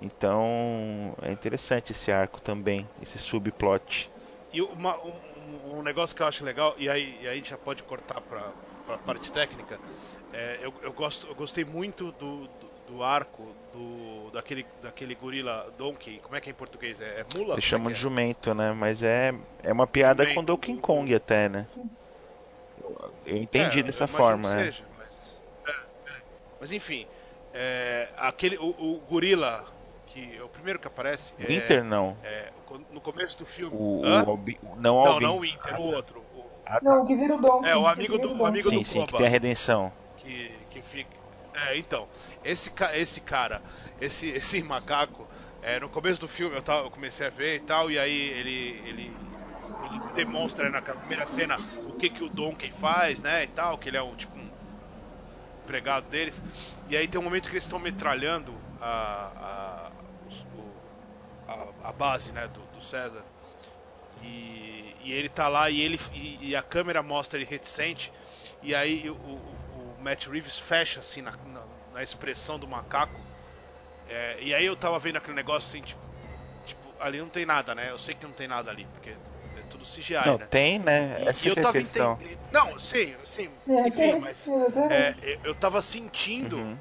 Então 0.00 1.14
é 1.22 1.32
interessante 1.32 1.92
esse 1.92 2.12
arco 2.12 2.40
também, 2.40 2.88
esse 3.02 3.18
subplot. 3.18 4.10
E 4.52 4.62
uma, 4.62 4.96
um, 5.04 5.78
um, 5.78 5.82
negócio 5.82 6.16
que 6.16 6.22
eu 6.22 6.26
acho 6.26 6.44
legal, 6.44 6.74
e 6.78 6.88
aí, 6.88 7.18
e 7.20 7.28
aí 7.28 7.42
já 7.44 7.58
pode 7.58 7.82
cortar 7.82 8.20
para 8.20 8.52
a 8.88 8.98
parte 8.98 9.30
técnica, 9.30 9.78
é, 10.32 10.58
eu, 10.62 10.72
eu, 10.82 10.92
gosto, 10.92 11.26
eu 11.26 11.34
gostei 11.34 11.64
muito 11.64 12.12
do, 12.12 12.48
do, 12.48 12.67
do, 12.88 13.02
arco 13.02 13.54
do, 13.72 14.30
daquele, 14.30 14.66
daquele 14.82 15.14
gorila 15.14 15.72
Donkey, 15.76 16.18
como 16.22 16.36
é 16.36 16.40
que 16.40 16.50
é 16.50 16.52
em 16.52 16.54
português? 16.54 17.00
É, 17.00 17.20
é 17.20 17.26
mula? 17.36 17.54
Eles 17.54 17.64
é 17.64 17.68
chamam 17.68 17.90
é 17.90 17.92
de 17.92 17.98
jumento, 17.98 18.54
né? 18.54 18.72
Mas 18.72 19.02
é, 19.02 19.34
é 19.62 19.72
uma 19.72 19.86
piada 19.86 20.22
jumento, 20.24 20.36
com 20.36 20.44
Donkey 20.44 20.76
Kong 20.76 21.14
até, 21.14 21.48
né? 21.48 21.66
Eu 23.26 23.36
entendi 23.36 23.82
dessa 23.82 24.06
forma. 24.06 24.50
Seja, 24.50 24.84
mas, 24.98 25.42
mas, 26.60 26.72
enfim, 26.72 27.06
aquele, 28.16 28.56
o, 28.58 28.68
o 28.68 29.02
gorila 29.08 29.64
que 30.08 30.36
é 30.36 30.42
o 30.42 30.48
primeiro 30.48 30.78
que 30.78 30.86
aparece. 30.86 31.32
Winter 31.38 31.78
é, 31.78 31.82
não. 31.82 32.16
É, 32.22 32.48
no 32.90 33.00
começo 33.00 33.38
do 33.38 33.46
filme. 33.46 33.74
O, 33.76 34.00
o 34.00 34.30
Albi, 34.30 34.58
não, 34.76 35.04
não, 35.04 35.20
não 35.20 35.36
o 35.36 35.40
Winter, 35.40 35.74
ah, 35.74 35.80
o 35.80 35.94
outro. 35.94 36.22
O, 36.34 36.44
ah, 36.66 36.72
tá. 36.74 36.80
Não, 36.82 37.02
o 37.02 37.06
que 37.06 37.14
vira 37.14 37.36
o 37.36 37.40
Dom. 37.40 37.64
É, 37.64 37.76
o 37.76 37.86
amigo 37.86 38.18
do, 38.18 38.34
o 38.34 38.46
amigo 38.46 38.68
sim, 38.70 38.78
do 38.78 38.84
sim, 38.84 39.06
que 39.06 39.16
tem 39.16 39.26
a 39.26 39.30
redenção. 39.30 39.92
Que, 40.16 40.52
que 40.70 40.82
fica. 40.82 41.17
É, 41.66 41.76
então, 41.76 42.06
esse, 42.44 42.72
esse 42.94 43.20
cara, 43.20 43.60
esse, 44.00 44.28
esse 44.30 44.62
macaco, 44.62 45.26
é, 45.60 45.80
no 45.80 45.88
começo 45.88 46.20
do 46.20 46.28
filme 46.28 46.54
eu, 46.56 46.62
tava, 46.62 46.86
eu 46.86 46.90
comecei 46.90 47.26
a 47.26 47.30
ver 47.30 47.56
e 47.56 47.60
tal, 47.60 47.90
e 47.90 47.98
aí 47.98 48.30
ele, 48.30 48.80
ele, 48.86 49.12
ele 49.84 50.00
demonstra 50.14 50.70
na 50.70 50.80
primeira 50.80 51.26
cena 51.26 51.56
o 51.88 51.92
que, 51.92 52.08
que 52.08 52.22
o 52.22 52.28
Donkey 52.28 52.70
faz, 52.80 53.20
né, 53.22 53.44
e 53.44 53.48
tal, 53.48 53.76
que 53.76 53.88
ele 53.88 53.96
é 53.96 54.02
um 54.02 54.14
tipo 54.14 54.38
um 54.38 54.48
empregado 55.64 56.08
deles. 56.08 56.42
E 56.88 56.96
aí 56.96 57.08
tem 57.08 57.20
um 57.20 57.24
momento 57.24 57.48
que 57.48 57.54
eles 57.54 57.64
estão 57.64 57.78
metralhando 57.78 58.54
a, 58.80 59.90
a, 61.48 61.52
a, 61.52 61.88
a 61.88 61.92
base 61.92 62.32
né, 62.32 62.48
do, 62.48 62.60
do 62.74 62.80
César. 62.80 63.22
E, 64.22 64.94
e, 65.04 65.12
ele 65.12 65.28
tá 65.28 65.48
lá 65.48 65.70
e 65.70 65.80
ele 65.80 66.00
e, 66.12 66.50
e, 66.50 66.56
a 66.56 66.62
câmera 66.62 67.02
mostra 67.02 67.38
ele 67.38 67.48
reticente. 67.48 68.12
E 68.62 68.74
aí 68.74 69.08
o 69.10 69.67
Matt 70.08 70.26
Reeves 70.26 70.58
fecha 70.58 71.00
assim 71.00 71.20
na, 71.20 71.32
na, 71.32 71.62
na 71.92 72.02
expressão 72.02 72.58
do 72.58 72.66
macaco. 72.66 73.20
É, 74.08 74.38
e 74.40 74.54
aí 74.54 74.64
eu 74.64 74.74
tava 74.74 74.98
vendo 74.98 75.16
aquele 75.16 75.36
negócio 75.36 75.68
assim, 75.68 75.84
tipo, 75.84 76.00
tipo, 76.64 76.80
ali 76.98 77.18
não 77.18 77.28
tem 77.28 77.44
nada, 77.44 77.74
né? 77.74 77.90
Eu 77.90 77.98
sei 77.98 78.14
que 78.14 78.24
não 78.24 78.32
tem 78.32 78.48
nada 78.48 78.70
ali, 78.70 78.86
porque 78.94 79.10
é 79.10 79.62
tudo 79.70 79.84
CGI, 79.84 80.14
não, 80.24 80.38
né? 80.38 80.46
tem, 80.46 80.78
né? 80.78 81.18
E, 81.20 81.28
Essa 81.28 81.46
e 81.46 81.50
eu 81.50 81.54
tava 81.56 81.78
entendendo. 81.78 82.38
Não, 82.50 82.78
sim, 82.78 83.14
sim, 83.26 83.50
enfim, 83.86 84.18
mas 84.18 84.48
é, 84.90 85.38
eu 85.44 85.54
tava 85.54 85.82
sentindo 85.82 86.56
uhum 86.56 86.78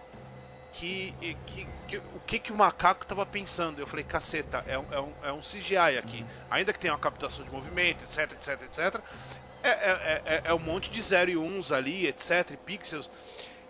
que, 0.77 1.11
que, 1.47 1.67
que, 1.87 1.97
o 1.97 2.19
que, 2.25 2.39
que 2.39 2.51
o 2.51 2.55
macaco 2.55 3.03
estava 3.03 3.25
pensando. 3.25 3.79
Eu 3.79 3.87
falei, 3.87 4.05
caceta, 4.05 4.63
é 4.67 4.77
um, 4.77 4.85
é 4.91 5.01
um, 5.01 5.13
é 5.23 5.31
um 5.31 5.39
CGI 5.39 5.97
aqui. 5.97 6.23
Ainda 6.49 6.71
que 6.71 6.79
tenha 6.79 6.93
uma 6.93 6.99
captação 6.99 7.43
de 7.43 7.51
movimento, 7.51 8.03
etc, 8.03 8.31
etc, 8.33 8.61
etc. 8.63 9.01
É, 9.63 9.69
é, 9.69 10.21
é, 10.25 10.41
é 10.45 10.53
um 10.53 10.59
monte 10.59 10.89
de 10.89 11.01
0 11.01 11.31
e 11.31 11.37
1 11.37 11.61
ali, 11.73 12.07
etc, 12.07 12.57
pixels. 12.65 13.09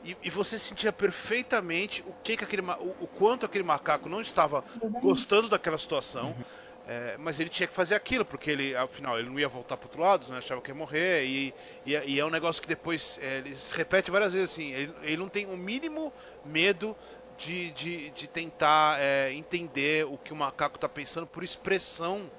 E, 0.04 0.16
e, 0.24 0.30
você 0.30 0.60
sentia 0.60 0.92
perfeitamente 0.92 2.04
o 2.06 2.14
que, 2.24 2.38
que 2.38 2.44
aquele 2.44 2.62
o, 2.62 2.96
o 3.02 3.08
quanto 3.08 3.46
aquele 3.46 3.64
macaco 3.64 4.08
não 4.08 4.22
estava 4.22 4.64
gostando 5.02 5.50
daquela 5.50 5.78
situação. 5.78 6.28
Uhum. 6.28 6.44
É, 6.88 7.18
mas 7.18 7.38
ele 7.40 7.50
tinha 7.50 7.68
que 7.68 7.74
fazer 7.74 7.96
aquilo, 7.96 8.24
porque 8.24 8.50
ele, 8.50 8.74
afinal, 8.74 9.20
ele 9.20 9.30
não 9.30 9.38
ia 9.38 9.50
voltar 9.50 9.76
para 9.76 9.88
outro 9.88 10.02
lado, 10.02 10.32
né? 10.32 10.38
achava 10.38 10.62
que 10.62 10.72
ia 10.72 10.76
morrer, 10.76 11.26
e, 11.26 11.54
e, 11.86 11.94
e, 11.94 12.18
é 12.18 12.26
um 12.26 12.30
negócio 12.30 12.62
que 12.62 12.68
depois 12.68 13.20
é, 13.22 13.40
ele 13.40 13.54
se 13.58 13.74
repete 13.74 14.10
várias 14.10 14.32
vezes 14.32 14.52
assim, 14.52 14.72
ele, 14.72 14.94
ele 15.02 15.18
não 15.18 15.28
tem 15.28 15.46
o 15.48 15.58
mínimo 15.58 16.14
medo 16.46 16.96
de, 17.38 17.72
de, 17.72 18.10
de 18.12 18.28
tentar 18.28 19.00
é, 19.00 19.32
entender 19.34 20.06
o 20.06 20.18
que 20.18 20.34
o 20.34 20.36
macaco 20.36 20.76
está 20.76 20.90
pensando 20.90 21.28
por 21.28 21.44
expressão. 21.44 22.30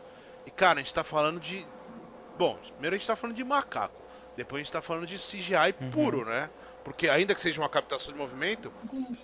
E 0.46 0.50
cara, 0.50 0.74
a 0.74 0.78
gente 0.78 0.88
está 0.88 1.04
falando 1.04 1.38
de. 1.40 1.66
Bom, 2.38 2.56
primeiro 2.72 2.94
a 2.94 2.98
gente 2.98 3.02
está 3.02 3.16
falando 3.16 3.36
de 3.36 3.44
macaco, 3.44 4.00
depois 4.36 4.60
a 4.60 4.62
gente 4.62 4.68
está 4.68 4.80
falando 4.80 5.06
de 5.06 5.16
CGI 5.16 5.74
uhum. 5.80 5.90
puro, 5.90 6.24
né? 6.24 6.48
Porque 6.84 7.08
ainda 7.08 7.34
que 7.34 7.40
seja 7.40 7.60
uma 7.60 7.68
captação 7.68 8.12
de 8.14 8.18
movimento. 8.18 8.72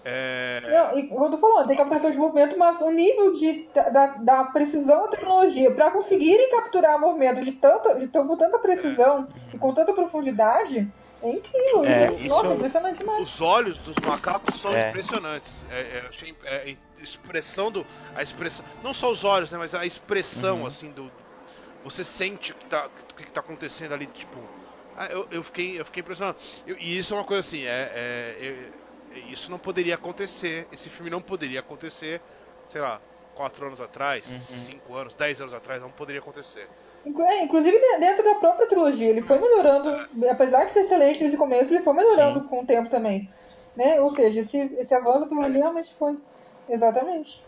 É... 0.04 0.60
Não, 0.70 0.98
e 0.98 1.08
como 1.08 1.24
eu 1.24 1.30
tô 1.30 1.38
falando, 1.38 1.66
tem 1.66 1.76
captação 1.76 2.10
de 2.10 2.18
movimento, 2.18 2.58
mas 2.58 2.80
o 2.82 2.90
nível 2.90 3.32
de, 3.32 3.70
da, 3.72 4.06
da 4.08 4.44
precisão 4.44 5.02
da 5.04 5.08
tecnologia 5.08 5.70
para 5.70 5.90
conseguirem 5.90 6.50
capturar 6.50 7.00
movimento 7.00 7.42
de 7.42 7.52
tanta, 7.52 7.94
de, 7.94 8.08
com 8.08 8.36
tanta 8.36 8.58
precisão 8.58 9.26
é. 9.52 9.56
e 9.56 9.58
com 9.58 9.72
tanta 9.72 9.94
profundidade. 9.94 10.92
É 11.22 11.30
incrível, 11.30 11.86
é, 11.86 12.12
isso, 12.12 12.28
nossa, 12.28 12.48
é 12.48 12.54
impressionante 12.54 12.98
demais. 12.98 13.22
Os 13.22 13.40
olhos 13.40 13.78
dos 13.78 13.96
macacos 14.04 14.60
são 14.60 14.74
é. 14.74 14.90
impressionantes. 14.90 15.64
É, 15.70 15.80
é, 15.80 16.04
achei, 16.06 16.36
é, 16.44 16.76
a 17.00 17.02
expressão 17.02 17.70
do. 17.70 17.86
A 18.14 18.22
expressão. 18.22 18.62
Não 18.82 18.92
só 18.92 19.10
os 19.10 19.24
olhos, 19.24 19.50
né, 19.50 19.56
mas 19.56 19.74
a 19.74 19.86
expressão 19.86 20.60
uhum. 20.60 20.66
assim 20.66 20.90
do. 20.90 21.10
Você 21.84 22.02
sente 22.02 22.52
o 22.52 22.54
que, 22.54 22.64
tá, 22.64 22.86
o 22.86 23.14
que 23.14 23.22
está 23.22 23.40
acontecendo 23.40 23.92
ali, 23.92 24.06
tipo 24.06 24.38
ah, 24.96 25.06
eu, 25.06 25.26
eu, 25.30 25.42
fiquei, 25.42 25.78
eu 25.78 25.84
fiquei 25.84 26.02
impressionado. 26.02 26.38
Eu, 26.66 26.76
e 26.78 26.98
isso 26.98 27.14
é 27.14 27.16
uma 27.16 27.24
coisa 27.24 27.40
assim, 27.40 27.64
é, 27.64 27.90
é, 27.94 28.70
é, 29.12 29.18
isso 29.30 29.50
não 29.50 29.58
poderia 29.58 29.96
acontecer, 29.96 30.66
esse 30.72 30.88
filme 30.88 31.10
não 31.10 31.20
poderia 31.20 31.60
acontecer, 31.60 32.20
sei 32.68 32.80
lá, 32.80 33.00
quatro 33.34 33.66
anos 33.66 33.80
atrás, 33.80 34.30
uhum. 34.30 34.40
cinco 34.40 34.94
anos, 34.94 35.14
dez 35.14 35.40
anos 35.40 35.52
atrás, 35.52 35.82
não 35.82 35.90
poderia 35.90 36.20
acontecer. 36.20 36.68
É, 37.04 37.42
inclusive 37.42 37.78
dentro 37.98 38.24
da 38.24 38.36
própria 38.36 38.66
trilogia, 38.66 39.10
ele 39.10 39.20
foi 39.20 39.38
melhorando, 39.38 39.90
é. 40.24 40.30
apesar 40.30 40.64
de 40.64 40.70
ser 40.70 40.80
excelente 40.80 41.18
desde 41.18 41.36
o 41.36 41.38
começo, 41.38 41.74
ele 41.74 41.82
foi 41.82 41.92
melhorando 41.92 42.40
Sim. 42.40 42.46
com 42.46 42.62
o 42.62 42.66
tempo 42.66 42.88
também. 42.88 43.28
Né? 43.76 44.00
Ou 44.00 44.08
seja, 44.10 44.40
esse, 44.40 44.58
esse 44.78 44.94
avanço 44.94 45.26
trilogia 45.26 45.60
realmente 45.60 45.92
foi. 45.98 46.16
Exatamente. 46.68 47.44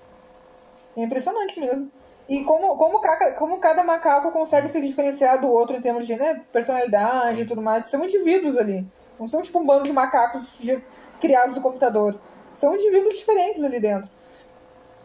É 0.97 1.03
impressionante 1.03 1.59
mesmo. 1.59 1.91
E 2.29 2.43
como, 2.45 2.77
como, 2.77 3.01
cada, 3.01 3.33
como 3.33 3.59
cada 3.61 3.85
macaco 3.85 4.33
consegue 4.33 4.69
se 4.69 4.81
diferenciar 4.81 5.41
do 5.41 5.47
outro 5.47 5.77
em 5.77 5.81
termos 5.81 6.07
de 6.07 6.17
né, 6.17 6.43
personalidade 6.53 7.41
e 7.41 7.47
tudo 7.47 7.63
mais. 7.63 7.85
São 7.85 8.03
indivíduos 8.05 8.57
ali. 8.57 8.87
Não 9.19 9.29
são 9.29 9.43
tipo 9.43 9.59
um 9.61 9.67
bando 9.67 9.85
de 9.85 9.93
macacos 9.93 10.59
de, 10.59 10.83
criados 11.21 11.55
no 11.55 11.63
computador. 11.63 12.19
São 12.53 12.75
indivíduos 12.75 13.17
diferentes 13.17 13.63
ali 13.63 13.81
dentro. 13.81 14.11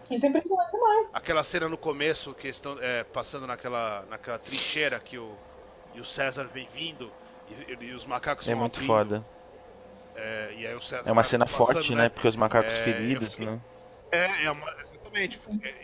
Isso 0.09 0.25
é 0.25 0.29
impressionante 0.29 0.71
demais. 0.71 1.09
Aquela 1.13 1.43
cena 1.43 1.69
no 1.69 1.77
começo, 1.77 2.33
que 2.33 2.47
estão 2.47 2.77
é, 2.81 3.03
passando 3.03 3.47
naquela, 3.47 4.03
naquela 4.09 4.39
trincheira 4.39 4.99
que 4.99 5.17
o, 5.17 5.31
e 5.93 6.01
o 6.01 6.05
César 6.05 6.45
vem 6.45 6.67
vindo 6.73 7.11
e, 7.49 7.85
e 7.85 7.93
os 7.93 8.05
macacos 8.05 8.47
É 8.47 8.55
muito 8.55 8.77
abrindo. 8.77 8.87
foda. 8.87 9.25
É, 10.15 10.53
e 10.57 10.67
aí 10.67 10.75
o 10.75 10.81
César 10.81 11.07
é 11.07 11.11
uma 11.11 11.23
cena 11.23 11.45
passando, 11.45 11.73
forte, 11.73 11.95
né? 11.95 12.09
Porque 12.09 12.27
os 12.27 12.35
macacos 12.35 12.73
é, 12.73 12.83
feridos, 12.83 13.29
fiquei, 13.29 13.45
né? 13.45 13.59
É, 14.11 14.45
é 14.45 14.51
uma, 14.51 14.69
exatamente. 15.11 15.39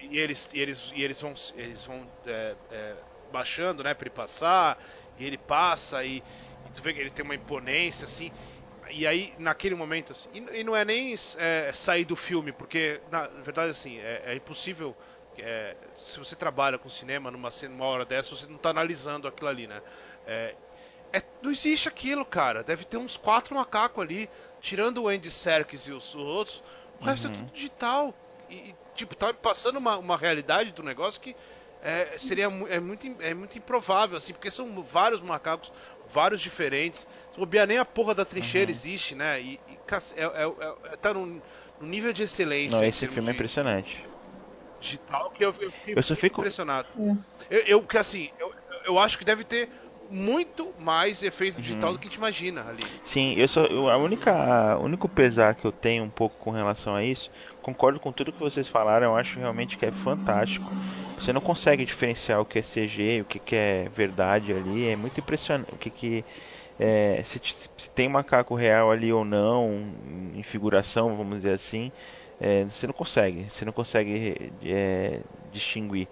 E 0.09 0.17
eles, 0.17 0.51
e 0.53 0.59
eles, 0.59 0.91
e 0.95 1.03
eles 1.03 1.21
vão, 1.21 1.33
eles 1.55 1.83
vão 1.83 2.07
é, 2.25 2.55
é, 2.71 2.95
baixando, 3.31 3.83
né, 3.83 3.93
para 3.93 4.07
ele 4.07 4.15
passar. 4.15 4.81
E 5.19 5.25
ele 5.25 5.37
passa 5.37 6.03
e, 6.03 6.17
e, 6.17 6.69
tu 6.75 6.81
vê 6.81 6.93
que 6.93 6.99
ele 6.99 7.09
tem 7.09 7.25
uma 7.25 7.35
imponência 7.35 8.05
assim. 8.05 8.31
E 8.89 9.05
aí, 9.05 9.33
naquele 9.37 9.75
momento, 9.75 10.13
assim, 10.13 10.29
e, 10.33 10.59
e 10.59 10.63
não 10.63 10.75
é 10.75 10.85
nem 10.85 11.13
é, 11.37 11.71
sair 11.73 12.05
do 12.05 12.15
filme, 12.15 12.51
porque 12.51 13.01
na 13.11 13.27
verdade 13.27 13.71
assim 13.71 13.99
é, 13.99 14.23
é 14.25 14.35
impossível. 14.35 14.95
É, 15.39 15.75
se 15.95 16.17
você 16.17 16.35
trabalha 16.35 16.79
com 16.79 16.89
cinema 16.89 17.29
numa, 17.29 17.49
numa 17.69 17.85
hora 17.85 18.05
dessa, 18.05 18.35
você 18.35 18.47
não 18.47 18.55
está 18.55 18.71
analisando 18.71 19.27
aquilo 19.27 19.49
ali, 19.49 19.67
né? 19.67 19.81
É, 20.25 20.55
é, 21.13 21.21
não 21.43 21.51
existe 21.51 21.87
aquilo, 21.87 22.25
cara. 22.25 22.63
Deve 22.63 22.83
ter 22.85 22.97
uns 22.97 23.17
quatro 23.17 23.53
macacos 23.55 24.03
ali, 24.03 24.27
tirando 24.59 25.03
o 25.03 25.07
Andy 25.07 25.29
Serkis 25.29 25.87
e 25.87 25.91
os 25.91 26.15
outros 26.15 26.63
o 26.99 27.05
resto 27.05 27.27
uhum. 27.27 27.33
é 27.33 27.37
tudo 27.37 27.51
digital. 27.51 28.13
E, 28.49 28.75
tipo, 28.97 29.15
tá 29.15 29.33
passando 29.33 29.77
uma, 29.77 29.97
uma 29.97 30.17
realidade 30.17 30.71
do 30.71 30.83
negócio 30.83 31.21
que 31.21 31.35
é, 31.81 32.17
seria 32.19 32.45
é 32.45 32.79
muito, 32.79 33.15
é 33.21 33.33
muito 33.33 33.57
improvável, 33.57 34.17
assim, 34.17 34.33
porque 34.33 34.49
são 34.49 34.83
vários 34.83 35.21
macacos, 35.21 35.71
vários 36.11 36.41
diferentes. 36.41 37.07
Se 37.31 37.39
bobear, 37.39 37.67
nem 37.67 37.77
a 37.77 37.85
porra 37.85 38.15
da 38.15 38.25
trincheira 38.25 38.71
uhum. 38.71 38.75
existe, 38.75 39.15
né? 39.15 39.39
E, 39.39 39.59
e 39.69 39.77
é, 40.15 40.23
é, 40.23 40.91
é, 40.91 40.95
tá 40.97 41.13
num, 41.13 41.41
num, 41.79 41.87
nível 41.87 42.11
de 42.11 42.23
excelência. 42.23 42.77
Não, 42.77 42.85
esse 42.85 43.07
filme 43.07 43.29
é 43.29 43.33
impressionante. 43.33 44.03
Digital 44.79 45.31
que 45.31 45.45
eu, 45.45 45.55
eu, 45.59 45.71
eu 45.87 46.03
só 46.03 46.15
fico 46.15 46.41
impressionado. 46.41 46.87
Eu, 47.49 47.59
eu, 47.67 47.81
que 47.83 47.97
assim, 47.97 48.29
eu, 48.39 48.53
eu 48.85 48.99
acho 48.99 49.17
que 49.17 49.25
deve 49.25 49.43
ter 49.43 49.69
muito 50.09 50.73
mais 50.79 51.21
efeito 51.23 51.61
digital 51.61 51.89
uhum. 51.89 51.95
do 51.95 51.99
que 51.99 52.07
a 52.07 52.09
gente 52.09 52.17
imagina 52.17 52.65
ali. 52.67 52.83
Sim, 53.03 53.33
eu 53.35 53.47
só 53.47 53.65
eu, 53.65 53.89
a 53.89 53.97
única 53.97 54.77
o 54.77 54.83
único 54.83 55.07
pesar 55.07 55.55
que 55.55 55.65
eu 55.65 55.71
tenho 55.71 56.03
um 56.03 56.09
pouco 56.09 56.35
com 56.37 56.51
relação 56.51 56.95
a 56.95 57.03
isso, 57.03 57.29
concordo 57.67 57.99
com 57.99 58.13
tudo 58.13 58.31
que 58.31 58.39
vocês 58.39 58.65
falaram, 58.65 59.07
eu 59.07 59.17
acho 59.17 59.39
realmente 59.39 59.77
que 59.77 59.85
é 59.85 59.91
fantástico. 59.91 60.71
Você 61.19 61.33
não 61.33 61.41
consegue 61.41 61.83
diferenciar 61.83 62.39
o 62.39 62.45
que 62.45 62.59
é 62.59 62.61
CG, 62.61 63.21
o 63.21 63.25
que, 63.25 63.55
é 63.57 63.89
verdade 63.93 64.53
ali, 64.53 64.87
é 64.87 64.95
muito 64.95 65.19
impressionante 65.19 65.73
o 65.73 65.77
que 65.77 65.89
que 65.89 66.25
é, 66.79 67.21
se, 67.25 67.41
se, 67.43 67.89
tem 67.89 68.07
macaco 68.07 68.55
real 68.55 68.89
ali 68.89 69.11
ou 69.11 69.25
não, 69.25 69.83
em 70.33 70.43
figuração, 70.43 71.17
vamos 71.17 71.37
dizer 71.37 71.51
assim, 71.51 71.91
é, 72.39 72.63
você 72.63 72.87
não 72.87 72.93
consegue, 72.93 73.47
você 73.49 73.65
não 73.65 73.73
consegue 73.73 74.53
é, 74.63 75.19
distinguir. 75.51 76.07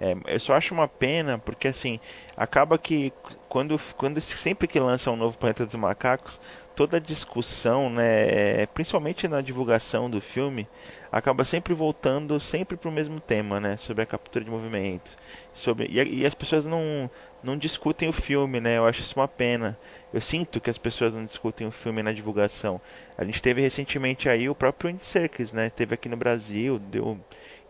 É, 0.00 0.14
eu 0.28 0.38
só 0.38 0.54
acho 0.54 0.72
uma 0.72 0.86
pena 0.86 1.38
porque 1.38 1.66
assim 1.66 1.98
acaba 2.36 2.78
que 2.78 3.12
quando, 3.48 3.80
quando 3.96 4.20
sempre 4.20 4.68
que 4.68 4.78
lança 4.78 5.10
um 5.10 5.16
novo 5.16 5.36
Planeta 5.36 5.66
dos 5.66 5.74
Macacos 5.74 6.40
toda 6.80 6.96
a 6.96 7.00
discussão, 7.00 7.90
né, 7.90 8.64
principalmente 8.72 9.28
na 9.28 9.42
divulgação 9.42 10.08
do 10.08 10.18
filme, 10.18 10.66
acaba 11.12 11.44
sempre 11.44 11.74
voltando 11.74 12.40
sempre 12.40 12.74
para 12.74 12.88
o 12.88 12.92
mesmo 12.92 13.20
tema, 13.20 13.60
né, 13.60 13.76
sobre 13.76 14.02
a 14.02 14.06
captura 14.06 14.42
de 14.42 14.50
movimento, 14.50 15.14
sobre 15.52 15.88
e, 15.88 16.20
e, 16.20 16.24
as 16.24 16.32
pessoas 16.32 16.64
não 16.64 17.10
não 17.42 17.58
discutem 17.58 18.08
o 18.08 18.12
filme, 18.12 18.60
né? 18.60 18.76
Eu 18.76 18.86
acho 18.86 19.00
isso 19.00 19.18
uma 19.18 19.28
pena. 19.28 19.78
Eu 20.12 20.20
sinto 20.20 20.60
que 20.60 20.68
as 20.68 20.76
pessoas 20.76 21.14
não 21.14 21.24
discutem 21.24 21.66
o 21.66 21.70
filme 21.70 22.02
na 22.02 22.12
divulgação. 22.12 22.78
A 23.16 23.24
gente 23.24 23.40
teve 23.40 23.62
recentemente 23.62 24.28
aí 24.28 24.46
o 24.46 24.54
próprio 24.54 24.90
Andy 24.90 25.02
Serkis, 25.02 25.50
né? 25.50 25.70
Teve 25.70 25.94
aqui 25.94 26.06
no 26.06 26.18
Brasil, 26.18 26.78
deu 26.78 27.18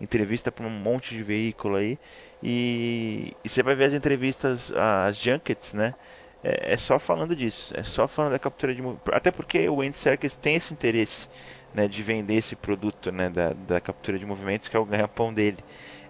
entrevista 0.01 0.51
para 0.51 0.67
um 0.67 0.71
monte 0.71 1.15
de 1.15 1.23
veículo 1.23 1.77
aí. 1.77 1.99
E, 2.43 3.37
e, 3.45 3.49
você 3.49 3.63
vai 3.63 3.75
ver 3.75 3.85
as 3.85 3.95
entrevistas, 3.95 4.73
as 4.73 5.17
junkets, 5.17 5.73
né? 5.73 5.95
É, 6.43 6.73
é, 6.73 6.77
só 6.77 6.99
falando 6.99 7.37
disso, 7.37 7.75
é 7.77 7.83
só 7.83 8.09
falando 8.09 8.33
da 8.33 8.39
captura 8.39 8.75
de 8.75 8.83
até 9.13 9.31
porque 9.31 9.69
o 9.69 9.83
Andy 9.83 9.97
Serkis 9.97 10.35
tem 10.35 10.57
esse 10.57 10.73
interesse, 10.73 11.29
né, 11.75 11.87
de 11.87 12.03
vender 12.03 12.37
esse 12.37 12.57
produto, 12.57 13.13
né, 13.13 13.29
da, 13.29 13.53
da 13.53 13.81
captura 13.81 14.19
de 14.19 14.25
movimentos 14.25 14.67
que 14.67 14.77
é 14.77 14.79
o 14.79 14.85
ganha-pão 14.85 15.33
dele. 15.35 15.59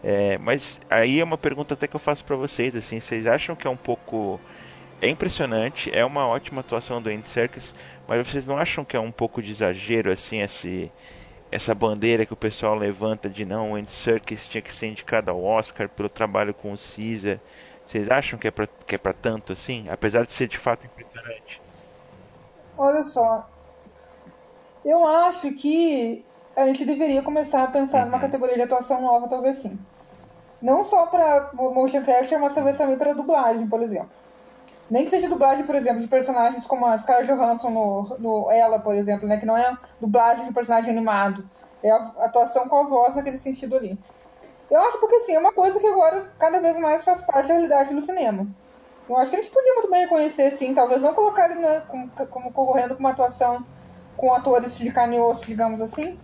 É, 0.02 0.38
mas 0.38 0.80
aí 0.88 1.20
é 1.20 1.24
uma 1.24 1.36
pergunta 1.36 1.74
até 1.74 1.86
que 1.86 1.96
eu 1.96 2.00
faço 2.00 2.24
para 2.24 2.36
vocês, 2.36 2.74
assim, 2.76 3.00
vocês 3.00 3.26
acham 3.26 3.56
que 3.56 3.66
é 3.66 3.70
um 3.70 3.76
pouco 3.76 4.40
é 5.02 5.08
impressionante, 5.08 5.90
é 5.92 6.04
uma 6.04 6.26
ótima 6.26 6.60
atuação 6.60 7.00
do 7.00 7.08
Andy 7.08 7.28
Serkis, 7.28 7.74
mas 8.06 8.26
vocês 8.26 8.46
não 8.46 8.58
acham 8.58 8.84
que 8.84 8.96
é 8.96 9.00
um 9.00 9.10
pouco 9.10 9.42
de 9.42 9.50
exagero 9.50 10.12
assim 10.12 10.40
esse 10.40 10.92
essa 11.50 11.74
bandeira 11.74 12.24
que 12.24 12.32
o 12.32 12.36
pessoal 12.36 12.76
levanta 12.76 13.28
de 13.28 13.44
não, 13.44 13.72
o 13.72 13.74
Andy 13.74 13.90
Serkis 13.90 14.46
tinha 14.46 14.62
que 14.62 14.72
ser 14.72 14.86
indicado 14.86 15.30
ao 15.30 15.42
Oscar 15.42 15.88
pelo 15.88 16.08
trabalho 16.08 16.54
com 16.54 16.72
o 16.72 16.76
Caesar. 16.76 17.40
Vocês 17.90 18.08
acham 18.08 18.38
que 18.38 18.46
é 18.46 18.52
que 18.86 18.94
é 18.94 18.98
tanto 19.12 19.52
assim? 19.52 19.88
Apesar 19.90 20.24
de 20.24 20.32
ser 20.32 20.46
de 20.46 20.56
fato 20.56 20.86
impressionante. 20.86 21.60
Olha 22.78 23.02
só. 23.02 23.50
Eu 24.84 25.04
acho 25.04 25.50
que 25.54 26.24
a 26.54 26.68
gente 26.68 26.84
deveria 26.84 27.20
começar 27.20 27.64
a 27.64 27.66
pensar 27.66 28.02
uhum. 28.02 28.04
numa 28.06 28.20
categoria 28.20 28.54
de 28.54 28.62
atuação 28.62 29.02
nova, 29.02 29.26
talvez 29.26 29.56
sim. 29.56 29.76
Não 30.62 30.84
só 30.84 31.06
para 31.06 31.50
motion 31.52 32.04
capture, 32.04 32.40
mas 32.40 32.54
talvez 32.54 32.78
também 32.78 32.96
para 32.96 33.12
dublagem, 33.12 33.68
por 33.68 33.82
exemplo. 33.82 34.10
Nem 34.88 35.02
que 35.02 35.10
seja 35.10 35.28
dublagem, 35.28 35.66
por 35.66 35.74
exemplo, 35.74 36.00
de 36.00 36.06
personagens 36.06 36.64
como 36.64 36.86
a 36.86 36.96
Scarlett 36.96 37.32
Johansson 37.32 37.70
no, 37.70 38.16
no 38.20 38.50
Ela, 38.52 38.78
por 38.78 38.94
exemplo, 38.94 39.26
né? 39.26 39.36
Que 39.38 39.46
não 39.46 39.56
é 39.56 39.76
dublagem 40.00 40.44
de 40.44 40.54
personagem 40.54 40.92
animado. 40.92 41.44
É 41.82 41.90
a 41.90 42.12
atuação 42.20 42.68
com 42.68 42.76
a 42.76 42.82
voz 42.84 43.16
naquele 43.16 43.38
sentido 43.38 43.74
ali. 43.74 43.98
Eu 44.70 44.80
acho 44.80 44.98
porque, 45.00 45.16
assim, 45.16 45.34
é 45.34 45.38
uma 45.38 45.52
coisa 45.52 45.80
que 45.80 45.86
agora 45.86 46.32
cada 46.38 46.60
vez 46.60 46.78
mais 46.78 47.02
faz 47.02 47.20
parte 47.22 47.48
da 47.48 47.54
realidade 47.54 47.94
do 47.94 48.00
cinema. 48.00 48.46
Eu 49.08 49.16
acho 49.16 49.30
que 49.30 49.36
a 49.36 49.42
gente 49.42 49.52
podia 49.52 49.74
muito 49.74 49.90
bem 49.90 50.02
reconhecer, 50.02 50.44
assim, 50.44 50.72
talvez 50.72 51.02
não 51.02 51.12
colocar 51.12 51.50
ele 51.50 51.60
né, 51.60 51.80
como, 51.88 52.10
como 52.28 52.52
concorrendo 52.52 52.94
com 52.94 53.00
uma 53.00 53.10
atuação 53.10 53.66
com 54.16 54.32
atores 54.32 54.78
de 54.78 54.92
carne 54.92 55.16
e 55.16 55.20
osso, 55.20 55.44
digamos 55.46 55.80
assim, 55.80 56.18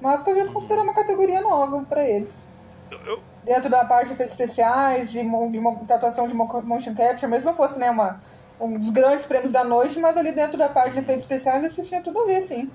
mas 0.00 0.24
talvez 0.24 0.48
considerar 0.48 0.82
uma 0.82 0.94
categoria 0.94 1.40
nova 1.40 1.84
para 1.84 2.04
eles. 2.08 2.46
Eu, 2.90 3.22
dentro 3.42 3.68
da 3.68 3.84
parte 3.84 4.08
de 4.08 4.14
efeitos 4.14 4.32
especiais, 4.32 5.10
de, 5.10 5.22
de, 5.22 5.58
de 5.86 5.92
atuação 5.92 6.26
de 6.26 6.34
motion 6.34 6.94
capture, 6.94 7.30
mesmo 7.30 7.50
não 7.50 7.56
fosse 7.56 7.78
né, 7.78 7.90
uma, 7.90 8.22
um 8.60 8.78
dos 8.78 8.90
grandes 8.90 9.26
prêmios 9.26 9.52
da 9.52 9.64
noite, 9.64 9.98
mas 9.98 10.16
ali 10.16 10.32
dentro 10.32 10.56
da 10.56 10.68
parte 10.68 10.94
de 10.94 11.00
efeitos 11.00 11.24
especiais 11.24 11.62
eu 11.62 11.84
tinha 11.84 12.02
tudo 12.02 12.22
a 12.22 12.26
ver, 12.26 12.42
sim. 12.42 12.70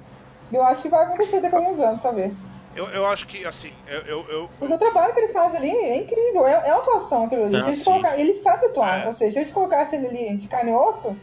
Eu 0.52 0.64
acho 0.64 0.82
que 0.82 0.89
vai 0.89 1.06
acontecer 1.06 1.41
daqui 1.41 1.56
a 1.56 1.60
alguns 1.60 1.80
anos, 1.80 2.02
talvez. 2.02 2.52
Eu, 2.76 2.88
eu 2.90 3.06
acho 3.06 3.28
que, 3.28 3.46
assim, 3.46 3.74
eu, 3.88 4.00
eu, 4.02 4.26
eu... 4.30 4.50
Porque 4.58 4.74
o 4.74 4.78
trabalho 4.78 5.14
que 5.14 5.20
ele 5.20 5.34
faz 5.34 5.54
ali 5.56 5.70
é 5.70 5.98
incrível, 5.98 6.48
é, 6.48 6.54
é 6.54 6.72
atuação 6.72 7.26
aquilo 7.26 7.44
ali. 7.44 7.54
Não, 7.54 7.64
se 7.64 7.70
eles 7.70 7.84
colocar, 7.84 8.18
ele 8.18 8.34
sabe 8.34 8.68
atuar, 8.68 9.06
é. 9.06 9.08
ou 9.08 9.14
seja, 9.14 9.34
se 9.34 9.40
eles 9.40 9.52
colocassem 9.52 10.00
ele 10.00 10.08
ali 10.08 10.38
de 10.38 10.48
carne 10.48 10.72
e 10.72 10.74
osso, 10.74 11.16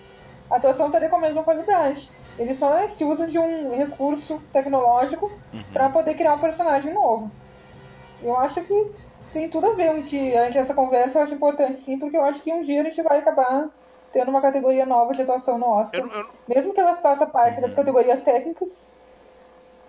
a 0.50 0.56
atuação 0.56 0.86
estaria 0.86 1.08
com 1.08 1.16
a 1.16 1.20
mesma 1.20 1.42
qualidade. 1.42 2.10
Ele 2.38 2.54
só 2.54 2.72
né, 2.74 2.88
se 2.88 3.04
usa 3.04 3.26
de 3.26 3.38
um 3.38 3.76
recurso 3.76 4.40
tecnológico 4.52 5.26
uhum. 5.52 5.62
para 5.72 5.88
poder 5.88 6.14
criar 6.14 6.34
um 6.34 6.38
personagem 6.38 6.92
novo. 6.92 7.30
Eu 8.22 8.36
acho 8.36 8.60
que 8.62 8.90
tem 9.32 9.48
tudo 9.48 9.68
a 9.68 9.74
ver 9.74 9.94
com 9.94 10.02
que 10.02 10.36
a 10.36 10.44
gente, 10.44 10.58
essa 10.58 10.74
conversa 10.74 11.18
eu 11.18 11.22
acho 11.22 11.34
importante 11.34 11.76
sim, 11.76 11.98
porque 11.98 12.16
eu 12.16 12.24
acho 12.24 12.40
que 12.42 12.52
um 12.52 12.62
dia 12.62 12.80
a 12.80 12.84
gente 12.84 13.02
vai 13.02 13.18
acabar 13.18 13.68
tendo 14.12 14.30
uma 14.30 14.40
categoria 14.40 14.86
nova 14.86 15.12
de 15.14 15.22
atuação 15.22 15.58
no 15.58 15.66
Oscar. 15.66 16.00
Eu, 16.00 16.06
eu... 16.08 16.26
Mesmo 16.46 16.72
que 16.72 16.80
ela 16.80 16.96
faça 16.96 17.26
parte 17.26 17.60
das 17.60 17.74
categorias 17.74 18.22
técnicas 18.22 18.88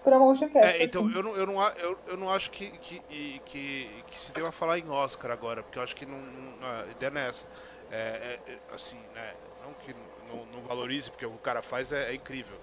para 0.04 0.20
motion 0.20 0.50
capture. 0.50 0.66
É, 0.66 0.84
então, 0.84 1.06
assim. 1.06 1.16
eu, 1.16 1.24
não, 1.24 1.36
eu, 1.36 1.46
não, 1.46 1.68
eu, 1.70 1.98
eu 2.08 2.18
não 2.18 2.30
acho 2.30 2.52
que, 2.52 2.70
que, 2.80 3.00
que, 3.46 4.04
que 4.08 4.20
se 4.20 4.32
deva 4.34 4.52
falar 4.52 4.80
em 4.80 4.90
Oscar 4.90 5.32
agora, 5.32 5.64
porque 5.64 5.80
eu 5.80 5.84
acho 5.84 5.96
que 5.96 6.06
não, 6.06 6.20
não 6.20 6.68
a 6.68 6.86
ideia 6.92 7.12
não 7.12 7.22
é 7.22 7.28
essa. 7.28 7.48
É, 7.92 8.40
é, 8.48 8.52
é 8.52 8.60
assim, 8.74 9.00
né, 9.14 9.34
não 9.64 9.74
que 9.74 9.96
não, 10.28 10.46
não, 10.48 10.62
valorize, 10.62 11.10
porque 11.10 11.26
o 11.26 11.32
que 11.32 11.36
o 11.36 11.40
cara 11.40 11.62
faz 11.62 11.92
é, 11.92 12.12
é 12.12 12.16
incrível. 12.16 12.58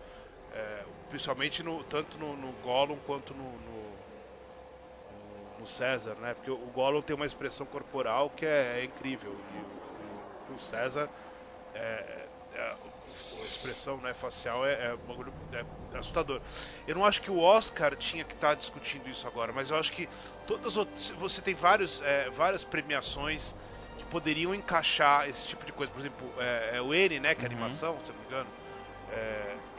É, 0.53 0.85
principalmente 1.09 1.63
no, 1.63 1.83
tanto 1.85 2.19
no, 2.19 2.37
no 2.37 2.53
Gollum 2.63 2.99
quanto 3.07 3.35
no, 3.35 3.45
no 3.45 3.87
no 5.59 5.67
César, 5.67 6.15
né? 6.17 6.35
Porque 6.35 6.51
o 6.51 6.71
Gollum 6.75 7.01
tem 7.01 7.17
uma 7.17 7.25
expressão 7.25 7.67
corporal 7.67 8.31
que 8.31 8.45
é, 8.45 8.81
é 8.81 8.85
incrível 8.85 9.33
e 9.33 10.53
o, 10.53 10.53
o, 10.53 10.57
o 10.57 10.59
César 10.59 11.09
a 13.43 13.47
expressão 13.47 13.99
né, 13.99 14.15
facial 14.15 14.67
é, 14.67 14.73
é, 14.73 14.97
é, 15.53 15.99
assustador. 15.99 16.41
Eu 16.87 16.95
não 16.95 17.05
acho 17.05 17.21
que 17.21 17.31
o 17.31 17.39
Oscar 17.39 17.97
tinha 17.97 18.25
que 18.25 18.35
estar 18.35 18.51
tá 18.51 18.55
discutindo 18.55 19.09
isso 19.09 19.27
agora, 19.27 19.53
mas 19.53 19.71
eu 19.71 19.77
acho 19.77 19.93
que 19.93 20.09
todas 20.47 20.75
você 21.19 21.41
tem 21.41 21.55
vários, 21.55 22.01
é, 22.03 22.31
várias 22.31 22.65
premiações 22.65 23.55
que 23.97 24.05
poderiam 24.05 24.55
encaixar 24.55 25.29
esse 25.29 25.47
tipo 25.47 25.65
de 25.65 25.73
coisa. 25.73 25.93
Por 25.93 26.01
exemplo, 26.01 26.31
é, 26.39 26.77
é 26.77 26.83
o 26.83 26.93
N, 26.93 27.21
né, 27.21 27.35
que 27.35 27.45
é 27.45 27.49
uhum. 27.49 27.53
animação, 27.53 27.97
se 28.03 28.13
não 28.13 28.19
me 28.19 28.27
engano. 28.27 28.49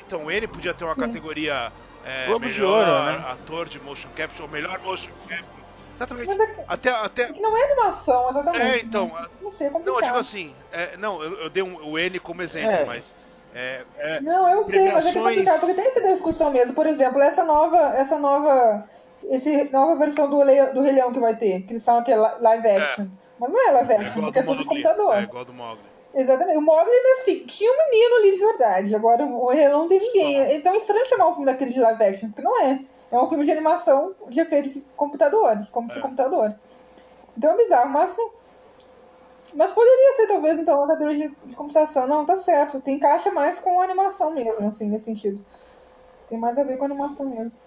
então 0.05 0.25
o 0.25 0.31
N 0.31 0.47
podia 0.47 0.73
ter 0.73 0.83
uma 0.83 0.95
Sim. 0.95 1.01
categoria 1.01 1.71
melhor 2.39 2.87
Ouro, 2.87 3.05
né? 3.05 3.25
ator 3.31 3.67
de 3.67 3.79
motion 3.79 4.09
capture 4.15 4.43
ou 4.43 4.47
melhor 4.47 4.79
motion 4.79 5.11
capture 5.27 5.57
Exatamente. 5.97 6.27
Mas 6.27 6.39
é, 6.39 6.65
até, 6.67 6.89
até... 6.91 7.23
É 7.23 7.31
não 7.33 7.57
é 7.57 7.63
animação, 7.63 8.29
exatamente. 8.29 8.61
É, 8.61 8.77
então. 8.79 9.11
Não 9.41 9.51
sei, 9.51 9.67
é 9.67 9.71
Não, 9.71 9.95
eu 9.95 10.01
digo 10.01 10.17
assim, 10.17 10.55
é, 10.71 10.95
não, 10.97 11.21
eu, 11.21 11.33
eu, 11.41 11.49
dei 11.49 11.63
um, 11.63 11.75
o 11.83 11.97
N 11.97 12.19
como 12.19 12.41
exemplo, 12.41 12.71
é. 12.71 12.85
mas. 12.85 13.15
É, 13.59 13.83
é, 13.97 14.21
não, 14.21 14.47
eu 14.47 14.63
sei, 14.63 14.91
mas 14.91 15.03
é 15.07 15.11
que 15.11 15.17
é 15.17 15.21
complicado, 15.21 15.59
porque 15.59 15.73
tem 15.73 15.87
essa 15.87 16.01
discussão 16.01 16.51
mesmo. 16.51 16.75
Por 16.75 16.85
exemplo, 16.85 17.19
essa 17.19 17.43
nova. 17.43 17.77
Essa 17.95 18.19
nova. 18.19 18.87
Esse 19.23 19.63
nova 19.71 19.95
versão 19.95 20.29
do, 20.29 20.43
Rei, 20.43 20.63
do 20.67 20.81
Rei 20.81 20.91
Leão 20.91 21.11
que 21.11 21.19
vai 21.19 21.35
ter, 21.35 21.63
que 21.63 21.73
eles 21.73 21.81
são 21.81 21.97
aquele 21.97 22.19
live 22.19 22.67
action. 22.67 23.07
Mas 23.39 23.51
não 23.51 23.67
é 23.67 23.71
live 23.71 23.93
action, 23.93 24.21
porque 24.21 24.39
é 24.39 24.43
tudo 24.43 24.59
de 24.59 24.65
computador. 24.65 25.15
É 25.15 25.23
igual 25.23 25.43
do 25.43 25.53
Mogli. 25.53 25.81
Exatamente. 26.13 26.57
O 26.59 26.61
Mogli 26.61 26.91
ainda 26.91 27.21
assim, 27.21 27.39
tinha 27.47 27.71
um 27.71 27.89
menino 27.89 28.15
ali 28.15 28.31
de 28.33 28.39
verdade. 28.39 28.95
Agora 28.95 29.25
o 29.25 29.47
Rei 29.49 29.67
Leão 29.67 29.81
não 29.81 29.87
tem 29.87 29.99
ninguém. 29.99 30.55
Então 30.55 30.73
é 30.73 30.77
estranho 30.77 31.07
chamar 31.07 31.29
o 31.29 31.31
filme 31.31 31.47
daquele 31.47 31.71
de 31.71 31.79
live 31.79 32.03
action, 32.03 32.29
porque 32.29 32.43
não 32.43 32.61
é. 32.61 32.79
É 33.11 33.17
um 33.17 33.27
filme 33.27 33.43
de 33.43 33.51
animação 33.51 34.13
de 34.29 34.39
efeitos 34.39 34.79
computadores, 34.95 35.67
como 35.71 35.91
se 35.91 35.97
é. 35.97 36.01
computador. 36.01 36.53
Então 37.35 37.51
é 37.51 37.57
bizarro, 37.57 37.89
mas 37.89 38.15
mas 39.57 39.71
poderia 39.71 40.13
ser, 40.13 40.27
talvez, 40.27 40.59
então, 40.59 40.77
uma 40.77 40.87
categoria 40.87 41.29
de, 41.29 41.35
de, 41.47 41.55
computação. 41.55 42.07
Não, 42.07 42.23
tá 42.23 42.37
certo. 42.37 42.79
Tem 42.79 42.99
caixa 42.99 43.31
mais 43.31 43.59
com 43.59 43.81
animação 43.81 44.31
mesmo, 44.31 44.67
assim, 44.67 44.87
nesse 44.87 45.05
sentido. 45.05 45.43
Tem 46.29 46.37
mais 46.37 46.59
a 46.59 46.63
ver 46.63 46.77
com 46.77 46.85
animação 46.85 47.27
mesmo. 47.27 47.57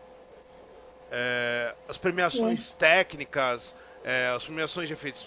É, 1.10 1.74
as 1.88 1.98
premiações 1.98 2.72
é. 2.72 2.78
técnicas, 2.78 3.74
é, 4.04 4.28
as 4.28 4.44
premiações 4.44 4.86
de 4.86 4.94
efeitos, 4.94 5.26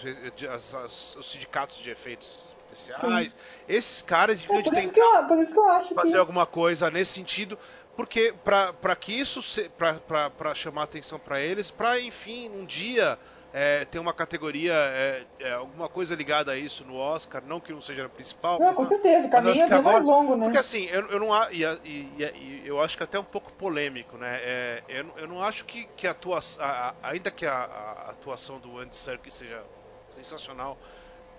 as, 0.50 0.74
as, 0.74 1.16
os 1.16 1.30
sindicatos 1.30 1.76
de 1.76 1.90
efeitos 1.90 2.40
especiais, 2.72 3.32
Sim. 3.32 3.36
esses 3.68 4.00
caras 4.00 4.40
deviam 4.40 4.58
é, 4.58 4.62
por 4.62 4.72
tentar 4.72 4.98
eu, 4.98 5.24
por 5.28 5.38
isso 5.38 5.52
que 5.52 5.58
eu 5.58 5.68
acho 5.68 5.94
fazer 5.94 6.12
que... 6.12 6.16
alguma 6.16 6.46
coisa 6.46 6.90
nesse 6.90 7.12
sentido, 7.12 7.58
porque 7.94 8.34
para 8.42 8.96
que 8.96 9.12
isso 9.12 9.42
para 9.76 10.54
chamar 10.54 10.84
atenção 10.84 11.18
para 11.18 11.40
eles, 11.40 11.70
para 11.70 12.00
enfim 12.00 12.48
um 12.48 12.64
dia 12.64 13.18
é, 13.56 13.84
ter 13.84 14.00
uma 14.00 14.12
categoria 14.12 14.72
é, 14.74 15.22
é, 15.38 15.52
alguma 15.52 15.88
coisa 15.88 16.16
ligada 16.16 16.50
a 16.50 16.56
isso 16.58 16.84
no 16.84 16.96
Oscar, 16.96 17.40
não 17.46 17.60
que 17.60 17.72
não 17.72 17.80
seja 17.80 18.04
a 18.04 18.08
principal. 18.08 18.58
Não, 18.58 18.74
com 18.74 18.84
certeza, 18.84 19.28
o 19.28 19.30
caminho 19.30 19.62
é 19.62 19.68
bem 19.68 19.80
mais 19.80 20.04
longo, 20.04 20.34
né? 20.34 20.46
Porque 20.46 20.58
assim, 20.58 20.86
eu, 20.86 21.06
eu 21.08 21.20
não 21.20 21.30
e, 21.52 21.62
e, 21.84 22.08
e, 22.18 22.62
eu 22.64 22.82
acho 22.82 22.96
que 22.96 23.04
até 23.04 23.16
um 23.16 23.24
pouco 23.24 23.52
polêmico, 23.52 24.16
né? 24.18 24.40
É, 24.42 24.82
eu, 24.88 25.06
eu 25.18 25.28
não 25.28 25.40
acho 25.40 25.64
que, 25.66 25.84
que 25.96 26.04
a 26.04 26.10
atuação, 26.10 26.66
ainda 27.00 27.30
que 27.30 27.46
a, 27.46 27.54
a, 27.54 28.10
atuação 28.10 28.58
do 28.58 28.76
Andy 28.76 28.96
Serkis 28.96 29.34
seja 29.34 29.62
sensacional, 30.10 30.76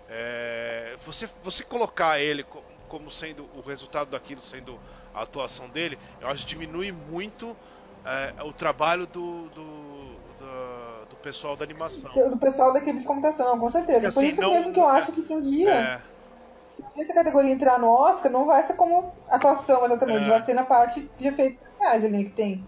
é, 0.09 0.95
você 1.05 1.27
você 1.43 1.65
colocar 1.65 2.17
ele 2.17 2.45
como 2.87 3.11
sendo 3.11 3.49
o 3.53 3.59
resultado 3.59 4.11
daquilo 4.11 4.39
sendo 4.39 4.79
a 5.13 5.23
atuação 5.23 5.67
dele, 5.67 5.99
eu 6.21 6.29
acho 6.29 6.45
que 6.45 6.55
diminui 6.55 6.93
muito 6.93 7.57
é, 8.05 8.41
o 8.43 8.53
trabalho 8.53 9.05
do, 9.05 9.49
do, 9.49 10.14
pessoal 11.25 11.55
da 11.55 11.65
animação. 11.65 12.11
Do 12.29 12.37
pessoal 12.37 12.71
da 12.71 12.79
equipe 12.79 12.99
de 12.99 13.05
computação, 13.05 13.57
com 13.57 13.69
certeza. 13.71 14.11
Porque, 14.11 14.13
Por 14.13 14.19
assim, 14.19 14.27
isso 14.29 14.41
não, 14.41 14.53
mesmo 14.53 14.71
que 14.71 14.79
eu 14.79 14.87
é, 14.87 14.99
acho 14.99 15.11
que 15.11 15.23
se 15.23 15.33
um 15.33 15.41
dia. 15.41 15.73
É, 15.73 16.01
se 16.69 16.83
essa 16.97 17.13
categoria 17.13 17.51
entrar 17.51 17.79
no 17.79 17.89
Oscar, 17.89 18.31
não 18.31 18.45
vai 18.45 18.61
ser 18.63 18.75
como 18.75 19.11
atuação 19.27 19.83
exatamente, 19.85 20.25
é. 20.25 20.29
vai 20.29 20.41
ser 20.41 20.53
na 20.53 20.63
parte 20.63 21.09
de 21.17 21.27
efeitos 21.27 21.59
especiais 21.61 22.05
ali 22.05 22.25
que 22.25 22.31
tem 22.31 22.67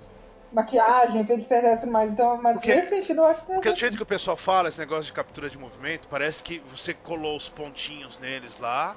maquiagem, 0.51 1.21
efeitos 1.21 1.43
especiais 1.43 1.77
e 1.77 1.81
tudo 1.81 1.91
mais. 1.91 2.11
Então, 2.11 2.39
mas 2.41 2.57
porque, 2.57 2.73
nesse 2.73 2.89
sentido 2.89 3.21
eu 3.21 3.25
acho 3.25 3.45
que. 3.45 3.53
Porque 3.53 3.69
do 3.69 3.77
jeito 3.77 3.95
que 3.95 4.03
o 4.03 4.07
pessoal 4.07 4.35
fala, 4.35 4.69
esse 4.69 4.79
negócio 4.79 5.05
de 5.05 5.13
captura 5.13 5.49
de 5.49 5.57
movimento, 5.57 6.07
parece 6.07 6.41
que 6.41 6.59
você 6.71 6.95
colou 6.95 7.37
os 7.37 7.47
pontinhos 7.47 8.17
neles 8.17 8.57
lá 8.57 8.95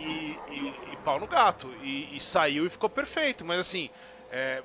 e, 0.00 0.38
e, 0.50 0.74
e 0.92 0.96
pau 1.04 1.20
no 1.20 1.26
gato. 1.28 1.72
E, 1.82 2.16
e, 2.16 2.20
saiu 2.20 2.66
e 2.66 2.70
ficou 2.70 2.88
perfeito. 2.88 3.44
Mas 3.44 3.60
assim, 3.60 3.90
é, 4.30 4.62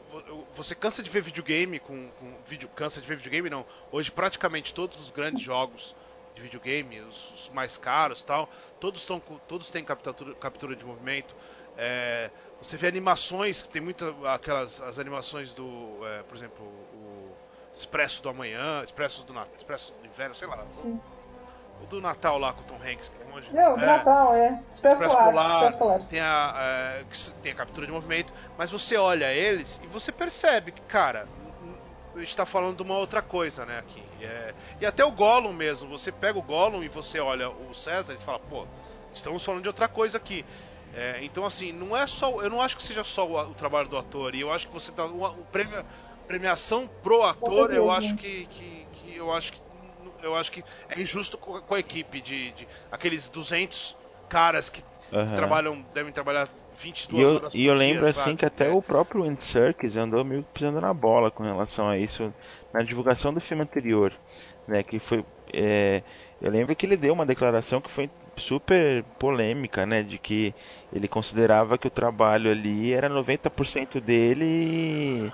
você 0.51 0.75
cansa 0.75 1.01
de 1.01 1.09
ver 1.09 1.21
videogame 1.21 1.79
com, 1.79 2.09
com 2.19 2.37
vídeo, 2.45 2.69
cansa 2.75 3.01
de 3.01 3.07
ver 3.07 3.15
videogame 3.15 3.49
não. 3.49 3.65
Hoje 3.91 4.11
praticamente 4.11 4.73
todos 4.73 4.99
os 4.99 5.09
grandes 5.09 5.41
jogos 5.41 5.95
de 6.35 6.41
videogame, 6.41 6.99
os, 7.01 7.31
os 7.31 7.49
mais 7.49 7.77
caros, 7.77 8.23
tal, 8.23 8.49
todos 8.79 9.01
são 9.01 9.19
todos 9.47 9.69
têm 9.69 9.83
captura, 9.83 10.33
captura 10.35 10.75
de 10.75 10.83
movimento. 10.83 11.35
É, 11.77 12.29
você 12.61 12.75
vê 12.77 12.87
animações 12.87 13.61
que 13.61 13.69
tem 13.69 13.81
muitas 13.81 14.13
aquelas 14.25 14.81
as 14.81 14.99
animações 14.99 15.53
do, 15.53 15.99
é, 16.05 16.23
por 16.23 16.35
exemplo, 16.35 16.65
o 16.65 17.31
Expresso 17.73 18.21
do 18.21 18.29
Amanhã, 18.29 18.83
Expresso 18.83 19.23
do 19.23 19.33
Expresso 19.57 19.93
do 19.93 20.05
Inverno, 20.05 20.35
sei 20.35 20.47
lá. 20.47 20.65
Sim. 20.71 20.99
O 21.83 21.85
do 21.85 22.01
Natal 22.01 22.39
lá 22.39 22.53
com 22.53 22.61
o 22.61 22.63
Tom 22.63 22.75
Hanks. 22.75 23.11
É 23.19 23.35
onde, 23.35 23.53
Não, 23.53 23.75
do 23.75 23.83
é, 23.83 23.85
Natal, 23.85 24.33
é. 24.33 24.61
Expresso, 24.71 25.03
Expresso 25.03 25.17
Polar. 25.17 25.53
Expresso 25.53 25.77
Polar. 25.77 25.99
Tem 26.07 26.19
a, 26.19 26.53
é, 26.57 27.05
tem 27.41 27.51
a 27.51 27.55
captura 27.55 27.85
de 27.85 27.91
movimento, 27.91 28.33
mas 28.57 28.71
você 28.71 28.95
olha 28.95 29.31
eles 29.33 29.79
e 29.83 29.87
você 29.87 30.11
percebe 30.11 30.71
que, 30.71 30.81
cara, 30.81 31.27
a 32.15 32.19
gente 32.19 32.35
tá 32.37 32.45
falando 32.45 32.77
de 32.77 32.83
uma 32.83 32.97
outra 32.97 33.21
coisa, 33.21 33.65
né, 33.65 33.79
aqui. 33.79 34.03
É, 34.21 34.53
e 34.79 34.85
até 34.85 35.03
o 35.03 35.11
Gollum 35.11 35.51
mesmo, 35.51 35.89
você 35.89 36.11
pega 36.11 36.39
o 36.39 36.41
Gollum 36.41 36.83
e 36.83 36.87
você 36.87 37.19
olha 37.19 37.49
o 37.49 37.73
César 37.73 38.13
e 38.13 38.17
fala, 38.17 38.39
pô, 38.39 38.65
estamos 39.13 39.43
falando 39.43 39.63
de 39.63 39.67
outra 39.67 39.87
coisa 39.87 40.17
aqui. 40.17 40.45
É, 40.95 41.19
então, 41.23 41.43
assim, 41.43 41.71
não 41.71 41.97
é 41.97 42.05
só. 42.05 42.39
Eu 42.41 42.51
não 42.51 42.61
acho 42.61 42.77
que 42.77 42.83
seja 42.83 43.03
só 43.03 43.27
o, 43.27 43.39
o 43.49 43.53
trabalho 43.55 43.89
do 43.89 43.97
ator, 43.97 44.35
e 44.35 44.41
eu 44.41 44.51
acho 44.51 44.67
que 44.67 44.73
você 44.73 44.91
dá. 44.91 45.05
O, 45.05 45.25
o 45.25 45.45
prêmio, 45.51 45.83
premiação 46.27 46.87
pro 47.01 47.23
ator, 47.23 47.73
eu 47.73 47.89
acho 47.89 48.15
que, 48.15 48.45
que, 48.45 48.87
que, 48.93 49.15
eu 49.15 49.33
acho 49.33 49.53
que 49.53 49.61
eu 50.23 50.35
acho 50.35 50.51
que 50.51 50.63
é 50.89 50.99
injusto 50.99 51.37
com, 51.37 51.59
com 51.61 51.75
a 51.75 51.79
equipe 51.79 52.21
de, 52.21 52.51
de, 52.51 52.67
aqueles 52.91 53.27
200 53.27 53.95
caras 54.29 54.69
que, 54.69 54.83
uhum. 55.11 55.27
que 55.27 55.33
trabalham 55.33 55.85
devem 55.93 56.11
trabalhar 56.11 56.47
22 56.79 57.21
e 57.21 57.23
eu, 57.23 57.35
horas 57.35 57.51
por 57.51 57.57
E 57.57 57.65
eu 57.65 57.73
lembro 57.73 58.07
assim 58.07 58.21
sabe? 58.21 58.37
que 58.37 58.45
até 58.45 58.67
é. 58.67 58.71
o 58.71 58.81
próprio 58.81 59.23
Andy 59.23 59.43
Serkis 59.43 59.95
andou 59.95 60.23
meio 60.23 60.43
pisando 60.53 60.81
na 60.81 60.93
bola 60.93 61.29
com 61.29 61.43
relação 61.43 61.89
a 61.89 61.97
isso 61.97 62.33
na 62.73 62.81
divulgação 62.81 63.33
do 63.33 63.39
filme 63.39 63.63
anterior, 63.63 64.11
né, 64.67 64.81
que 64.81 64.97
foi 64.97 65.23
é, 65.53 66.01
eu 66.41 66.51
lembro 66.51 66.75
que 66.75 66.85
ele 66.85 66.97
deu 66.97 67.13
uma 67.13 67.25
declaração 67.25 67.79
que 67.79 67.89
foi 67.89 68.09
super 68.35 69.03
polêmica, 69.19 69.85
né, 69.85 70.01
de 70.01 70.17
que 70.17 70.53
ele 70.91 71.07
considerava 71.07 71.77
que 71.77 71.87
o 71.87 71.91
trabalho 71.91 72.49
ali 72.49 72.91
era 72.91 73.07
90% 73.07 74.01
dele 74.01 74.45
e 74.45 75.31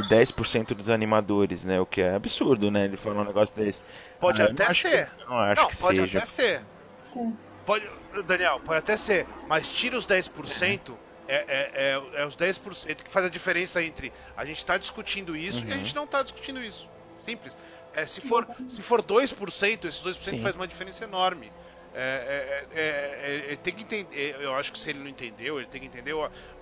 10% 0.00 0.74
dos 0.74 0.88
animadores, 0.88 1.64
né, 1.64 1.80
o 1.80 1.86
que 1.86 2.00
é 2.00 2.14
absurdo, 2.14 2.70
né, 2.70 2.84
ele 2.84 2.96
falou 2.96 3.22
um 3.22 3.24
negócio 3.24 3.54
desse. 3.54 3.80
Pode 4.18 4.40
ah, 4.40 4.46
até 4.46 4.72
ser. 4.72 5.06
Que, 5.06 5.24
não 5.24 5.38
acho 5.38 5.62
não, 5.62 5.68
que 5.68 5.76
pode 5.76 5.96
seja. 6.00 6.18
até 6.18 6.26
ser. 6.26 6.62
Sim. 7.00 7.36
Pode, 7.66 7.88
Daniel, 8.26 8.60
pode 8.60 8.78
até 8.78 8.96
ser, 8.96 9.26
mas 9.46 9.68
tira 9.68 9.96
os 9.96 10.06
10%, 10.06 10.92
é, 11.28 11.34
é, 11.34 11.70
é, 11.74 12.22
é 12.22 12.26
os 12.26 12.36
10% 12.36 12.96
que 12.96 13.10
faz 13.10 13.26
a 13.26 13.28
diferença 13.28 13.82
entre 13.82 14.12
a 14.36 14.44
gente 14.44 14.58
está 14.58 14.76
discutindo 14.76 15.36
isso 15.36 15.62
uhum. 15.64 15.70
e 15.70 15.72
a 15.72 15.76
gente 15.76 15.94
não 15.94 16.04
está 16.04 16.22
discutindo 16.22 16.60
isso. 16.62 16.88
Simples. 17.18 17.56
É, 17.94 18.06
se, 18.06 18.20
for, 18.20 18.46
se 18.70 18.82
for 18.82 19.02
2%, 19.02 19.84
esses 19.84 20.02
2% 20.02 20.16
Sim. 20.16 20.40
faz 20.40 20.54
uma 20.54 20.66
diferença 20.66 21.04
enorme. 21.04 21.52
É, 21.94 22.66
é, 22.72 22.80
é, 22.80 23.52
é, 23.52 23.56
tem 23.56 23.74
que 23.74 23.82
entender, 23.82 24.36
eu 24.40 24.54
acho 24.54 24.72
que 24.72 24.78
se 24.78 24.88
ele 24.88 25.00
não 25.00 25.08
entendeu, 25.08 25.58
ele 25.58 25.66
tem 25.66 25.78
que 25.78 25.86
entender, 25.86 26.14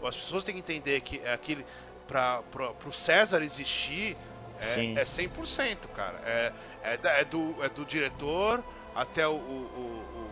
as 0.02 0.16
pessoas 0.16 0.42
têm 0.42 0.56
que 0.56 0.60
entender 0.60 1.00
que 1.02 1.24
aquele 1.24 1.64
para 2.10 2.42
o 2.86 2.92
César 2.92 3.42
existir 3.42 4.16
é, 4.60 5.00
é 5.00 5.04
100%, 5.04 5.76
cara. 5.94 6.18
É, 6.26 6.52
é, 6.82 6.98
é, 7.20 7.24
do, 7.24 7.54
é 7.62 7.68
do 7.68 7.84
diretor 7.84 8.62
até 8.94 9.26
o, 9.26 9.32
o, 9.32 9.34
o, 9.34 10.26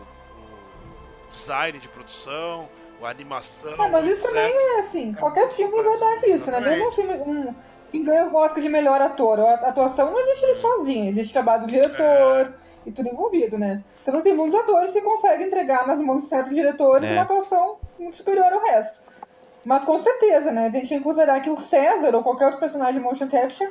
o 1.27 1.31
design 1.31 1.79
de 1.79 1.87
produção, 1.87 2.67
a 3.01 3.09
animação. 3.09 3.75
Ah, 3.79 3.87
mas 3.87 4.05
isso 4.05 4.27
também 4.27 4.53
é 4.53 4.79
assim, 4.79 5.13
qualquer 5.13 5.51
filme 5.53 5.79
é 5.79 5.83
verdade 5.83 6.31
isso, 6.31 6.51
né? 6.51 6.59
Mesmo 6.59 6.89
um 6.89 6.91
filme. 6.91 7.13
Um, 7.13 7.55
que 7.91 8.03
ganha 8.03 8.27
o 8.27 8.35
Oscar 8.35 8.61
de 8.61 8.69
melhor 8.69 9.01
ator. 9.01 9.39
A 9.39 9.53
atuação 9.53 10.11
não 10.11 10.19
existe 10.19 10.45
ele 10.45 10.55
sozinho, 10.55 11.09
existe 11.09 11.33
trabalho 11.33 11.61
do 11.61 11.67
diretor 11.67 12.53
e 12.85 12.91
tudo 12.91 13.09
envolvido, 13.09 13.57
né? 13.57 13.83
Então 14.01 14.13
não 14.13 14.21
tem 14.21 14.35
muitos 14.35 14.53
atores 14.53 14.93
que 14.93 15.01
conseguem 15.01 15.47
entregar 15.47 15.87
nas 15.87 15.99
mãos 15.99 16.19
de 16.19 16.25
certos 16.27 16.53
diretores 16.53 17.09
é. 17.09 17.13
uma 17.13 17.23
atuação 17.23 17.77
muito 17.97 18.15
superior 18.15 18.51
ao 18.53 18.61
resto. 18.61 19.01
Mas 19.65 19.83
com 19.83 19.97
certeza, 19.97 20.51
né? 20.51 20.67
A 20.67 20.69
gente 20.69 20.89
tem 20.89 20.97
que 20.97 21.03
considerar 21.03 21.39
que 21.41 21.49
o 21.49 21.59
César 21.59 22.15
ou 22.15 22.23
qualquer 22.23 22.45
outro 22.45 22.59
personagem 22.59 22.95
de 22.95 22.99
motion 22.99 23.27
capture 23.27 23.69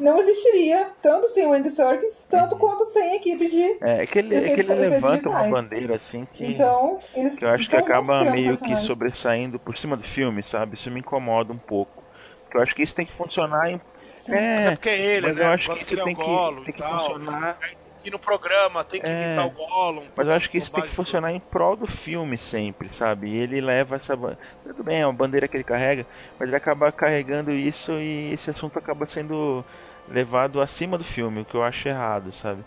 não 0.00 0.18
existiria 0.18 0.90
tanto 1.02 1.28
sem 1.28 1.46
o 1.46 1.52
Andy 1.52 1.70
Serkis, 1.70 2.26
tanto 2.30 2.54
uhum. 2.54 2.58
quanto 2.58 2.86
sem 2.86 3.12
a 3.12 3.16
equipe 3.16 3.48
de. 3.48 3.62
É, 3.80 4.02
é 4.02 4.06
que 4.06 4.18
ele, 4.18 4.34
é 4.34 4.54
que 4.54 4.60
ele 4.60 4.74
levanta 4.74 5.28
uma 5.28 5.48
bandeira 5.48 5.96
assim 5.96 6.26
que, 6.32 6.44
então, 6.44 6.98
eles, 7.14 7.34
que 7.34 7.44
eu 7.44 7.50
acho 7.50 7.68
que 7.68 7.76
acaba 7.76 8.24
meio 8.24 8.56
que 8.56 8.76
sobressaindo 8.78 9.58
por 9.58 9.76
cima 9.76 9.96
do 9.96 10.02
filme, 10.02 10.42
sabe? 10.42 10.74
Isso 10.74 10.90
me 10.90 11.00
incomoda 11.00 11.52
um 11.52 11.58
pouco. 11.58 12.02
Porque 12.44 12.56
eu 12.56 12.62
acho 12.62 12.74
que 12.74 12.82
isso 12.82 12.94
tem 12.94 13.06
que 13.06 13.12
funcionar 13.12 13.70
em. 13.70 13.80
Sim. 14.14 14.34
É, 14.34 14.56
mas 14.56 14.66
é 14.66 14.70
porque 14.72 14.88
é 14.88 14.98
ele, 14.98 15.26
mas 15.28 15.36
né? 15.36 15.42
Eu 15.42 15.48
acho 15.48 15.70
que, 15.70 15.84
que 15.84 15.94
isso 15.94 16.04
tem, 16.04 16.14
que, 16.14 16.64
tem 16.64 16.74
que 16.74 16.82
funcionar 16.82 17.58
e 18.04 18.10
no 18.10 18.18
programa 18.18 18.84
tem 18.84 19.00
que 19.00 19.08
é, 19.08 19.26
imitar 19.26 19.46
o 19.46 19.50
Gollum. 19.50 20.04
Mas 20.16 20.26
eu 20.26 20.34
acho 20.34 20.50
que 20.50 20.58
isso 20.58 20.72
tem 20.72 20.82
que 20.82 20.90
funcionar 20.90 21.32
em 21.32 21.40
prol 21.40 21.76
do 21.76 21.86
filme 21.86 22.36
sempre, 22.36 22.92
sabe? 22.92 23.28
E 23.28 23.36
ele 23.36 23.60
leva 23.60 23.96
essa. 23.96 24.16
Tudo 24.16 24.82
bem, 24.82 25.00
é 25.00 25.06
uma 25.06 25.12
bandeira 25.12 25.46
que 25.46 25.56
ele 25.56 25.64
carrega, 25.64 26.06
mas 26.38 26.48
ele 26.48 26.56
acaba 26.56 26.90
carregando 26.90 27.50
isso 27.50 27.92
e 27.92 28.32
esse 28.32 28.50
assunto 28.50 28.78
acaba 28.78 29.06
sendo 29.06 29.64
levado 30.08 30.60
acima 30.60 30.98
do 30.98 31.04
filme, 31.04 31.40
o 31.40 31.44
que 31.44 31.54
eu 31.54 31.62
acho 31.62 31.88
errado, 31.88 32.32
sabe? 32.32 32.64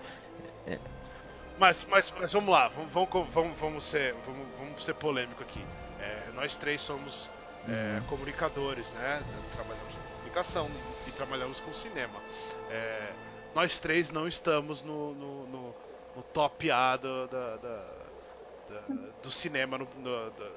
É. 0.66 0.80
Mas, 1.58 1.86
mas, 1.90 2.14
mas 2.20 2.34
vamos 2.34 2.50
lá, 2.50 2.70
vamos, 2.70 2.92
vamos, 3.30 3.60
vamos, 3.60 3.86
ser, 3.86 4.16
vamos, 4.26 4.48
vamos 4.60 4.84
ser 4.84 4.94
polêmico 4.94 5.42
aqui. 5.42 5.64
É, 6.00 6.32
nós 6.34 6.58
três 6.58 6.82
somos 6.82 7.30
é, 7.68 8.00
uhum. 8.00 8.06
comunicadores, 8.08 8.92
né? 8.94 9.22
Trabalhamos 9.54 9.94
com 9.94 10.16
comunicação 10.18 10.70
e 11.08 11.12
trabalhamos 11.12 11.60
com 11.60 11.74
cinema. 11.74 12.20
É, 12.70 13.10
nós 13.56 13.80
três 13.80 14.12
não 14.12 14.28
estamos 14.28 14.84
no, 14.84 15.16
no, 15.16 15.47
no, 15.47 15.76
no 16.18 16.24
top 16.34 16.70
A 16.70 16.97
do, 16.97 17.28
da, 17.28 17.56
da, 17.56 17.84
da, 18.70 18.82
do 19.24 19.32
cinema, 19.32 19.78
no, 19.78 19.88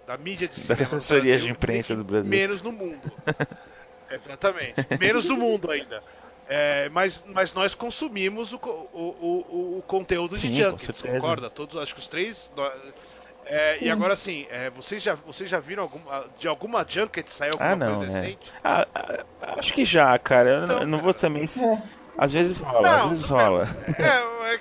da, 0.05 0.19
mídia 0.19 0.49
de 0.49 0.57
cinema. 0.57 0.85
Das 0.85 0.93
assessorias 0.93 1.41
de 1.41 1.49
imprensa 1.49 1.95
do 1.95 2.03
Brasil. 2.03 2.29
Menos 2.29 2.61
no 2.61 2.73
mundo. 2.73 3.11
Exatamente. 4.11 4.85
Menos 4.99 5.27
do 5.27 5.37
mundo 5.37 5.71
ainda. 5.71 6.03
É, 6.49 6.89
mas, 6.89 7.23
mas 7.27 7.53
nós 7.53 7.75
consumimos 7.75 8.55
o, 8.55 8.57
o, 8.57 8.67
o, 8.99 9.79
o 9.79 9.85
conteúdo 9.87 10.35
Sim, 10.35 10.51
de 10.51 10.63
Junkets, 10.63 11.03
concorda? 11.03 11.51
Todos, 11.51 11.77
acho 11.77 11.95
que 11.95 12.01
os 12.01 12.09
três. 12.09 12.51
É, 13.45 13.83
e 13.83 13.91
agora 13.91 14.17
sim, 14.17 14.47
é, 14.51 14.71
vocês, 14.71 15.03
já, 15.03 15.15
vocês 15.15 15.49
já 15.49 15.59
viram 15.59 15.85
algum, 15.85 16.01
de 16.39 16.49
alguma 16.49 16.85
Junket 16.89 17.29
sair 17.31 17.51
alguma 17.51 17.71
ah, 17.71 17.77
não, 17.77 17.97
coisa 17.97 18.19
é. 18.19 18.21
decente? 18.21 18.53
Ah, 18.65 18.87
acho 19.59 19.73
que 19.73 19.85
já, 19.85 20.19
cara. 20.19 20.65
Então, 20.65 20.81
eu 20.81 20.87
não, 20.87 20.99
vou 20.99 21.15
também. 21.15 21.47
É. 22.19 22.25
Às 22.25 22.33
vezes 22.33 22.59
rola, 22.59 22.83
não, 22.83 23.05
às 23.05 23.09
vezes 23.11 23.29
rola. 23.29 23.69
É, 23.99 24.55
é... 24.55 24.61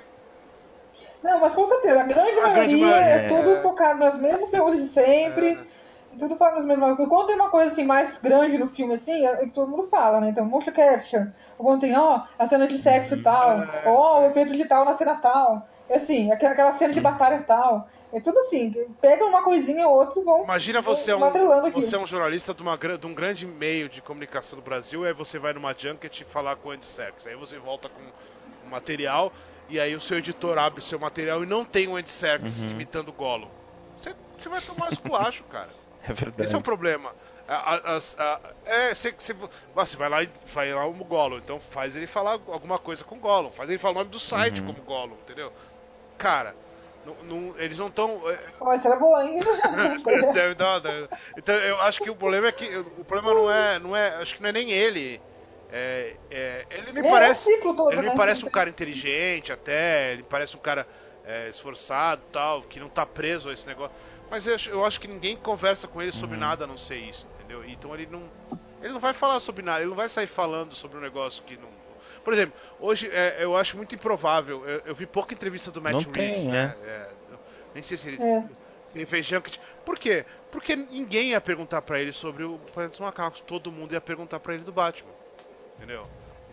Não, 1.22 1.40
mas 1.40 1.52
com 1.52 1.66
certeza, 1.66 2.00
a 2.00 2.04
grande 2.04 2.38
a 2.38 2.42
maioria 2.42 2.78
grande 2.78 2.84
é, 2.84 3.26
é 3.26 3.28
tudo 3.28 3.60
focado 3.60 3.98
nas 3.98 4.18
mesmas 4.18 4.48
perguntas 4.48 4.80
de 4.80 4.88
sempre. 4.88 5.54
É. 5.54 5.78
Tudo 6.18 6.36
fala 6.36 6.56
nas 6.56 6.64
mesmas 6.64 6.96
coisas. 6.96 7.08
Quando 7.08 7.26
tem 7.26 7.36
uma 7.36 7.50
coisa 7.50 7.70
assim 7.70 7.84
mais 7.84 8.18
grande 8.18 8.58
no 8.58 8.68
filme, 8.68 8.94
assim, 8.94 9.24
é, 9.24 9.46
todo 9.46 9.70
mundo 9.70 9.86
fala, 9.88 10.20
né? 10.20 10.30
Então, 10.30 10.44
motion 10.44 10.72
capture. 10.72 11.30
Ou 11.58 11.64
quando 11.64 11.80
tem, 11.80 11.96
ó, 11.96 12.22
a 12.38 12.46
cena 12.46 12.66
de 12.66 12.78
sexo 12.78 13.16
uhum. 13.16 13.22
tal. 13.22 13.62
É. 13.62 13.82
Ó, 13.86 14.20
o 14.20 14.26
efeito 14.26 14.52
digital 14.52 14.84
na 14.84 14.94
cena 14.94 15.16
tal. 15.16 15.68
É 15.88 15.96
assim, 15.96 16.30
aquela 16.32 16.72
cena 16.72 16.92
de 16.92 17.00
batalha 17.00 17.42
tal. 17.46 17.88
É 18.12 18.20
tudo 18.20 18.38
assim, 18.38 18.72
pega 19.00 19.24
uma 19.24 19.42
coisinha 19.42 19.86
ou 19.86 19.96
outra 19.96 20.20
e 20.20 20.24
vão. 20.24 20.42
Imagina 20.42 20.80
você 20.80 21.10
é 21.10 21.16
um, 21.16 21.20
você 21.72 21.94
é 21.94 21.98
um 21.98 22.06
jornalista 22.06 22.54
de, 22.54 22.62
uma, 22.62 22.76
de 22.76 23.06
um 23.06 23.14
grande 23.14 23.46
meio 23.46 23.88
de 23.88 24.00
comunicação 24.00 24.58
do 24.58 24.62
Brasil, 24.62 25.04
aí 25.04 25.12
você 25.12 25.38
vai 25.38 25.52
numa 25.52 25.74
junket 25.76 26.24
falar 26.24 26.56
com 26.56 26.70
o 26.70 26.72
Andy 26.72 26.86
Serkis. 26.86 27.26
Aí 27.26 27.36
você 27.36 27.58
volta 27.58 27.88
com 27.90 28.00
um 28.00 28.70
material, 28.70 29.30
e 29.68 29.78
aí 29.78 29.94
o 29.94 30.00
seu 30.00 30.18
editor 30.18 30.56
abre 30.56 30.80
o 30.80 30.82
seu 30.82 30.98
material 30.98 31.42
e 31.42 31.46
não 31.46 31.64
tem 31.64 31.86
o 31.86 31.96
Andy 31.96 32.10
Serkis 32.10 32.64
uhum. 32.64 32.72
imitando 32.72 33.10
o 33.10 33.12
Gollum. 33.12 33.48
Você, 33.96 34.14
você 34.36 34.48
vai 34.48 34.62
tomar 34.62 34.90
esculacho, 34.90 35.44
cara. 35.50 35.70
É 36.02 36.12
verdade. 36.12 36.42
Esse 36.42 36.54
é 36.54 36.58
o 36.58 36.62
problema. 36.62 37.14
A, 37.46 37.74
a, 37.74 37.98
a, 37.98 38.40
é, 38.64 38.94
você, 38.94 39.12
você, 39.12 39.34
você, 39.74 39.96
vai 39.96 40.08
lá 40.08 40.22
e 40.22 40.30
vai 40.46 40.72
lá 40.72 40.86
o 40.86 40.92
Gollum, 40.92 41.38
então 41.38 41.60
faz 41.70 41.94
ele 41.94 42.06
falar 42.06 42.32
alguma 42.32 42.78
coisa 42.78 43.04
com 43.04 43.16
o 43.16 43.18
Gollum, 43.18 43.50
faz 43.50 43.68
ele 43.68 43.78
falar 43.78 43.92
o 43.92 43.98
nome 43.98 44.10
do 44.10 44.18
site 44.18 44.60
uhum. 44.60 44.68
como 44.68 44.82
Gollum, 44.82 45.14
entendeu? 45.14 45.52
Cara, 46.18 46.54
não, 47.08 47.40
não, 47.40 47.58
eles 47.58 47.78
não 47.78 47.88
estão. 47.88 48.20
Mas 48.60 48.82
será 48.82 48.96
boa, 48.96 49.24
hein? 49.24 49.40
deve 50.34 50.54
dar, 50.54 50.78
deve. 50.80 51.08
Então 51.36 51.54
eu 51.54 51.80
acho 51.80 52.02
que 52.02 52.10
o 52.10 52.16
problema 52.16 52.48
é 52.48 52.52
que. 52.52 52.64
O 52.98 53.04
problema 53.04 53.34
não 53.34 53.50
é. 53.50 53.78
Não 53.78 53.96
é 53.96 54.16
acho 54.16 54.36
que 54.36 54.42
não 54.42 54.50
é 54.50 54.52
nem 54.52 54.70
ele. 54.70 55.20
É, 55.70 56.16
é, 56.30 56.66
ele 56.70 56.92
me 56.92 57.06
é, 57.06 57.10
parece. 57.10 57.56
Todo, 57.60 57.90
ele 57.90 58.02
me 58.02 58.08
né? 58.08 58.14
parece 58.16 58.44
um 58.44 58.50
cara 58.50 58.68
inteligente 58.68 59.52
até. 59.52 60.12
Ele 60.12 60.22
parece 60.22 60.56
um 60.56 60.60
cara 60.60 60.86
é, 61.24 61.48
esforçado 61.48 62.22
tal, 62.30 62.62
que 62.62 62.80
não 62.80 62.88
tá 62.88 63.06
preso 63.06 63.48
a 63.48 63.52
esse 63.52 63.66
negócio. 63.66 63.94
Mas 64.30 64.46
eu, 64.46 64.56
eu 64.70 64.84
acho 64.84 65.00
que 65.00 65.08
ninguém 65.08 65.36
conversa 65.36 65.88
com 65.88 66.02
ele 66.02 66.12
sobre 66.12 66.34
uhum. 66.36 66.42
nada 66.42 66.64
a 66.64 66.66
não 66.66 66.76
ser 66.76 66.96
isso, 66.96 67.26
entendeu? 67.36 67.64
Então 67.64 67.94
ele 67.94 68.06
não. 68.10 68.22
Ele 68.80 68.92
não 68.92 69.00
vai 69.00 69.12
falar 69.12 69.40
sobre 69.40 69.64
nada, 69.64 69.80
ele 69.80 69.88
não 69.88 69.96
vai 69.96 70.08
sair 70.08 70.28
falando 70.28 70.74
sobre 70.74 70.98
um 70.98 71.00
negócio 71.00 71.42
que 71.42 71.56
não 71.56 71.68
por 72.24 72.32
exemplo, 72.32 72.54
hoje 72.80 73.08
é, 73.12 73.38
eu 73.40 73.56
acho 73.56 73.76
muito 73.76 73.94
improvável. 73.94 74.66
Eu, 74.66 74.82
eu, 74.86 74.94
vi 74.94 75.06
pouca 75.06 75.34
entrevista 75.34 75.70
do 75.70 75.80
Matt 75.80 75.94
não 75.94 76.12
Reeves, 76.12 76.42
tem, 76.42 76.48
né? 76.48 76.74
É. 76.82 76.88
É, 76.88 77.08
nem 77.74 77.82
sei 77.82 77.96
se 77.96 78.08
ele. 78.08 78.22
É. 78.22 78.44
Ele 78.94 79.06
fez 79.06 79.26
Junket. 79.26 79.60
Por 79.84 79.98
quê? 79.98 80.24
Porque 80.50 80.74
ninguém 80.74 81.30
ia 81.30 81.40
perguntar 81.40 81.82
para 81.82 82.00
ele 82.00 82.12
sobre 82.12 82.44
o 82.44 82.58
Planeta 82.72 82.92
dos 82.92 83.00
Macacos. 83.00 83.40
Todo 83.40 83.70
mundo 83.70 83.92
ia 83.92 84.00
perguntar 84.00 84.40
para 84.40 84.54
ele 84.54 84.64
do 84.64 84.72
Batman. 84.72 85.12
Entendeu? 85.76 86.06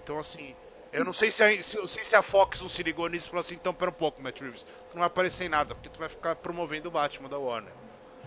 Então, 0.04 0.20
assim, 0.20 0.54
eu 0.92 1.04
não 1.04 1.14
sei 1.14 1.32
se 1.32 1.44
a, 1.44 1.64
se, 1.64 1.88
sei 1.88 2.04
se 2.04 2.16
a 2.16 2.22
Fox 2.22 2.62
não 2.62 2.70
se 2.70 2.84
ligou 2.84 3.08
nisso 3.08 3.28
e 3.28 3.30
falou 3.30 3.42
assim: 3.42 3.56
então, 3.56 3.74
pera 3.74 3.90
um 3.90 3.94
pouco, 3.94 4.22
Matt 4.22 4.40
Reeves. 4.42 4.64
Tu 4.64 4.94
não 4.94 5.00
vai 5.00 5.08
aparecer 5.08 5.46
em 5.46 5.50
nada, 5.50 5.74
porque 5.74 5.90
tu 5.90 6.00
vai 6.00 6.10
ficar 6.10 6.36
promovendo 6.36 6.90
o 6.90 6.92
Batman 6.92 7.30
da 7.30 7.38
Warner. 7.38 7.72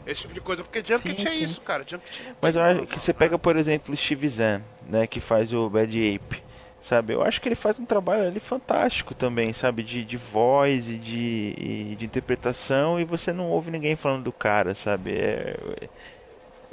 Esse 0.06 0.22
tipo 0.22 0.32
de 0.32 0.40
coisa, 0.40 0.64
porque 0.64 0.82
Junket 0.82 1.20
sim, 1.20 1.26
é 1.26 1.30
sim. 1.30 1.44
isso, 1.44 1.60
cara. 1.60 1.84
Junket 1.86 2.34
Mas 2.40 2.56
eu 2.56 2.62
acho 2.62 2.86
que 2.86 2.98
você 2.98 3.12
pega, 3.12 3.38
por 3.38 3.56
exemplo, 3.56 3.92
o 3.92 3.96
Steve 3.96 4.28
Zahn, 4.28 4.62
né, 4.86 5.06
que 5.06 5.20
faz 5.20 5.52
o 5.52 5.68
Bad 5.68 6.16
Ape 6.16 6.42
sabe? 6.80 7.12
Eu 7.12 7.22
acho 7.22 7.40
que 7.40 7.48
ele 7.48 7.54
faz 7.54 7.78
um 7.78 7.84
trabalho 7.84 8.26
ali 8.26 8.40
fantástico 8.40 9.14
também, 9.14 9.52
sabe? 9.52 9.82
De, 9.82 10.04
de 10.04 10.16
voz 10.16 10.88
e 10.88 10.96
de, 10.96 11.54
e 11.56 11.96
de 11.96 12.04
interpretação 12.04 12.98
e 13.00 13.04
você 13.04 13.32
não 13.32 13.50
ouve 13.50 13.70
ninguém 13.70 13.96
falando 13.96 14.24
do 14.24 14.32
cara, 14.32 14.74
sabe? 14.74 15.12
É, 15.12 15.56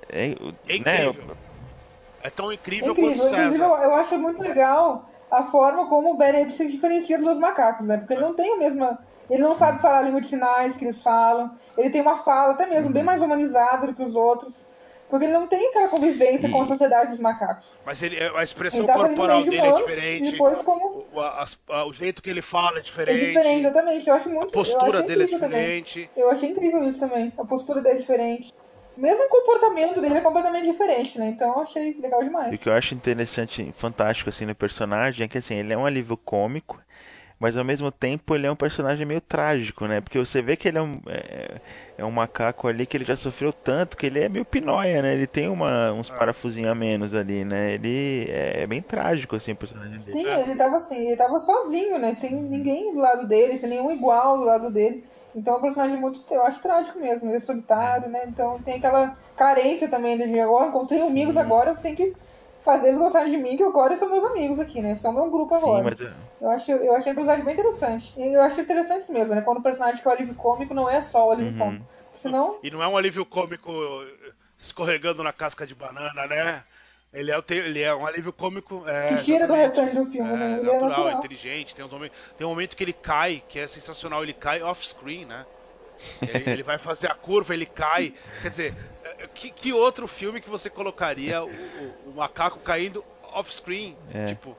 é, 0.10 0.26
é 0.68 0.80
né? 0.80 1.06
incrível. 1.08 1.38
É 2.24 2.30
tão 2.30 2.52
incrível, 2.52 2.88
é 2.88 2.92
incrível. 2.92 3.16
quanto 3.18 3.34
Inclusive, 3.34 3.64
eu, 3.64 3.70
eu, 3.70 3.96
acho 3.96 4.18
muito 4.18 4.42
legal 4.42 5.10
a 5.30 5.44
forma 5.44 5.88
como 5.88 6.12
o 6.12 6.18
Ben 6.18 6.50
se 6.52 6.68
diferencia 6.68 7.18
dos 7.18 7.38
macacos, 7.38 7.88
né? 7.88 7.98
Porque 7.98 8.14
ele 8.14 8.22
não 8.22 8.36
tem 8.36 8.54
a 8.54 8.58
mesma... 8.58 9.00
Ele 9.30 9.42
não 9.42 9.56
sabe 9.56 9.82
falar 9.82 10.00
a 10.00 10.02
língua 10.04 10.22
de 10.22 10.28
sinais 10.28 10.78
que 10.78 10.86
eles 10.86 11.02
falam. 11.02 11.52
Ele 11.76 11.90
tem 11.90 12.02
uma 12.02 12.18
fala 12.18 12.54
até 12.54 12.68
mesmo 12.68 12.92
bem 12.92 13.04
mais 13.04 13.24
humanizada 13.24 13.88
do 13.88 13.96
que 13.96 14.04
os 14.04 14.16
outros. 14.16 14.68
Porque 15.10 15.26
ele 15.26 15.34
não 15.34 15.48
tem 15.48 15.70
aquela 15.70 15.88
convivência 15.88 16.48
e... 16.48 16.52
com 16.52 16.62
a 16.62 16.66
sociedade 16.66 17.12
dos 17.12 17.20
macacos. 17.20 17.78
Mas 17.86 18.02
ele, 18.02 18.18
a 18.36 18.44
expressão 18.44 18.86
corporal 18.86 19.44
dele 19.44 19.58
é 19.58 19.74
diferente. 19.74 20.32
Depois 20.32 20.62
como... 20.62 21.06
o, 21.14 21.20
a, 21.20 21.46
a, 21.70 21.86
o 21.86 21.94
jeito 21.94 22.24
que 22.24 22.30
ele 22.30 22.42
fala 22.42 22.80
é 22.80 22.82
diferente. 22.82 23.24
É 23.24 23.28
diferente, 23.28 23.60
exatamente. 23.60 24.08
Eu 24.08 24.16
acho 24.16 24.30
muito. 24.30 24.50
A 24.50 24.52
postura 24.52 25.04
dele 25.04 25.24
é 25.24 25.28
diferente. 25.28 26.08
Também. 26.08 26.24
Eu 26.24 26.32
achei 26.32 26.50
incrível 26.50 26.84
isso 26.84 27.00
também. 27.00 27.32
A 27.38 27.46
postura 27.46 27.82
dele 27.82 27.96
é 27.96 28.00
diferente. 28.00 28.52
Mesmo 28.98 29.26
o 29.26 29.30
comportamento 29.30 30.00
dele 30.00 30.16
é 30.16 30.22
completamente 30.22 30.72
diferente, 30.72 31.20
né? 31.20 31.28
Então 31.28 31.50
eu 31.50 31.60
achei 31.60 31.94
legal 32.00 32.24
demais. 32.24 32.52
E 32.52 32.56
o 32.56 32.58
que 32.58 32.70
eu 32.70 32.74
acho 32.74 32.96
interessante, 32.96 33.74
fantástico 33.76 34.30
assim 34.30 34.46
no 34.46 34.56
personagem 34.56 35.26
é 35.26 35.28
que 35.28 35.38
assim, 35.38 35.56
ele 35.56 35.74
é 35.74 35.78
um 35.78 35.86
alívio 35.86 36.16
cômico 36.16 36.80
mas 37.46 37.56
ao 37.56 37.64
mesmo 37.64 37.92
tempo 37.92 38.34
ele 38.34 38.48
é 38.48 38.52
um 38.52 38.56
personagem 38.56 39.06
meio 39.06 39.22
trágico, 39.22 39.86
né? 39.86 40.02
Porque 40.02 40.18
você 40.18 40.42
vê 40.42 40.56
que 40.56 40.68
ele 40.68 40.80
é 40.80 40.82
um, 40.82 41.00
é, 41.06 41.62
é 41.96 42.04
um 42.04 42.10
macaco 42.10 42.68
ali 42.68 42.88
que 42.88 42.98
ele 42.98 43.06
já 43.06 43.16
sofreu 43.16 43.54
tanto 43.54 43.96
que 43.96 44.08
ele 44.08 44.20
é 44.20 44.28
meio 44.28 44.44
pinóia, 44.44 45.00
né? 45.04 45.14
Ele 45.14 45.28
tem 45.28 45.48
uma, 45.48 45.94
uns 45.94 46.10
ah. 46.10 46.16
parafusinhos 46.16 46.72
a 46.72 46.74
menos 46.74 47.14
ali, 47.14 47.46
né? 47.46 47.76
Ele 47.76 48.26
é, 48.32 48.64
é 48.64 48.66
bem 48.66 48.82
trágico, 48.82 49.36
assim, 49.36 49.52
o 49.52 49.56
personagem 49.56 49.92
dele. 49.92 50.02
Sim, 50.02 50.26
ele 50.26 50.56
tava 50.56 50.78
assim, 50.78 51.06
ele 51.06 51.18
tava 51.18 51.40
sozinho, 51.40 52.00
né? 52.00 52.16
Sem 52.16 52.34
ninguém 52.34 52.92
do 52.92 53.00
lado 53.00 53.28
dele, 53.28 53.56
sem 53.58 53.70
nenhum 53.70 53.92
igual 53.92 54.40
do 54.40 54.44
lado 54.44 54.74
dele. 54.74 55.04
Então 55.36 55.54
é 55.54 55.58
um 55.60 55.62
personagem 55.62 56.02
muito, 56.02 56.22
eu 56.34 56.44
acho 56.44 56.60
trágico 56.64 56.98
mesmo, 56.98 57.30
ele 57.30 57.38
é 57.38 57.40
solitário, 57.40 58.10
né? 58.10 58.26
Então 58.28 58.60
tem 58.66 58.78
aquela 58.78 59.16
carência 59.38 59.88
também 59.88 60.18
de 60.18 60.40
agora, 60.40 60.72
como 60.72 60.88
tenho 60.88 61.06
amigos 61.06 61.38
agora, 61.38 61.70
eu 61.70 61.76
tenho 61.76 61.96
que 61.96 62.16
fazer 62.66 62.88
eles 62.88 63.00
gostarem 63.00 63.32
de 63.32 63.38
mim, 63.38 63.56
que 63.56 63.64
agora 63.64 63.96
são 63.96 64.10
meus 64.10 64.24
amigos 64.24 64.60
aqui, 64.60 64.82
né? 64.82 64.96
São 64.96 65.14
meu 65.14 65.30
grupo 65.30 65.54
agora. 65.54 65.96
Sim, 65.96 66.04
mas... 66.04 66.12
É. 66.12 66.14
Eu, 66.42 66.50
acho, 66.50 66.72
eu 66.72 66.96
achei 66.96 67.12
o 67.12 67.16
personagem 67.16 67.46
bem 67.46 67.54
interessante. 67.54 68.14
E 68.18 68.34
eu 68.34 68.42
acho 68.42 68.60
interessante 68.60 69.12
mesmo, 69.12 69.34
né? 69.34 69.42
Quando 69.42 69.60
o 69.60 69.64
personagem 69.64 70.02
que 70.02 70.08
é 70.08 70.12
o 70.12 70.14
alívio 70.14 70.36
cômico 70.36 70.74
não 70.74 70.90
é 70.90 71.00
só 71.00 71.30
o 71.30 71.32
alívio 71.32 71.54
uhum. 71.54 71.60
cômico. 71.60 71.86
Senão... 72.14 72.58
E 72.64 72.72
não 72.72 72.82
é 72.82 72.88
um 72.88 72.98
alívio 72.98 73.26
cômico 73.26 73.72
escorregando 74.58 75.24
na 75.24 75.32
casca 75.32 75.66
de 75.66 75.76
banana, 75.76 76.28
né? 76.28 76.64
Ele 77.14 77.32
é, 77.32 77.44
ele 77.50 77.82
é 77.82 77.96
um 77.96 78.06
alívio 78.06 78.34
cômico. 78.34 78.84
É, 78.88 79.16
que 79.16 79.24
tira 79.24 79.48
do 79.48 79.54
restante 79.54 79.96
do 79.96 80.06
filme, 80.06 80.34
é, 80.34 80.36
né? 80.36 80.52
Ele 80.58 80.64
natural, 80.64 80.76
é 80.76 80.90
natural, 80.90 81.12
inteligente. 81.20 81.74
Tem 81.74 81.86
um, 81.86 81.88
momento, 81.88 82.14
tem 82.38 82.46
um 82.46 82.50
momento 82.50 82.76
que 82.76 82.84
ele 82.84 82.92
cai, 82.92 83.42
que 83.48 83.58
é 83.58 83.68
sensacional. 83.68 84.22
Ele 84.22 84.34
cai 84.34 84.62
off-screen, 84.62 85.26
né? 85.26 85.46
Ele, 86.22 86.52
ele, 86.52 86.64
vai 86.64 86.78
fazer 86.78 87.10
a 87.10 87.16
curva, 87.16 87.54
ele 87.54 87.66
cai. 87.66 88.14
Quer 88.42 88.50
dizer, 88.50 88.74
é, 88.74 88.95
que, 89.28 89.50
que 89.50 89.74
outro 89.74 90.08
filme 90.08 90.42
que 90.42 90.50
você 90.50 90.70
colocaria 90.70 91.44
o, 91.44 91.50
o, 91.50 92.10
o 92.10 92.14
macaco 92.16 92.60
caindo 92.60 93.04
off-screen? 93.34 93.96
É. 94.14 94.26
Tipo, 94.26 94.56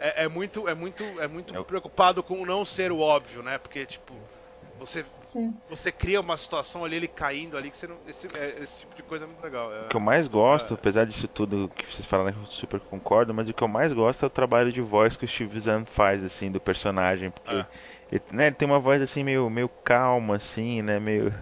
é, 0.00 0.24
é, 0.24 0.28
muito, 0.28 0.68
é 0.68 0.74
muito, 0.74 1.02
é 1.20 1.26
muito 1.26 1.56
é 1.56 1.62
preocupado 1.62 2.22
com 2.22 2.44
não 2.44 2.64
ser 2.64 2.92
o 2.92 3.00
óbvio, 3.00 3.42
né? 3.42 3.58
Porque, 3.58 3.84
tipo, 3.84 4.14
você, 4.78 5.04
você 5.68 5.90
cria 5.90 6.20
uma 6.20 6.36
situação 6.36 6.84
ali, 6.84 6.96
ele 6.96 7.08
caindo 7.08 7.56
ali, 7.56 7.70
que 7.70 7.76
você 7.76 7.88
não, 7.88 7.96
esse, 8.06 8.28
é, 8.36 8.62
esse 8.62 8.78
tipo 8.78 8.94
de 8.94 9.02
coisa 9.02 9.24
é 9.24 9.26
muito 9.26 9.42
legal. 9.42 9.72
É, 9.74 9.82
o 9.82 9.88
que 9.88 9.96
eu 9.96 10.00
mais 10.00 10.28
gosto, 10.28 10.74
apesar 10.74 11.04
disso 11.04 11.26
tudo 11.26 11.68
que 11.74 11.84
vocês 11.84 12.06
falaram, 12.06 12.36
eu 12.38 12.46
super 12.46 12.78
concordo, 12.78 13.34
mas 13.34 13.48
o 13.48 13.52
que 13.52 13.62
eu 13.62 13.68
mais 13.68 13.92
gosto 13.92 14.22
é 14.24 14.26
o 14.26 14.30
trabalho 14.30 14.72
de 14.72 14.80
voz 14.80 15.16
que 15.16 15.24
o 15.24 15.28
Steve 15.28 15.58
Zahn 15.58 15.84
faz, 15.84 16.22
assim, 16.22 16.50
do 16.50 16.60
personagem, 16.60 17.30
porque 17.30 17.64
ele, 18.10 18.22
né, 18.32 18.46
ele 18.46 18.56
tem 18.56 18.66
uma 18.66 18.80
voz 18.80 19.02
assim 19.02 19.22
meio, 19.22 19.48
meio 19.50 19.68
calma, 19.68 20.36
assim, 20.36 20.80
né? 20.82 20.98
Meio, 20.98 21.32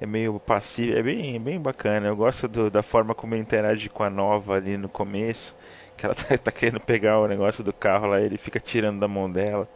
é 0.00 0.06
meio 0.06 0.40
passivo, 0.40 0.96
é 0.96 1.02
bem, 1.02 1.40
bem 1.40 1.60
bacana. 1.60 2.06
Eu 2.06 2.16
gosto 2.16 2.48
do, 2.48 2.70
da 2.70 2.82
forma 2.82 3.14
como 3.14 3.34
ele 3.34 3.42
interage 3.42 3.88
com 3.90 4.02
a 4.02 4.10
nova 4.10 4.54
ali 4.56 4.76
no 4.76 4.88
começo. 4.88 5.54
Que 5.96 6.06
ela 6.06 6.14
tá, 6.16 6.36
tá, 6.38 6.50
querendo 6.50 6.80
pegar 6.80 7.20
o 7.20 7.28
negócio 7.28 7.62
do 7.62 7.72
carro 7.72 8.06
lá, 8.08 8.20
ele 8.20 8.38
fica 8.38 8.58
tirando 8.58 9.00
da 9.00 9.08
mão 9.08 9.30
dela. 9.30 9.68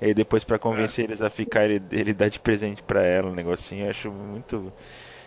E 0.00 0.06
aí 0.06 0.14
depois 0.14 0.42
para 0.42 0.58
convencer 0.58 1.04
é. 1.04 1.08
eles 1.08 1.22
a 1.22 1.30
ficar, 1.30 1.64
ele, 1.64 1.80
ele 1.92 2.12
dá 2.12 2.28
de 2.28 2.40
presente 2.40 2.82
para 2.82 3.04
ela 3.04 3.30
um 3.30 3.34
negocinho. 3.34 3.86
Eu 3.86 3.90
acho 3.90 4.10
muito. 4.10 4.72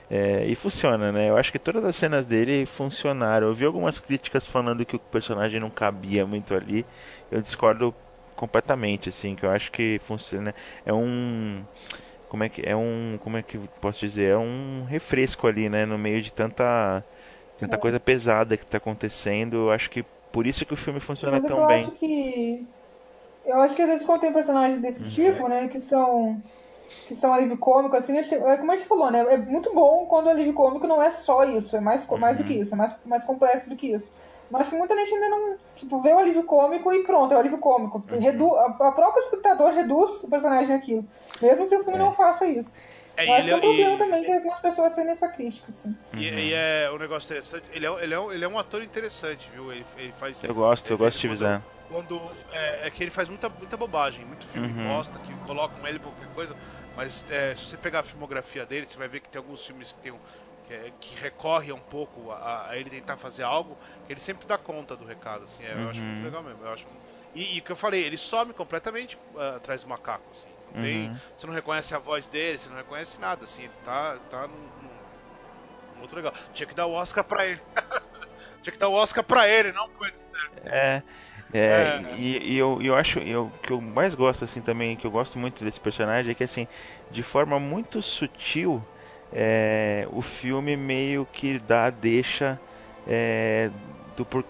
É, 0.09 0.45
e 0.45 0.55
funciona, 0.55 1.11
né? 1.11 1.29
Eu 1.29 1.37
acho 1.37 1.51
que 1.51 1.57
todas 1.57 1.83
as 1.85 1.95
cenas 1.95 2.25
dele 2.25 2.65
funcionaram. 2.65 3.47
Eu 3.47 3.53
vi 3.55 3.65
algumas 3.65 3.97
críticas 3.97 4.45
falando 4.45 4.85
que 4.85 4.97
o 4.97 4.99
personagem 4.99 5.59
não 5.59 5.69
cabia 5.69 6.25
muito 6.25 6.53
ali. 6.53 6.85
Eu 7.31 7.41
discordo 7.41 7.95
completamente, 8.35 9.09
assim, 9.09 9.35
que 9.35 9.45
eu 9.45 9.49
acho 9.49 9.71
que 9.71 9.99
funciona. 10.05 10.53
É 10.85 10.93
um. 10.93 11.63
Como 12.29 12.43
é 12.43 12.49
que. 12.49 12.67
É 12.67 12.75
um. 12.75 13.17
Como 13.23 13.37
é 13.37 13.41
que 13.41 13.57
posso 13.81 13.99
dizer? 13.99 14.31
É 14.31 14.37
um 14.37 14.85
refresco 14.87 15.47
ali, 15.47 15.69
né? 15.69 15.85
No 15.85 15.97
meio 15.97 16.21
de 16.21 16.31
tanta. 16.31 17.03
Tanta 17.57 17.75
é. 17.75 17.79
coisa 17.79 17.99
pesada 17.99 18.57
que 18.57 18.63
está 18.63 18.77
acontecendo. 18.77 19.55
Eu 19.55 19.71
acho 19.71 19.89
que 19.89 20.03
por 20.31 20.45
isso 20.45 20.65
que 20.65 20.73
o 20.73 20.77
filme 20.77 20.99
funciona 20.99 21.37
Mas 21.37 21.45
tão 21.45 21.61
eu 21.61 21.67
bem. 21.67 21.83
Acho 21.83 21.91
que, 21.91 22.67
eu 23.45 23.61
acho 23.61 23.75
que 23.75 23.81
às 23.81 23.87
vezes 23.89 24.05
quando 24.05 24.21
tem 24.21 24.33
personagens 24.33 24.81
desse 24.81 25.03
uhum. 25.03 25.09
tipo, 25.09 25.47
né? 25.47 25.67
Que 25.67 25.79
são. 25.79 26.41
Que 27.07 27.15
são 27.15 27.33
alívio 27.33 27.57
cômico, 27.57 27.95
assim, 27.95 28.15
é 28.15 28.57
como 28.57 28.71
a 28.71 28.75
gente 28.75 28.87
falou, 28.87 29.09
né? 29.09 29.19
É 29.33 29.37
muito 29.37 29.73
bom 29.73 30.05
quando 30.05 30.27
o 30.27 30.29
alívio 30.29 30.53
cômico 30.53 30.85
não 30.85 31.01
é 31.01 31.09
só 31.09 31.43
isso, 31.43 31.75
é 31.75 31.79
mais, 31.79 32.07
uhum. 32.07 32.17
mais 32.17 32.37
do 32.37 32.43
que 32.43 32.53
isso, 32.53 32.75
é 32.75 32.77
mais, 32.77 32.95
mais 33.03 33.23
complexo 33.23 33.67
do 33.67 33.75
que 33.75 33.87
isso. 33.87 34.11
Mas 34.49 34.71
muita 34.71 34.95
gente 34.95 35.13
ainda 35.13 35.29
não, 35.29 35.57
tipo, 35.75 36.01
vê 36.01 36.13
o 36.13 36.19
alívio 36.19 36.43
cômico 36.43 36.93
e 36.93 37.03
pronto, 37.03 37.33
é 37.33 37.37
o 37.37 37.39
alívio 37.39 37.57
cômico. 37.57 38.03
Uhum. 38.09 38.19
Redu 38.19 38.55
a, 38.55 38.65
a 38.65 38.91
própria 38.91 39.21
espectador 39.21 39.73
reduz 39.73 40.23
o 40.23 40.29
personagem 40.29 40.67
naquilo. 40.67 41.05
Mesmo 41.41 41.65
se 41.65 41.75
o 41.75 41.83
filme 41.83 41.97
é. 41.97 42.01
não 42.01 42.13
faça 42.13 42.45
isso. 42.45 42.75
É, 43.17 43.27
eu 43.27 43.33
acho 43.33 43.43
que 43.45 43.51
é 43.51 43.55
um 43.55 43.61
problema 43.61 43.93
e... 43.93 43.97
também 43.97 44.23
que 44.23 44.31
algumas 44.31 44.59
pessoas 44.59 44.93
têm 44.93 45.05
nessa 45.05 45.27
crítica, 45.29 45.67
assim. 45.69 45.95
E, 46.13 46.29
uhum. 46.29 46.39
e, 46.39 46.53
é 46.53 46.89
um 46.93 46.97
negócio 46.97 47.27
interessante, 47.27 47.63
ele 47.71 47.85
é, 47.85 48.03
ele 48.03 48.13
é, 48.13 48.19
um, 48.19 48.31
ele 48.31 48.45
é 48.45 48.47
um 48.47 48.59
ator 48.59 48.83
interessante, 48.83 49.49
viu? 49.53 49.71
Ele, 49.71 49.85
ele 49.97 50.11
faz. 50.13 50.43
Eu 50.43 50.53
gosto, 50.53 50.89
eu 50.91 50.97
gosto 50.97 51.13
de 51.13 51.19
Steve 51.19 51.35
Zahn. 51.35 51.61
Quando. 51.89 52.21
É, 52.51 52.87
é, 52.87 52.89
que 52.89 53.03
ele 53.03 53.11
faz 53.11 53.29
muita, 53.29 53.47
muita 53.47 53.77
bobagem, 53.77 54.25
muito 54.25 54.45
filme 54.47 54.67
uhum. 54.67 54.89
bosta, 54.89 55.17
que 55.19 55.33
colocam 55.45 55.87
ele 55.87 55.99
pra 55.99 56.09
qualquer 56.11 56.33
coisa, 56.33 56.55
mas 56.95 57.25
é, 57.29 57.55
se 57.55 57.65
você 57.65 57.77
pegar 57.77 57.99
a 57.99 58.03
filmografia 58.03 58.65
dele, 58.65 58.85
você 58.87 58.97
vai 58.97 59.07
ver 59.07 59.21
que 59.21 59.29
tem 59.29 59.39
alguns 59.39 59.65
filmes 59.65 59.91
que 59.91 59.99
tem 59.99 60.11
um 60.11 60.19
que, 60.67 60.93
que 60.99 61.15
recorre 61.15 61.71
um 61.71 61.79
pouco 61.79 62.31
a, 62.31 62.69
a, 62.69 62.77
ele 62.77 62.89
tentar 62.89 63.17
fazer 63.17 63.43
algo, 63.43 63.77
ele 64.09 64.19
sempre 64.19 64.47
dá 64.47 64.57
conta 64.57 64.95
do 64.95 65.05
recado, 65.05 65.43
assim, 65.43 65.63
é, 65.63 65.73
eu 65.73 65.77
uhum. 65.77 65.89
acho 65.89 66.01
muito 66.01 66.19
uhum. 66.19 66.25
legal 66.25 66.43
mesmo. 66.43 66.63
Eu 66.63 66.73
acho, 66.73 66.85
e 67.33 67.59
o 67.59 67.61
que 67.61 67.71
eu 67.71 67.75
falei, 67.75 68.03
ele 68.03 68.17
some 68.17 68.53
completamente 68.53 69.17
uh, 69.33 69.57
atrás 69.57 69.81
do 69.81 69.89
macaco, 69.89 70.25
assim. 70.31 70.49
Não 70.73 70.81
tem, 70.81 71.09
uhum. 71.09 71.17
Você 71.35 71.47
não 71.47 71.53
reconhece 71.53 71.93
a 71.95 71.99
voz 71.99 72.29
dele, 72.29 72.57
você 72.57 72.69
não 72.69 72.77
reconhece 72.77 73.19
nada, 73.19 73.43
assim, 73.43 73.63
ele 73.63 73.73
tá, 73.83 74.17
tá 74.29 74.47
num, 74.47 74.85
outro 76.05 76.15
legal. 76.15 76.33
Tinha 76.53 76.65
que 76.65 76.75
dar 76.75 76.85
o 76.85 76.93
Oscar 76.93 77.23
pra 77.23 77.45
ele. 77.45 77.61
Tinha 78.61 78.71
que 78.71 78.79
dar 78.79 78.87
o 78.87 78.93
Oscar 78.93 79.23
pra 79.23 79.47
ele, 79.47 79.71
não 79.71 79.89
pro 79.89 80.07
É. 80.65 81.03
É, 81.53 81.59
é, 81.59 82.15
e, 82.17 82.53
e 82.53 82.57
eu, 82.57 82.81
eu 82.81 82.95
acho 82.95 83.19
eu, 83.19 83.51
que 83.61 83.71
eu 83.71 83.79
mais 83.79 84.15
gosto 84.15 84.43
assim 84.43 84.61
também, 84.61 84.97
que 84.97 85.05
eu 85.05 85.11
gosto 85.11 85.37
muito 85.37 85.63
desse 85.63 85.79
personagem, 85.79 86.31
é 86.31 86.35
que 86.35 86.43
assim, 86.43 86.67
de 87.11 87.23
forma 87.23 87.59
muito 87.59 88.01
sutil, 88.01 88.83
é, 89.37 90.07
o 90.13 90.21
filme 90.21 90.77
meio 90.77 91.27
que 91.33 91.59
dá 91.59 91.89
deixa 91.89 92.57
é, 93.05 93.69
do, 94.15 94.23
por, 94.23 94.45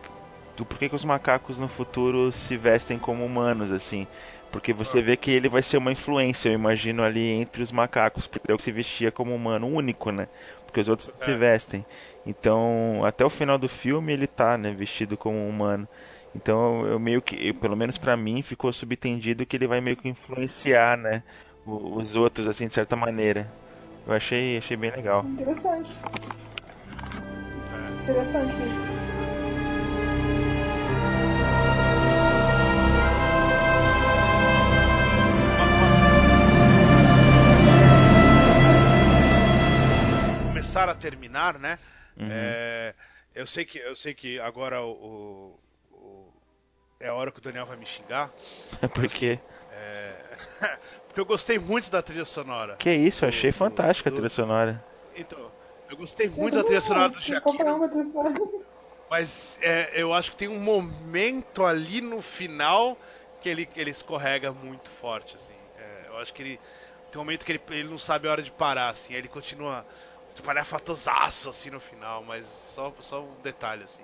do 0.56 0.64
porquê 0.64 0.88
que 0.88 0.96
os 0.96 1.04
macacos 1.04 1.58
no 1.58 1.68
futuro 1.68 2.32
se 2.32 2.56
vestem 2.56 3.00
como 3.00 3.26
humanos, 3.26 3.72
assim. 3.72 4.06
Porque 4.52 4.72
você 4.72 5.02
vê 5.02 5.18
que 5.18 5.32
ele 5.32 5.50
vai 5.50 5.64
ser 5.64 5.78
uma 5.78 5.92
influência, 5.92 6.50
eu 6.50 6.54
imagino, 6.54 7.04
ali 7.04 7.32
entre 7.32 7.64
os 7.64 7.72
macacos, 7.72 8.28
porque 8.28 8.50
ele 8.50 8.62
se 8.62 8.72
vestia 8.72 9.12
como 9.12 9.34
humano 9.34 9.68
único, 9.68 10.12
né? 10.12 10.28
Porque 10.68 10.80
os 10.80 10.88
outros 10.88 11.12
é. 11.20 11.26
se 11.26 11.34
vestem. 11.34 11.84
Então, 12.24 13.02
até 13.04 13.26
o 13.26 13.30
final 13.30 13.58
do 13.58 13.68
filme 13.68 14.14
ele 14.14 14.28
tá, 14.28 14.56
né, 14.56 14.72
vestido 14.72 15.18
como 15.18 15.50
humano. 15.50 15.88
Então, 16.36 16.86
eu 16.86 17.00
meio 17.00 17.24
que, 17.24 17.52
pelo 17.54 17.76
menos 17.76 17.98
para 17.98 18.16
mim, 18.16 18.42
ficou 18.44 18.72
subtendido 18.72 19.46
que 19.48 19.58
ele 19.58 19.68
vai 19.68 19.82
meio 19.82 19.98
que 19.98 20.08
influenciar, 20.08 20.96
né, 20.96 21.24
os 21.66 22.16
outros 22.16 22.48
assim 22.48 22.68
de 22.68 22.74
certa 22.76 22.96
maneira. 22.96 23.52
Eu 24.08 24.14
achei, 24.14 24.58
achei 24.58 24.78
bem 24.78 24.92
legal. 24.92 25.26
Interessante. 25.26 25.92
Interessante 28.04 28.64
isso. 28.64 28.96
começar 40.56 40.90
a 40.90 40.96
terminar, 40.96 41.60
né? 41.60 41.78
Uhum. 42.18 42.28
É, 42.30 42.94
eu 43.34 43.46
sei 43.46 43.66
que 43.66 43.78
eu 43.78 43.96
sei 43.96 44.14
que 44.14 44.40
agora 44.40 44.82
o, 44.82 45.60
o, 45.92 46.34
é 47.00 47.08
a 47.08 47.14
hora 47.14 47.32
que 47.32 47.40
o 47.40 47.42
Daniel 47.42 47.66
vai 47.66 47.78
me 47.78 47.86
xingar. 47.86 48.34
Por 48.94 49.08
quê? 49.08 49.40
É, 49.70 50.38
porque 51.16 51.22
eu 51.22 51.26
gostei 51.26 51.58
muito 51.58 51.90
da 51.90 52.02
trilha 52.02 52.26
sonora. 52.26 52.76
Que 52.76 52.94
isso, 52.94 53.24
eu 53.24 53.30
achei 53.30 53.50
do, 53.50 53.56
fantástica 53.56 54.10
do, 54.10 54.16
a 54.16 54.18
trilha 54.18 54.30
sonora. 54.30 54.84
Então, 55.16 55.50
eu 55.90 55.96
gostei 55.96 56.28
muito 56.28 56.58
eu 56.58 56.62
da 56.62 56.66
trilha 56.66 56.82
sonora 56.82 57.08
do 57.08 57.22
Jaquino. 57.22 58.66
Mas 59.10 59.58
é, 59.62 59.92
eu 59.94 60.12
acho 60.12 60.32
que 60.32 60.36
tem 60.36 60.50
um 60.50 60.60
momento 60.60 61.64
ali 61.64 62.02
no 62.02 62.22
final 62.22 62.98
que 63.40 63.48
ele, 63.48 63.70
ele 63.78 63.92
escorrega 63.92 64.52
muito 64.52 64.90
forte, 64.90 65.38
assim. 65.38 65.54
É, 65.80 66.10
eu 66.10 66.18
acho 66.18 66.34
que 66.34 66.42
ele. 66.42 66.60
Tem 67.10 67.22
um 67.22 67.24
momento 67.24 67.46
que 67.46 67.52
ele, 67.54 67.62
ele 67.70 67.90
não 67.90 67.98
sabe 67.98 68.28
a 68.28 68.32
hora 68.32 68.42
de 68.42 68.52
parar, 68.52 68.90
assim. 68.90 69.14
Aí 69.14 69.20
ele 69.20 69.30
continua 69.30 69.86
espalhafatosaço, 70.34 71.48
assim, 71.50 71.70
no 71.70 71.80
final. 71.80 72.26
Mas 72.26 72.46
só, 72.46 72.94
só 73.00 73.22
um 73.22 73.42
detalhe, 73.42 73.86
assim. 73.86 74.04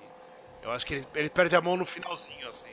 Eu 0.64 0.72
acho 0.72 0.86
que 0.86 0.94
ele, 0.94 1.08
ele 1.14 1.30
perde 1.30 1.58
a 1.58 1.62
mão 1.62 1.76
no 1.76 1.86
finalzinho, 1.86 2.48
assim. 2.48 2.72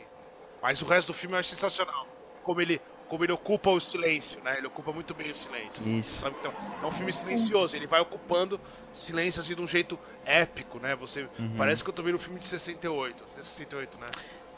Mas 0.62 0.80
o 0.80 0.86
resto 0.86 1.08
do 1.08 1.14
filme 1.14 1.34
eu 1.34 1.40
acho 1.40 1.48
sensacional. 1.48 2.06
Como 2.44 2.60
ele, 2.60 2.80
como 3.08 3.24
ele 3.24 3.32
ocupa 3.32 3.70
o 3.70 3.80
silêncio, 3.80 4.40
né? 4.42 4.58
Ele 4.58 4.66
ocupa 4.66 4.92
muito 4.92 5.14
bem 5.14 5.30
o 5.30 5.34
silêncio. 5.34 5.80
Assim, 5.80 5.96
Isso. 5.96 6.20
Sabe? 6.20 6.36
Então, 6.38 6.52
é 6.80 6.86
um 6.86 6.90
filme 6.90 7.12
silencioso. 7.12 7.74
Ele 7.74 7.86
vai 7.86 8.00
ocupando 8.00 8.60
silêncio 8.92 9.40
assim 9.40 9.54
de 9.54 9.62
um 9.62 9.66
jeito 9.66 9.98
épico, 10.24 10.78
né? 10.78 10.94
Você 10.96 11.28
uhum. 11.38 11.54
parece 11.56 11.82
que 11.82 11.88
eu 11.88 11.94
tô 11.94 12.02
vendo 12.02 12.16
um 12.16 12.20
filme 12.20 12.38
de 12.38 12.46
68, 12.46 13.24
68, 13.40 13.98
né? 13.98 14.08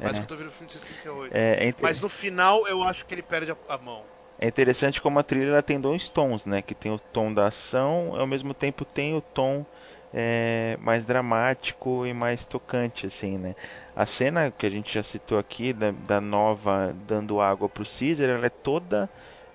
É. 0.01 0.03
Parece 0.03 0.21
que 0.21 0.25
eu 0.25 0.29
tô 0.29 0.37
vendo 0.37 0.49
um 0.49 0.53
filme 0.53 0.67
de 0.67 0.73
68. 0.73 1.33
É, 1.35 1.69
é 1.69 1.75
Mas 1.81 2.01
no 2.01 2.09
final 2.09 2.67
eu 2.67 2.83
acho 2.83 3.07
que 3.07 3.15
ele 3.15 3.23
perde 3.23 3.53
a, 3.53 3.57
a 3.69 3.79
mão. 3.79 4.05
É 4.39 4.49
interessante 4.49 5.01
como 5.01 5.19
a 5.19 5.23
trilha 5.23 5.51
ela 5.51 5.63
tem 5.63 5.79
dois 5.79 6.09
tons, 6.09 6.45
né? 6.45 6.61
Que 6.61 6.75
tem 6.75 6.91
o 6.91 6.99
tom 6.99 7.33
da 7.33 7.47
ação, 7.47 8.17
ao 8.17 8.27
mesmo 8.27 8.53
tempo 8.53 8.85
tem 8.85 9.15
o 9.15 9.21
tom 9.21 9.65
é, 10.13 10.77
mais 10.81 11.05
dramático 11.05 12.07
e 12.07 12.13
mais 12.13 12.45
tocante, 12.45 13.07
assim, 13.07 13.39
né? 13.39 13.55
A 13.95 14.07
cena 14.07 14.51
que 14.51 14.67
a 14.67 14.71
gente 14.71 14.93
já 14.93 15.03
citou 15.03 15.39
aqui 15.39 15.73
da, 15.73 15.93
da 15.93 16.21
nova 16.21 16.95
dando 17.07 17.41
água 17.41 17.69
para 17.69 17.83
o 17.83 17.87
Caesar, 17.87 18.29
ela 18.29 18.47
é 18.47 18.51
toda 18.51 19.09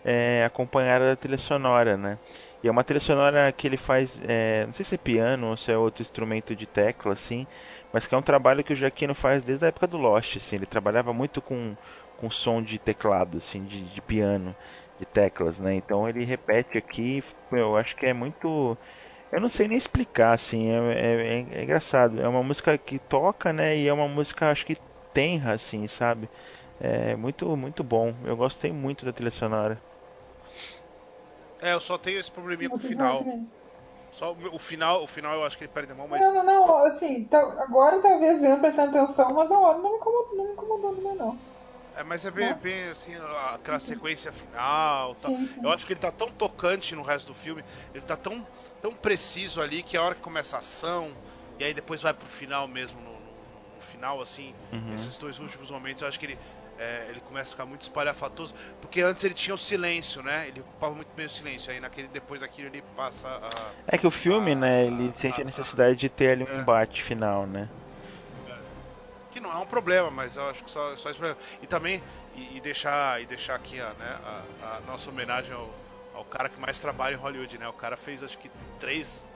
é, 0.03 0.43
acompanhada 0.45 1.05
da 1.07 1.15
trilha 1.15 1.37
sonora, 1.37 1.97
né? 1.97 2.17
E 2.63 2.67
é 2.67 2.71
uma 2.71 2.83
trilha 2.83 2.99
sonora 2.99 3.51
que 3.51 3.67
ele 3.67 3.77
faz, 3.77 4.19
é, 4.27 4.65
não 4.65 4.73
sei 4.73 4.85
se 4.85 4.95
é 4.95 4.97
piano 4.97 5.47
ou 5.47 5.57
se 5.57 5.71
é 5.71 5.77
outro 5.77 6.01
instrumento 6.01 6.55
de 6.55 6.65
tecla, 6.65 7.13
assim, 7.13 7.45
mas 7.91 8.07
que 8.07 8.15
é 8.15 8.17
um 8.17 8.21
trabalho 8.21 8.63
que 8.63 8.73
o 8.73 8.75
Jaquino 8.75 9.13
faz 9.15 9.43
desde 9.43 9.65
a 9.65 9.67
época 9.69 9.87
do 9.87 9.97
Lost, 9.97 10.37
assim. 10.37 10.55
Ele 10.55 10.65
trabalhava 10.65 11.13
muito 11.13 11.41
com, 11.41 11.75
com 12.17 12.29
som 12.29 12.61
de 12.61 12.79
teclado, 12.79 13.37
assim, 13.37 13.63
de, 13.65 13.81
de 13.83 14.01
piano, 14.01 14.55
de 14.99 15.05
teclas, 15.05 15.59
né? 15.59 15.75
Então 15.75 16.07
ele 16.07 16.23
repete 16.23 16.77
aqui, 16.77 17.23
eu 17.51 17.75
acho 17.77 17.95
que 17.95 18.05
é 18.05 18.13
muito 18.13 18.77
eu 19.35 19.41
não 19.41 19.49
sei 19.49 19.67
nem 19.67 19.77
explicar, 19.77 20.33
assim, 20.33 20.69
é, 20.71 20.77
é, 20.93 21.59
é, 21.59 21.63
engraçado. 21.63 22.21
É 22.21 22.27
uma 22.27 22.41
música 22.41 22.77
que 22.77 22.97
toca, 22.97 23.51
né? 23.51 23.75
E 23.75 23.85
é 23.85 23.91
uma 23.91 24.07
música, 24.07 24.49
acho 24.49 24.65
que 24.65 24.77
tenra, 25.13 25.51
assim, 25.51 25.85
sabe? 25.87 26.29
É 26.79 27.17
muito, 27.17 27.55
muito 27.57 27.83
bom. 27.83 28.13
Eu 28.23 28.37
gostei 28.37 28.71
muito 28.71 29.05
da 29.05 29.11
trilha 29.11 29.31
sonora. 29.31 29.77
É, 31.61 31.73
eu 31.73 31.81
só 31.81 31.97
tenho 31.97 32.17
esse 32.17 32.31
probleminha 32.31 32.69
com 32.69 32.77
o 32.77 32.79
final. 32.79 33.25
Só 34.13 34.33
o 34.53 34.57
final, 34.57 35.03
o 35.03 35.07
final 35.07 35.33
eu 35.33 35.43
acho 35.43 35.57
que 35.57 35.65
ele 35.65 35.73
perde 35.73 35.91
a 35.91 35.95
mão, 35.95 36.07
mas. 36.07 36.21
Não, 36.21 36.33
não, 36.33 36.43
não, 36.45 36.85
assim, 36.85 37.25
tá, 37.25 37.39
agora 37.39 38.01
talvez 38.01 38.39
vendo 38.39 38.61
prestando 38.61 38.97
atenção, 38.97 39.33
mas 39.33 39.49
na 39.49 39.59
hora 39.59 39.77
não 39.79 39.91
me 39.91 39.97
incomodou, 39.97 40.37
não 40.37 40.45
me 40.45 40.53
incomodou 40.53 40.95
também 40.95 41.15
não. 41.17 41.37
É, 41.97 42.03
mas 42.03 42.25
é 42.25 42.31
bem, 42.31 42.53
bem 42.61 42.83
assim, 42.83 43.13
aquela 43.53 43.79
sequência 43.79 44.31
final. 44.31 45.13
Tá. 45.15 45.29
Sim, 45.29 45.45
sim. 45.45 45.61
Eu 45.63 45.71
acho 45.71 45.87
que 45.87 45.93
ele 45.93 45.99
tá 45.99 46.11
tão 46.11 46.29
tocante 46.29 46.93
no 46.93 47.01
resto 47.01 47.27
do 47.27 47.33
filme, 47.33 47.63
ele 47.93 48.03
tá 48.03 48.17
tão, 48.17 48.45
tão 48.85 48.93
preciso 48.93 49.61
ali 49.61 49.81
que 49.81 49.97
a 49.97 50.03
hora 50.03 50.13
que 50.13 50.21
começa 50.21 50.57
a 50.57 50.59
ação, 50.59 51.09
e 51.57 51.63
aí 51.63 51.73
depois 51.73 52.03
vai 52.03 52.13
pro 52.13 52.27
final 52.27 52.67
mesmo, 52.67 52.99
no, 53.01 53.13
no, 53.13 53.15
no 53.15 53.81
final, 53.91 54.21
assim, 54.21 54.53
uhum. 54.71 54.93
esses 54.93 55.17
dois 55.17 55.39
últimos 55.39 55.71
momentos, 55.71 56.03
eu 56.03 56.07
acho 56.07 56.19
que 56.19 56.27
ele, 56.27 56.37
é, 56.77 57.07
ele 57.09 57.19
começa 57.21 57.49
a 57.49 57.51
ficar 57.53 57.65
muito 57.65 57.81
espalhafatoso, 57.81 58.53
porque 58.79 59.01
antes 59.01 59.23
ele 59.23 59.33
tinha 59.33 59.55
o 59.55 59.57
silêncio, 59.57 60.21
né? 60.21 60.47
Ele 60.49 60.59
ocupava 60.59 60.93
muito 60.93 61.11
bem 61.15 61.25
o 61.25 61.29
silêncio, 61.29 61.71
aí 61.71 61.79
naquele, 61.79 62.07
depois 62.09 62.41
daquilo 62.41 62.67
ele 62.67 62.83
passa 62.95 63.27
a. 63.27 63.71
É 63.87 63.97
que 63.97 64.05
o 64.05 64.11
filme, 64.11 64.51
a, 64.51 64.55
né, 64.55 64.85
ele 64.85 65.09
a, 65.09 65.19
sente 65.19 65.41
a, 65.41 65.43
a 65.43 65.45
necessidade 65.45 65.97
de 65.97 66.07
ter 66.07 66.33
ali 66.33 66.43
um 66.43 66.55
é. 66.55 66.61
embate 66.61 67.01
final, 67.01 67.47
né? 67.47 67.67
que 69.31 69.39
não 69.41 69.51
é 69.51 69.57
um 69.57 69.65
problema, 69.65 70.09
mas 70.09 70.37
eu 70.37 70.49
acho 70.49 70.63
que 70.63 70.71
só, 70.71 70.95
só 70.95 71.09
esse 71.09 71.19
problema. 71.19 71.37
E 71.61 71.67
também, 71.67 72.01
e, 72.35 72.55
e 72.55 72.61
deixar, 72.61 73.21
e 73.21 73.25
deixar 73.25 73.55
aqui 73.55 73.81
a, 73.81 73.89
né, 73.89 74.17
a, 74.23 74.77
a 74.77 74.79
nossa 74.87 75.09
homenagem 75.09 75.51
ao, 75.53 75.73
ao, 76.15 76.25
cara 76.25 76.49
que 76.49 76.59
mais 76.59 76.79
trabalha 76.79 77.13
em 77.13 77.17
Hollywood, 77.17 77.57
né? 77.57 77.67
O 77.67 77.73
cara 77.73 77.97
fez 77.97 78.23
acho 78.23 78.37
que 78.37 78.49
três. 78.79 79.31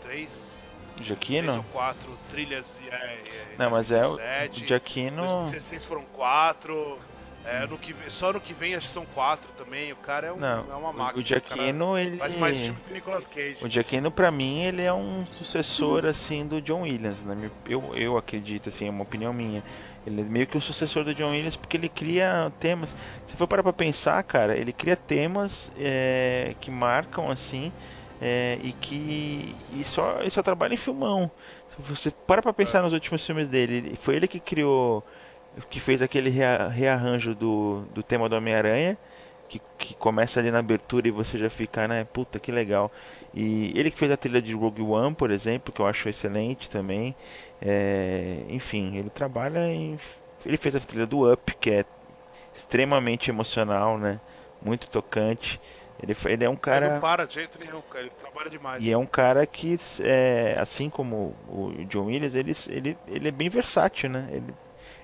Três. 0.00 0.68
Jaquino? 1.00 1.52
Três 1.52 1.56
ou 1.56 1.64
quatro 1.72 2.18
trilhas 2.30 2.74
de. 2.78 2.88
É, 2.88 2.94
é, 2.94 3.54
não, 3.58 3.70
mas 3.70 3.90
é 3.90 4.06
o 4.06 4.18
Jaquino. 4.52 5.22
2016 5.22 5.84
foram 5.84 6.04
quatro. 6.04 6.98
É, 7.44 7.66
no 7.66 7.78
que, 7.78 7.94
só 8.08 8.30
no 8.30 8.40
que 8.40 8.52
vem 8.52 8.74
acho 8.74 8.88
que 8.88 8.92
são 8.92 9.06
quatro 9.06 9.50
também. 9.52 9.90
O 9.92 9.96
cara 9.96 10.26
é, 10.26 10.32
um, 10.32 10.36
não, 10.36 10.70
é 10.70 10.76
uma 10.76 10.92
máquina. 10.92 11.22
O 11.22 11.26
Giacchino, 11.26 11.96
ele. 11.96 12.18
Faz 12.18 12.34
mais 12.34 12.58
filme 12.58 12.78
que 12.84 12.90
o 12.90 12.94
Nicolas 12.94 13.26
Cage. 13.26 13.56
O 13.62 13.68
Giacchino, 13.68 14.10
pra 14.10 14.30
mim, 14.30 14.64
ele 14.64 14.82
é 14.82 14.92
um 14.92 15.24
sucessor, 15.32 16.04
assim, 16.04 16.46
do 16.46 16.60
John 16.60 16.82
Williams. 16.82 17.24
Né? 17.24 17.50
Eu, 17.66 17.94
eu 17.94 18.18
acredito, 18.18 18.68
assim, 18.68 18.86
é 18.86 18.90
uma 18.90 19.02
opinião 19.02 19.32
minha. 19.32 19.62
Ele 20.08 20.22
é 20.22 20.24
meio 20.24 20.46
que 20.46 20.56
o 20.56 20.60
sucessor 20.60 21.04
do 21.04 21.14
John 21.14 21.30
Williams 21.30 21.56
porque 21.56 21.76
ele 21.76 21.88
cria 21.88 22.52
temas. 22.58 22.94
Se 23.26 23.36
for 23.36 23.46
parar 23.46 23.62
pra 23.62 23.72
pensar, 23.72 24.22
cara, 24.24 24.56
ele 24.56 24.72
cria 24.72 24.96
temas 24.96 25.70
é, 25.78 26.54
que 26.60 26.70
marcam, 26.70 27.30
assim, 27.30 27.72
é, 28.20 28.58
e 28.62 28.72
que. 28.72 29.54
E 29.74 29.84
só, 29.84 30.20
ele 30.20 30.30
só 30.30 30.42
trabalha 30.42 30.74
em 30.74 30.78
filmão. 30.78 31.30
Se 31.70 31.82
você 31.82 32.10
para 32.10 32.42
pra 32.42 32.52
pensar 32.52 32.80
é. 32.80 32.82
nos 32.82 32.92
últimos 32.92 33.24
filmes 33.24 33.46
dele, 33.46 33.96
foi 33.96 34.16
ele 34.16 34.26
que 34.26 34.40
criou 34.40 35.04
que 35.70 35.80
fez 35.80 36.02
aquele 36.02 36.30
rearranjo 36.30 37.34
do, 37.34 37.84
do 37.92 38.02
tema 38.02 38.28
do 38.28 38.36
Homem-Aranha, 38.36 38.96
que, 39.48 39.60
que 39.78 39.94
começa 39.94 40.38
ali 40.38 40.50
na 40.50 40.58
abertura 40.58 41.08
e 41.08 41.10
você 41.10 41.38
já 41.38 41.48
fica, 41.48 41.88
né, 41.88 42.04
puta 42.04 42.38
que 42.38 42.52
legal. 42.52 42.92
E 43.34 43.72
ele 43.74 43.90
que 43.90 43.98
fez 43.98 44.10
a 44.10 44.16
trilha 44.16 44.42
de 44.42 44.54
Rogue 44.54 44.82
One, 44.82 45.14
por 45.14 45.30
exemplo, 45.30 45.72
que 45.72 45.80
eu 45.80 45.86
acho 45.86 46.08
excelente 46.08 46.70
também. 46.70 47.14
É, 47.60 48.44
enfim, 48.48 48.96
ele 48.96 49.10
trabalha 49.10 49.66
em. 49.66 49.98
Ele 50.46 50.56
fez 50.56 50.76
a 50.76 50.80
trilha 50.80 51.06
do 51.06 51.30
Up, 51.30 51.54
que 51.56 51.70
é 51.70 51.84
extremamente 52.54 53.30
emocional, 53.30 53.98
né? 53.98 54.20
Muito 54.62 54.88
tocante. 54.88 55.60
Ele, 56.00 56.16
ele 56.26 56.44
é 56.44 56.48
um 56.48 56.56
cara. 56.56 56.86
Ele 56.86 56.94
não 56.94 57.00
para 57.00 57.26
de 57.26 57.34
jeito 57.34 57.58
nenhum, 57.58 57.80
cara. 57.82 58.04
Ele 58.04 58.14
trabalha 58.18 58.48
demais. 58.48 58.84
E 58.84 58.90
é 58.90 58.96
um 58.96 59.06
cara 59.06 59.44
que, 59.46 59.76
é, 60.00 60.56
assim 60.58 60.88
como 60.88 61.34
o 61.48 61.72
John 61.88 62.06
Williams, 62.06 62.36
ele, 62.36 62.52
ele, 62.68 62.96
ele 63.08 63.28
é 63.28 63.32
bem 63.32 63.48
versátil, 63.48 64.08
né? 64.08 64.28
Ele 64.30 64.54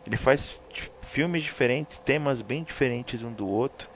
ele 0.07 0.17
faz 0.17 0.61
filmes 1.03 1.43
diferentes, 1.43 1.99
temas 1.99 2.43
bem 2.43 2.63
diferentes 2.63 3.23
um 3.23 3.33
do 3.33 3.49
outro. 3.49 3.89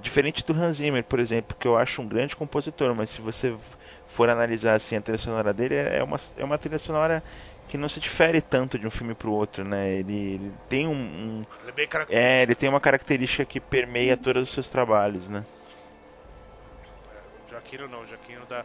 Diferente 0.00 0.44
do 0.44 0.52
Hans 0.52 0.76
Zimmer, 0.76 1.04
por 1.04 1.18
exemplo, 1.18 1.56
que 1.58 1.66
eu 1.66 1.76
acho 1.76 2.02
um 2.02 2.08
grande 2.08 2.36
compositor, 2.36 2.94
mas 2.94 3.10
se 3.10 3.20
você 3.20 3.56
for 4.08 4.28
analisar 4.28 4.74
assim 4.74 4.96
a 4.96 5.00
trilha 5.00 5.18
sonora 5.18 5.54
dele, 5.54 5.74
é 5.74 6.02
uma, 6.02 6.18
é 6.36 6.44
uma 6.44 6.58
trilha 6.58 6.78
sonora 6.78 7.22
que 7.68 7.76
não 7.76 7.88
se 7.88 8.00
difere 8.00 8.40
tanto 8.40 8.78
de 8.78 8.86
um 8.86 8.90
filme 8.90 9.14
para 9.14 9.28
o 9.28 9.32
outro, 9.32 9.64
né? 9.64 9.90
Ele, 9.94 10.34
ele 10.34 10.52
tem 10.68 10.86
um, 10.86 10.92
um 10.92 11.46
ele 11.62 11.88
é, 12.10 12.40
é, 12.40 12.42
ele 12.42 12.54
tem 12.54 12.68
uma 12.68 12.80
característica 12.80 13.44
que 13.44 13.60
permeia 13.60 14.16
todos 14.16 14.44
os 14.44 14.50
seus 14.50 14.68
trabalhos, 14.68 15.28
né? 15.28 15.44
É, 17.12 17.48
o 17.48 17.50
Jaquino 17.50 17.88
não, 17.88 18.02
o 18.02 18.06
Jaquino 18.06 18.44
dá 18.48 18.64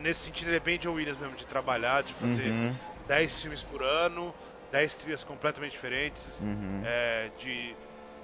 nesse 0.00 0.20
sentido 0.20 0.48
ele 0.48 0.56
é 0.56 0.60
bem 0.60 0.78
John 0.78 0.92
Williams 0.92 1.18
mesmo 1.18 1.36
de 1.36 1.46
trabalhar, 1.46 2.02
de 2.02 2.14
fazer 2.14 2.50
uhum. 2.50 2.74
10 3.08 3.42
filmes 3.42 3.62
por 3.62 3.82
ano, 3.82 4.34
10 4.70 4.96
trilhas 4.96 5.24
completamente 5.24 5.72
diferentes. 5.72 6.40
Uhum. 6.40 6.82
É, 6.84 7.30
de 7.38 7.74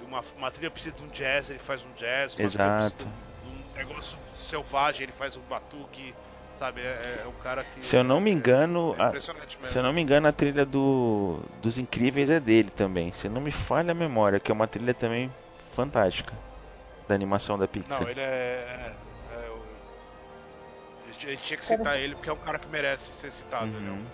uma, 0.01 0.23
uma 0.37 0.51
trilha 0.51 0.71
precisa 0.71 0.95
de 0.95 1.03
um 1.03 1.07
jazz, 1.09 1.49
ele 1.49 1.59
faz 1.59 1.83
um 1.83 1.91
jazz. 1.93 2.35
Uma 2.35 2.45
Exato. 2.45 3.07
um 3.45 3.77
negócio 3.77 4.17
selvagem, 4.39 5.03
ele 5.03 5.11
faz 5.11 5.35
um 5.35 5.41
batuque. 5.41 6.13
Sabe, 6.59 6.81
é, 6.81 7.21
é 7.23 7.27
um 7.27 7.41
cara 7.41 7.63
que. 7.63 7.83
Se 7.83 7.95
eu 7.95 8.03
não 8.03 8.19
me 8.19 8.29
engano, 8.29 8.93
é, 8.99 9.01
é 9.01 9.17
a, 9.17 9.21
se 9.69 9.77
eu 9.77 9.81
não 9.81 9.93
me 9.93 10.01
engano, 10.01 10.27
a 10.27 10.31
trilha 10.33 10.65
do, 10.65 11.39
dos 11.61 11.77
Incríveis 11.77 12.29
é 12.29 12.37
dele 12.37 12.69
também. 12.69 13.13
Se 13.13 13.29
não 13.29 13.39
me 13.39 13.51
falha 13.51 13.91
a 13.91 13.95
memória, 13.95 14.41
que 14.41 14.51
é 14.51 14.53
uma 14.53 14.67
trilha 14.67 14.93
também 14.93 15.33
fantástica 15.73 16.33
da 17.07 17.15
animação 17.15 17.57
da 17.57 17.65
Pixar. 17.65 18.01
Não, 18.01 18.09
ele 18.09 18.19
é, 18.19 18.23
é, 18.23 18.93
é 19.31 19.49
a 21.07 21.11
gente 21.11 21.43
tinha 21.43 21.57
que 21.57 21.65
citar 21.65 21.97
ele 21.97 22.13
porque 22.13 22.29
é 22.29 22.33
um 22.33 22.37
cara 22.37 22.59
que 22.59 22.67
merece 22.67 23.13
ser 23.13 23.31
citado. 23.31 23.67
Uhum. 23.67 23.77
Ele 23.77 23.87
é 23.87 23.91
um 23.91 24.05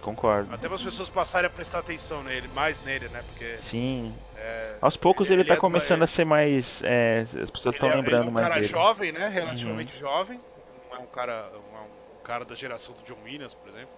Concordo. 0.00 0.54
Até 0.54 0.66
para 0.66 0.76
as 0.76 0.82
pessoas 0.82 1.10
passarem 1.10 1.46
a 1.46 1.50
prestar 1.50 1.80
atenção 1.80 2.22
nele, 2.22 2.48
mais 2.54 2.82
nele, 2.84 3.08
né? 3.08 3.22
Porque. 3.28 3.56
Sim. 3.58 4.14
É, 4.36 4.76
Aos 4.80 4.96
poucos 4.96 5.28
ele, 5.28 5.34
ele, 5.34 5.42
ele 5.42 5.48
tá 5.48 5.54
é 5.54 5.56
começando 5.58 6.02
a 6.02 6.06
ser 6.06 6.24
mais. 6.24 6.82
É, 6.84 7.26
as 7.42 7.50
pessoas 7.50 7.74
estão 7.74 7.88
lembrando 7.88 8.28
é 8.28 8.30
mais 8.30 8.46
dele. 8.46 8.64
É 8.64 8.68
um 8.68 8.72
cara 8.72 8.84
jovem, 8.86 9.12
né? 9.12 9.28
Relativamente 9.28 9.94
uhum. 9.96 10.00
jovem. 10.00 10.40
Não 10.90 10.96
é 10.98 11.00
um 11.00 11.06
cara, 11.06 11.50
um, 11.58 12.14
um 12.14 12.18
cara 12.22 12.44
da 12.44 12.54
geração 12.54 12.94
do 12.94 13.02
John 13.02 13.22
Williams, 13.22 13.54
por 13.54 13.68
exemplo. 13.68 13.94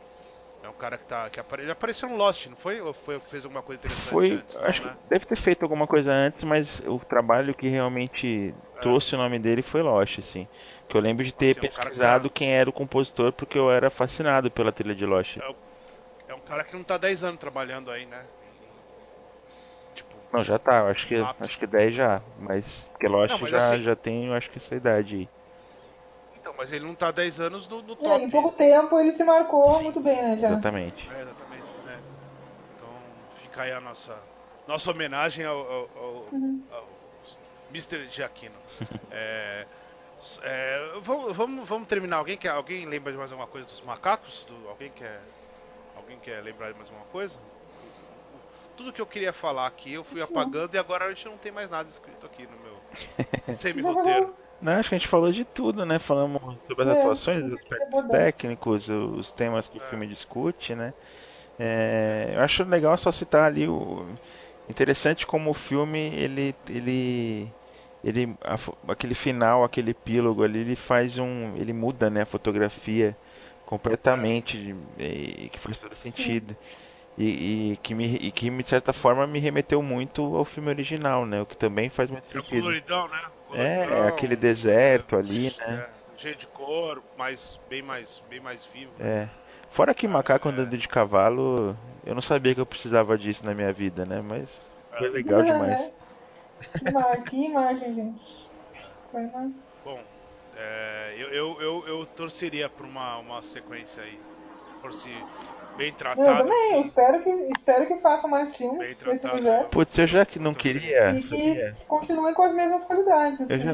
É 0.63 0.69
um 0.69 0.75
cara 0.75 0.99
que 0.99 1.07
tá. 1.07 1.31
Que 1.31 1.41
apare... 1.41 1.63
Ele 1.63 1.73
apareceu 1.73 2.09
no 2.09 2.17
Lost, 2.17 2.47
não 2.47 2.57
foi? 2.57 2.81
Ou 2.81 2.95
foi, 2.95 3.21
fez 3.21 3.45
alguma 3.45 3.63
coisa 3.63 3.79
interessante 3.81 4.15
foi, 4.15 4.33
antes? 4.33 4.61
Não, 4.61 4.69
acho 4.69 4.81
né? 4.81 4.99
que 4.99 5.09
deve 5.09 5.25
ter 5.27 5.37
feito 5.37 5.63
alguma 5.63 5.87
coisa 5.87 6.13
antes, 6.13 6.45
mas 6.45 6.81
o 6.87 6.99
trabalho 7.01 7.55
que 7.55 7.69
realmente 7.69 8.55
É. 8.77 8.81
trouxe 8.81 9.15
o 9.15 9.19
nome 9.19 9.39
dele 9.39 9.63
foi 9.63 9.83
Lost, 9.83 10.19
assim. 10.19 10.49
Que 10.89 10.97
eu 10.97 11.01
lembro 11.01 11.25
de 11.25 11.33
ter 11.33 11.51
Assim, 11.51 11.61
é 11.61 11.63
um 11.63 11.67
que 11.67 11.71
pesquisado 11.71 12.29
tá- 12.29 12.35
quem 12.35 12.53
era 12.53 12.69
o 12.69 12.73
compositor, 12.73 13.33
porque 13.33 13.59
eu 13.59 13.71
era 13.71 13.91
fascinado 13.91 14.51
pela 14.51 14.73
trilha 14.73 14.95
de 14.95 15.07
Lost. 15.07 15.39
É 16.27 16.35
um 16.35 16.41
cara 16.41 16.65
que 16.65 16.75
não 16.75 16.83
tá 16.85 16.99
10 16.99 17.23
anos 17.23 17.39
trabalhando 17.39 17.91
aí, 17.91 18.07
né? 18.07 18.29
Tipo, 19.95 20.17
Não, 20.33 20.43
já 20.43 20.59
tá, 20.59 20.89
acho 20.91 21.07
que, 21.07 21.15
acho 21.17 21.59
que 21.59 21.67
10 21.67 21.95
já, 21.95 22.23
mas 22.37 22.89
porque 22.89 23.07
Lost 23.07 23.33
Não, 23.33 23.39
mas 23.39 23.51
já, 23.51 23.59
assim- 23.59 23.83
já 23.85 23.95
tem, 23.97 24.33
acho 24.33 24.51
que 24.51 24.59
essa 24.59 24.75
idade 24.75 25.17
aí. 25.17 25.31
Mas 26.63 26.73
ele 26.73 26.85
não 26.87 26.95
tá 26.95 27.11
10 27.11 27.41
anos 27.41 27.67
no, 27.67 27.83
no 27.83 27.95
É, 27.95 27.97
top. 27.97 28.25
em 28.25 28.31
pouco 28.31 28.53
tempo 28.53 28.97
ele 28.97 29.11
se 29.11 29.25
marcou 29.25 29.83
muito 29.83 29.99
bem, 29.99 30.23
né, 30.23 30.39
já. 30.39 30.47
Exatamente. 30.49 31.11
É, 31.13 31.23
exatamente. 31.23 31.65
né? 31.85 31.99
Então 32.77 32.89
fica 33.43 33.63
aí 33.63 33.73
a 33.73 33.81
nossa, 33.81 34.17
nossa 34.69 34.93
homenagem 34.93 35.45
ao, 35.45 35.59
ao, 35.59 35.91
ao, 35.97 36.13
Uhum. 36.31 36.63
ao 36.71 36.87
Mr. 37.71 38.07
Giacchino. 38.09 38.55
é, 39.11 39.67
é, 40.43 40.93
vamos, 41.03 41.33
vamos, 41.35 41.69
vamos 41.69 41.89
terminar. 41.89 42.19
Alguém 42.19 42.37
quer, 42.37 42.51
alguém 42.51 42.87
lembra 42.87 43.11
de 43.11 43.19
mais 43.19 43.33
alguma 43.33 43.49
coisa 43.49 43.67
dos 43.67 43.81
macacos? 43.81 44.45
Do, 44.45 44.69
alguém 44.69 44.93
quer, 44.93 45.21
alguém 45.97 46.17
quer 46.21 46.41
lembrar 46.45 46.71
de 46.71 46.77
mais 46.79 46.89
alguma 46.91 47.07
coisa? 47.07 47.41
Tudo 48.77 48.93
que 48.93 49.01
eu 49.03 49.07
queria 49.07 49.33
falar 49.33 49.67
aqui 49.67 49.95
eu 49.95 50.05
fui 50.05 50.23
apagando 50.23 50.77
e 50.77 50.79
agora 50.79 51.07
a 51.07 51.09
gente 51.09 51.27
não 51.27 51.37
tem 51.37 51.51
mais 51.51 51.71
nada 51.71 51.89
escrito 51.89 52.25
aqui 52.25 52.47
no 52.47 52.57
meu 52.61 52.77
semi-roteiro. 53.57 54.33
Não, 54.63 54.75
acho 54.75 54.91
que 54.91 54.95
a 54.95 54.99
gente 54.99 55.09
falou 55.09 55.33
de 55.33 55.45
tudo, 55.45 55.85
né? 55.87 55.99
Falamos 55.99 56.41
sobre 56.67 56.85
as 56.85 56.91
É, 56.91 56.91
atuações, 56.91 57.45
os 57.45 57.53
é 57.53 57.55
aspectos 57.55 58.05
técnicos, 58.07 58.89
os 58.89 59.33
temas 59.33 59.69
que 59.69 59.79
o 59.79 59.81
filme 59.81 60.07
discute, 60.07 60.75
né? 60.75 60.95
É, 61.59 62.33
eu 62.37 62.41
acho 62.43 62.65
legal 62.65 62.97
só 62.99 63.13
citar 63.13 63.47
ali 63.47 63.69
o 63.69 64.15
interessante 64.69 65.27
como 65.27 65.51
o 65.51 65.55
filme 65.55 65.99
ele 66.17 66.57
ele 66.69 67.57
ele 68.05 68.37
a 68.45 68.57
aquele 68.93 69.15
final, 69.15 69.65
aquele 69.65 69.93
epílogo 69.93 70.43
ali, 70.45 70.61
ele 70.61 70.77
faz 70.77 71.19
um, 71.19 71.57
ele 71.57 71.73
muda, 71.75 72.11
né, 72.11 72.23
a 72.23 72.27
fotografia 72.27 73.19
completamente 73.65 74.77
e, 74.99 75.51
que 75.51 75.59
faz 75.61 75.81
todo 75.81 75.97
sentido. 75.97 76.57
E, 77.19 77.73
e 77.75 77.77
que 77.79 77.95
me 77.95 78.17
e 78.17 78.33
que 78.33 78.51
de 78.51 78.69
certa 78.69 78.93
forma 78.95 79.27
me 79.27 79.39
remeteu 79.41 79.83
muito 79.83 80.23
ao 80.37 80.45
filme 80.47 80.71
original, 80.71 81.27
né? 81.27 81.43
O 81.43 81.47
que 81.47 81.57
também 81.59 81.91
faz 81.91 82.11
muito 82.11 82.29
É 82.37 82.43
sentido. 82.43 82.79
coloridão, 82.83 83.09
né? 83.09 83.33
É, 83.55 84.09
aquele 84.09 84.37
deserto 84.37 85.17
ali, 85.17 85.55
né? 85.59 85.87
é, 86.17 86.19
cheio 86.19 86.37
de 86.37 86.47
cor, 86.47 87.03
mais, 87.17 87.61
bem, 87.69 87.83
mais, 87.83 88.23
bem 88.29 88.41
mais 88.41 88.65
vivo. 88.65 88.93
É. 89.01 89.29
Fora 89.71 89.95
que 89.95 90.07
macaco 90.07 90.49
é. 90.49 90.53
andando 90.53 90.77
de 90.77 90.89
cavalo, 90.89 91.77
eu 92.05 92.15
não 92.15 92.23
sabia 92.23 92.55
que 92.55 92.61
eu 92.61 92.67
precisava 92.67 93.17
disso 93.17 93.45
na 93.45 93.55
minha 93.55 93.73
vida, 93.73 94.05
né? 94.05 94.21
Mas 94.21 94.71
foi 94.99 95.07
É. 95.07 95.11
legal 95.11 95.43
demais. 95.43 95.93
que, 96.79 96.89
imagem, 96.89 97.25
que 97.25 97.37
imagem, 97.47 97.95
gente. 97.95 98.49
Foi 99.11 99.23
uma... 99.23 99.51
Bom, 99.85 100.01
é, 100.57 101.15
eu, 101.19 101.29
eu, 101.31 101.61
eu, 101.61 101.85
eu 101.89 102.07
torceria 102.07 102.69
por 102.69 102.87
uma, 102.87 103.19
uma 103.19 103.43
sequência 103.43 104.03
aí. 104.03 104.19
Se 104.93 105.09
bem 105.77 105.89
Eu 105.89 105.95
tratado. 105.95 106.39
também, 106.39 106.73
eu 106.73 106.81
assim, 106.81 106.89
espero 106.89 107.23
que, 107.23 107.31
espero 107.57 107.87
que 107.87 107.97
façam 107.99 108.29
mais 108.31 108.57
filmes 108.57 108.89
desse 108.89 109.05
tratado. 109.23 109.35
universo. 109.35 109.69
Putz, 109.71 109.99
eu 109.99 110.07
já 110.07 110.27
que 110.27 110.39
não 110.39 110.55
queria, 110.55 111.11
E 111.13 111.23
sabia? 111.23 111.73
que 111.73 111.87
continuem 111.87 112.35
com 112.35 112.43
as 112.43 112.53
mesmas 112.53 112.85
qualidades, 112.85 113.41
Eu 113.41 113.47
assim. 113.47 113.65
já... 113.65 113.73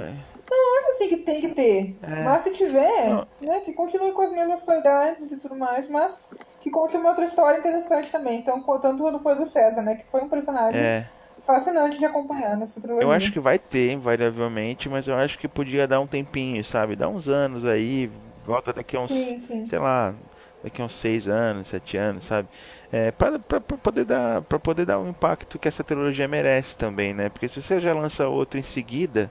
Não 0.51 0.79
acho 0.79 0.91
assim 0.93 1.09
que 1.11 1.17
tem 1.19 1.41
que 1.43 1.49
ter. 1.49 1.99
É. 2.03 2.25
Mas 2.25 2.43
se 2.43 2.53
tiver, 2.53 3.11
Não. 3.11 3.27
né, 3.41 3.61
que 3.61 3.73
continue 3.75 4.13
com 4.13 4.23
as 4.23 4.33
mesmas 4.33 4.63
qualidades 4.63 5.31
e 5.31 5.37
tudo 5.39 5.55
mais, 5.55 5.89
mas 5.91 6.31
que 6.61 6.71
conte 6.71 6.97
uma 6.97 7.11
outra 7.11 7.25
história 7.27 7.59
interessante 7.59 8.11
também. 8.11 8.41
Então, 8.41 8.63
tanto 8.81 9.03
quando 9.03 9.19
foi 9.21 9.35
do 9.37 9.45
César, 9.47 9.83
né? 9.83 9.97
Que 9.97 10.11
foi 10.11 10.23
um 10.23 10.29
personagem 10.29 10.81
É, 10.81 11.07
fascinante 11.45 11.99
de 11.99 12.05
acompanhar 12.07 12.57
nessa 12.57 12.81
trilogia. 12.81 13.05
eu 13.07 13.13
acho 13.13 13.31
que 13.31 13.39
vai 13.39 13.59
ter, 13.59 13.93
invariavelmente, 13.93 14.89
mas 14.89 15.07
eu 15.07 15.17
acho 15.17 15.39
que 15.39 15.47
podia 15.47 15.87
dar 15.87 16.01
um 16.01 16.07
tempinho, 16.07 16.65
sabe? 16.65 16.97
Dar 16.97 17.09
uns 17.11 17.29
anos 17.29 17.67
aí, 17.67 18.11
volta 18.45 18.73
daqui 18.73 18.97
a 18.97 19.01
uns, 19.01 19.11
Sim, 19.11 19.39
sim. 19.41 19.67
sei 19.67 19.79
lá, 19.79 20.15
daqui 20.63 20.83
a 20.83 20.85
uns 20.85 20.95
seis 20.95 21.29
anos, 21.29 21.69
sete 21.69 21.97
anos, 21.97 22.25
sabe? 22.25 22.49
É, 22.91 23.11
para 23.11 23.39
poder 23.61 24.05
dar 24.05 24.43
para 24.43 24.59
poder 24.59 24.85
dar 24.87 24.99
o 24.99 25.09
impacto 25.09 25.59
que 25.59 25.69
essa 25.69 25.85
trilogia 25.85 26.27
merece 26.27 26.77
também, 26.77 27.15
né? 27.15 27.29
Porque 27.29 27.49
se 27.49 27.61
você 27.61 27.79
já 27.81 27.95
lança 27.95 28.29
outra 28.29 28.59
em 28.59 28.63
seguida, 28.63 29.31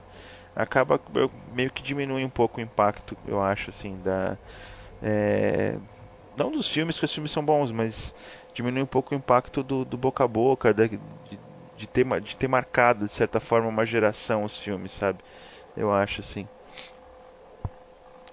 acaba 0.54 1.00
meio 1.52 1.70
que 1.70 1.82
diminui 1.82 2.24
um 2.24 2.30
pouco 2.30 2.58
o 2.58 2.62
impacto, 2.62 3.16
eu 3.26 3.42
acho, 3.42 3.70
assim, 3.70 3.96
da 4.02 4.36
é, 5.02 5.76
não 6.36 6.50
dos 6.50 6.68
filmes, 6.68 6.96
porque 6.96 7.06
os 7.06 7.14
filmes 7.14 7.32
são 7.32 7.44
bons, 7.44 7.70
mas 7.70 8.14
diminui 8.54 8.82
um 8.82 8.86
pouco 8.86 9.14
o 9.14 9.18
impacto 9.18 9.62
do, 9.62 9.84
do 9.84 9.96
boca 9.96 10.24
a 10.24 10.28
boca, 10.28 10.72
de, 10.72 10.98
de 11.76 11.86
ter, 11.86 12.04
de 12.20 12.36
ter 12.36 12.48
marcado, 12.48 13.04
de 13.04 13.10
certa 13.10 13.40
forma, 13.40 13.68
uma 13.68 13.84
geração 13.84 14.44
os 14.44 14.56
filmes, 14.56 14.92
sabe? 14.92 15.18
Eu 15.76 15.92
acho, 15.92 16.20
assim. 16.20 16.46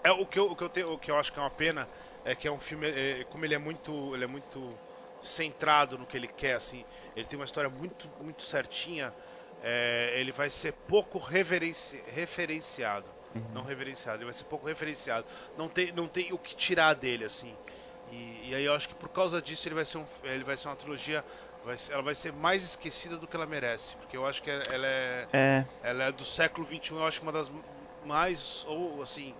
É, 0.04 0.12
o, 0.12 0.26
que 0.26 0.38
eu, 0.38 0.52
o, 0.52 0.56
que 0.56 0.64
eu 0.64 0.70
tenho, 0.70 0.94
o 0.94 1.00
que 1.00 1.10
eu 1.10 1.18
acho 1.18 1.34
que 1.34 1.40
é 1.40 1.42
uma 1.42 1.50
pena 1.50 1.88
é 2.26 2.36
que 2.36 2.48
é 2.48 2.52
um 2.52 2.60
filme, 2.60 2.88
é, 2.90 3.24
como 3.26 3.46
ele 3.46 3.56
é 3.56 3.60
muito. 3.60 4.14
Ele 4.16 4.26
é 4.26 4.28
muito 4.28 4.82
centrado 5.22 5.98
no 5.98 6.06
que 6.08 6.18
ele 6.18 6.28
quer, 6.28 6.56
assim. 6.56 6.86
Ele 7.16 7.28
tem 7.28 7.40
uma 7.40 7.46
história 7.46 7.70
muito, 7.70 8.10
muito 8.20 8.44
certinha. 8.44 9.14
é, 9.62 10.14
ele 10.18 10.32
vai 10.32 10.50
ser 10.50 10.74
pouco 10.88 11.18
reverenci, 11.20 12.04
referenciado. 12.08 13.16
Não 13.52 13.64
reverenciado, 13.64 14.18
ele 14.18 14.26
vai 14.26 14.34
ser 14.34 14.44
pouco 14.46 14.68
referenciado. 14.68 15.26
Não 15.56 15.70
tem, 15.70 15.92
não 15.94 16.08
tem 16.10 16.34
o 16.34 16.40
que 16.40 16.56
tirar 16.56 16.94
dele, 16.94 17.24
assim. 17.26 17.58
E, 18.06 18.50
e 18.50 18.56
aí 18.56 18.66
eu 18.66 18.74
acho 18.74 18.88
que 18.90 18.96
por 18.96 19.10
causa 19.10 19.42
disso 19.42 19.68
ele 19.68 19.76
vai 19.76 19.86
ser, 19.86 19.98
um, 19.98 20.08
ele 20.24 20.44
vai 20.44 20.58
ser 20.58 20.68
uma 20.68 20.76
trilogia. 20.76 21.24
vai 21.64 21.78
ser- 21.78 21.94
ela 21.94 22.04
vai 22.04 22.14
ser 22.16 22.32
mais 22.34 22.64
esquecida 22.64 23.18
do 23.18 23.28
que 23.28 23.36
ela 23.36 23.48
merece. 23.48 23.96
Porque 23.98 24.16
eu 24.18 24.26
acho 24.26 24.44
que 24.44 24.50
ela 24.50 24.86
é. 24.88 25.28
É, 25.34 25.66
Ela 25.82 26.06
é 26.06 26.12
do 26.12 26.26
século 26.26 26.68
XXI, 26.68 27.00
eu 27.00 27.06
acho 27.08 27.22
uma 27.24 27.32
das 27.32 27.50
mais, 28.02 28.64
ou 28.66 29.02
assim, 29.02 29.36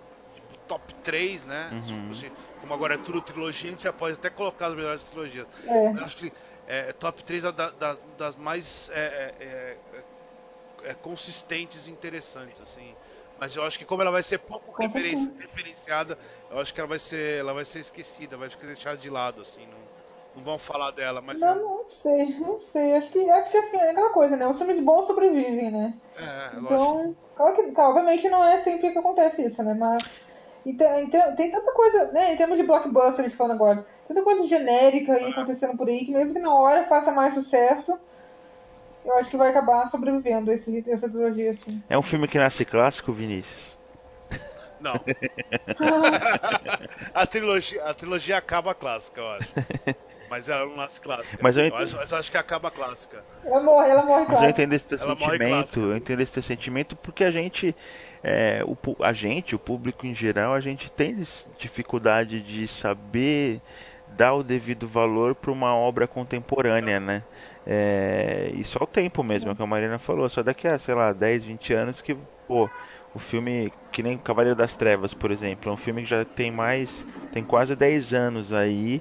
top 0.66 0.92
3, 1.02 1.44
né? 1.44 1.70
Uhum. 1.72 2.10
Assim, 2.10 2.30
como 2.60 2.74
agora 2.74 2.94
é 2.94 2.98
tudo 2.98 3.20
trilogia, 3.22 3.68
a 3.68 3.72
gente 3.72 3.82
já 3.84 3.92
pode 3.92 4.14
até 4.14 4.30
colocar 4.30 4.68
as 4.68 4.74
melhores 4.74 5.04
trilogias. 5.04 5.46
É. 5.66 5.88
Eu 5.88 6.04
acho 6.04 6.16
que 6.16 6.32
é, 6.66 6.92
top 6.92 7.22
3 7.24 7.44
é 7.44 7.52
da- 7.52 7.70
da- 7.70 7.96
das 8.16 8.36
mais 8.36 8.88
é, 8.90 9.34
é, 9.38 9.44
é, 9.44 10.90
é, 10.90 10.94
consistentes 10.94 11.86
e 11.86 11.90
interessantes, 11.90 12.60
assim. 12.60 12.94
Mas 13.38 13.54
eu 13.54 13.62
acho 13.64 13.78
que 13.78 13.84
como 13.84 14.02
ela 14.02 14.10
vai 14.10 14.22
ser 14.22 14.38
pouco 14.38 14.72
Com 14.72 14.82
referen- 14.82 15.16
certeza. 15.16 15.40
referenciada, 15.40 16.18
eu 16.50 16.58
acho 16.58 16.72
que 16.72 16.80
ela 16.80 16.88
vai 16.88 16.98
ser, 16.98 17.40
ela 17.40 17.52
vai 17.52 17.64
ser 17.64 17.80
esquecida, 17.80 18.36
vai 18.36 18.48
ficar 18.48 18.66
deixada 18.66 18.96
de 18.96 19.10
lado, 19.10 19.42
assim. 19.42 19.66
Não, 19.66 19.78
não 20.34 20.42
vão 20.42 20.58
falar 20.58 20.90
dela, 20.90 21.20
mas 21.20 21.40
Não, 21.40 21.54
não 21.56 21.90
sei, 21.90 22.38
não 22.40 22.58
sei. 22.60 22.94
Acho 22.96 23.10
que, 23.10 23.30
acho 23.30 23.50
que 23.50 23.56
assim, 23.58 23.76
é 23.76 23.90
aquela 23.90 24.10
coisa, 24.10 24.36
né? 24.36 24.46
Os 24.46 24.56
filmes 24.58 24.80
bons 24.80 25.06
sobrevivem, 25.06 25.70
né? 25.70 25.94
é, 26.16 26.22
é 26.56 26.58
lógico. 26.58 26.74
Então, 26.74 27.16
claro 27.34 27.54
que, 27.54 27.72
claro, 27.72 27.90
obviamente 27.90 28.28
não 28.28 28.42
é 28.44 28.58
sempre 28.58 28.90
que 28.90 28.98
acontece 28.98 29.44
isso, 29.44 29.62
né? 29.62 29.74
Mas 29.74 30.26
e 30.66 30.74
tem, 30.74 31.08
tem, 31.08 31.34
tem 31.36 31.50
tanta 31.50 31.72
coisa, 31.72 32.06
né? 32.12 32.32
Em 32.34 32.36
termos 32.36 32.58
de 32.58 32.64
blockbuster, 32.64 33.24
a 33.24 33.28
gente 33.28 33.36
falando 33.36 33.54
agora, 33.54 33.86
tanta 34.06 34.20
coisa 34.22 34.46
genérica 34.46 35.14
aí 35.14 35.30
acontecendo 35.30 35.76
por 35.76 35.88
aí 35.88 36.04
que 36.04 36.10
mesmo 36.12 36.34
que 36.34 36.40
na 36.40 36.52
hora 36.52 36.84
faça 36.88 37.12
mais 37.12 37.32
sucesso, 37.34 37.96
eu 39.04 39.14
acho 39.16 39.30
que 39.30 39.36
vai 39.36 39.50
acabar 39.50 39.86
sobrevivendo 39.86 40.50
esse, 40.50 40.84
essa 40.90 41.08
trilogia, 41.08 41.52
assim. 41.52 41.80
é 41.88 41.96
um 41.96 42.02
filme 42.02 42.26
que 42.26 42.36
nasce 42.38 42.64
clássico, 42.64 43.12
Vinícius. 43.12 43.78
Não. 44.80 44.92
a, 47.14 47.26
trilogia, 47.26 47.82
a 47.84 47.94
trilogia 47.94 48.36
acaba 48.36 48.74
clássica, 48.74 49.20
eu 49.20 49.28
acho. 49.30 49.48
Mas 50.28 50.48
ela 50.48 50.66
não 50.66 50.76
nasce 50.76 51.00
clássica. 51.00 51.38
Mas 51.40 51.56
eu 51.56 51.62
eu, 51.62 51.68
entendo- 51.68 51.98
acho, 52.00 52.14
eu 52.14 52.18
acho 52.18 52.30
que 52.30 52.36
acaba 52.36 52.70
clássica. 52.70 53.24
Ela 53.44 53.62
morre, 53.62 53.88
ela 53.90 54.04
morre 54.04 54.24
Mas 54.24 54.32
eu 54.32 54.36
clássica. 54.38 54.50
entendo 54.50 54.72
esse 54.72 54.84
teu 54.84 54.98
Ela 54.98 55.16
sentimento, 55.16 55.48
clássica. 55.50 55.80
eu 55.80 55.96
entendo 55.96 56.20
esse 56.20 56.32
teu 56.32 56.42
sentimento 56.42 56.96
porque 56.96 57.24
a 57.24 57.30
gente, 57.30 57.74
é, 58.28 58.60
o, 58.66 58.76
a 59.04 59.12
gente, 59.12 59.54
o 59.54 59.58
público 59.58 60.04
em 60.04 60.12
geral, 60.12 60.52
a 60.52 60.58
gente 60.60 60.90
tem 60.90 61.16
dificuldade 61.56 62.42
de 62.42 62.66
saber 62.66 63.62
dar 64.04 64.34
o 64.34 64.42
devido 64.42 64.88
valor 64.88 65.36
para 65.36 65.52
uma 65.52 65.76
obra 65.76 66.08
contemporânea, 66.08 66.98
né? 66.98 67.22
É, 67.64 68.50
e 68.52 68.64
só 68.64 68.80
o 68.82 68.86
tempo 68.86 69.22
mesmo, 69.22 69.50
é 69.50 69.52
o 69.52 69.56
que 69.56 69.62
a 69.62 69.66
Marina 69.66 69.96
falou, 69.98 70.28
só 70.28 70.42
daqui 70.42 70.66
a, 70.66 70.76
sei 70.76 70.94
lá, 70.96 71.12
10, 71.12 71.44
20 71.44 71.72
anos 71.72 72.00
que, 72.00 72.16
pô, 72.48 72.68
o 73.14 73.18
filme, 73.20 73.72
que 73.92 74.02
nem 74.02 74.18
Cavaleiro 74.18 74.56
das 74.56 74.74
Trevas, 74.74 75.14
por 75.14 75.30
exemplo, 75.30 75.70
é 75.70 75.74
um 75.74 75.76
filme 75.76 76.02
que 76.02 76.10
já 76.10 76.24
tem 76.24 76.50
mais, 76.50 77.06
tem 77.30 77.44
quase 77.44 77.76
10 77.76 78.12
anos 78.12 78.52
aí, 78.52 79.00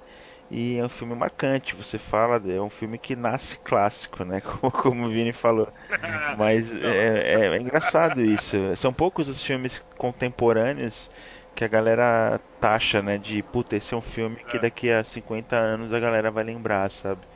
e 0.50 0.78
é 0.78 0.84
um 0.86 0.90
filme 0.90 1.16
marcante, 1.16 1.76
você 1.76 1.98
fala, 2.00 2.38
é 2.52 2.62
um 2.62 2.70
filme 2.70 3.00
que 3.00 3.16
nasce 3.16 3.58
clássico, 3.60 4.24
né? 4.24 4.42
Como, 4.42 4.72
como 4.72 5.06
o 5.08 5.10
Vini 5.10 5.34
falou. 5.34 5.72
Mas 6.28 6.74
é, 6.74 7.46
é- 7.48 7.56
é 7.58 7.62
engraçado 7.62 8.22
isso. 8.24 8.58
São 8.78 8.94
poucos 8.94 9.28
os 9.30 9.44
filmes 9.44 9.84
contemporâneos 9.98 11.10
que 11.56 11.64
a 11.64 11.68
galera 11.68 12.40
taxa, 12.60 13.02
né? 13.02 13.18
De 13.18 13.42
puta, 13.44 13.76
esse 13.76 13.94
é 13.94 13.98
um 13.98 14.02
filme 14.02 14.38
que 14.46 14.58
É. 14.58 14.60
daqui 14.60 14.92
a 14.92 15.04
50 15.04 15.58
anos 15.58 15.94
a 15.94 16.00
galera 16.00 16.32
vai 16.32 16.44
lembrar, 16.44 16.90
sabe? 16.92 17.28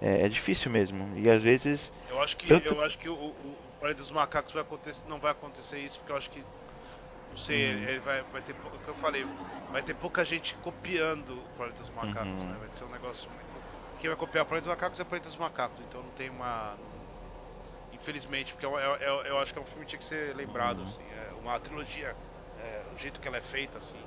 É, 0.00 0.22
é 0.26 0.28
difícil 0.28 0.70
mesmo. 0.70 1.16
E 1.16 1.28
às 1.30 1.42
vezes. 1.42 1.92
Eu 2.06 2.20
acho 2.20 2.36
que, 2.36 2.48
Tanto- 2.48 2.74
eu 2.74 2.80
acho 2.82 2.98
que 2.98 3.08
o, 3.08 3.14
o, 3.14 3.68
o 3.68 3.72
Planeta 3.78 4.00
dos 4.00 4.10
Macacos 4.10 4.52
vai 4.52 4.62
acontecer, 4.62 5.02
não 5.06 5.18
vai 5.20 5.32
acontecer 5.32 5.80
isso, 5.80 5.98
porque 5.98 6.12
eu 6.12 6.16
acho 6.16 6.30
que 6.30 6.46
Não 7.34 7.38
sei, 7.38 7.74
uhum. 7.74 7.82
ele 7.82 7.98
vai, 7.98 8.22
vai 8.32 8.42
ter, 8.42 8.52
o 8.52 8.78
que 8.78 8.88
eu 8.88 8.94
falei, 8.94 9.26
vai 9.72 9.82
ter 9.82 9.92
pouca 9.94 10.24
gente 10.24 10.54
copiando 10.58 11.30
o 11.30 11.42
Planeta 11.56 11.80
dos 11.80 11.90
Macacos, 11.90 12.44
uhum. 12.44 12.48
né? 12.48 12.56
Vai 12.60 12.68
ser 12.72 12.84
um 12.84 12.90
negócio 12.90 13.28
muito. 13.28 13.44
Quem 14.00 14.08
vai 14.08 14.16
copiar 14.16 14.44
o 14.44 14.46
Planeta 14.46 14.68
dos 14.68 14.76
Macacos 14.76 15.00
é 15.00 15.02
o 15.02 15.06
Planeta 15.06 15.28
dos 15.28 15.36
Macacos, 15.36 15.84
então 15.84 16.00
não 16.00 16.10
tem 16.10 16.30
uma. 16.30 16.76
Infelizmente, 17.92 18.52
porque 18.52 18.64
eu, 18.64 18.78
eu, 18.78 18.96
eu, 18.98 19.22
eu 19.24 19.38
acho 19.38 19.52
que 19.52 19.58
é 19.58 19.62
um 19.62 19.64
filme 19.64 19.84
que 19.84 19.90
tinha 19.90 19.98
que 19.98 20.04
ser 20.04 20.36
lembrado, 20.36 20.78
uhum. 20.78 20.84
assim, 20.84 21.02
é 21.02 21.32
uma 21.40 21.58
trilogia, 21.58 22.14
é, 22.60 22.82
o 22.94 22.98
jeito 22.98 23.18
que 23.18 23.26
ela 23.26 23.38
é 23.38 23.40
feita, 23.40 23.78
assim. 23.78 23.98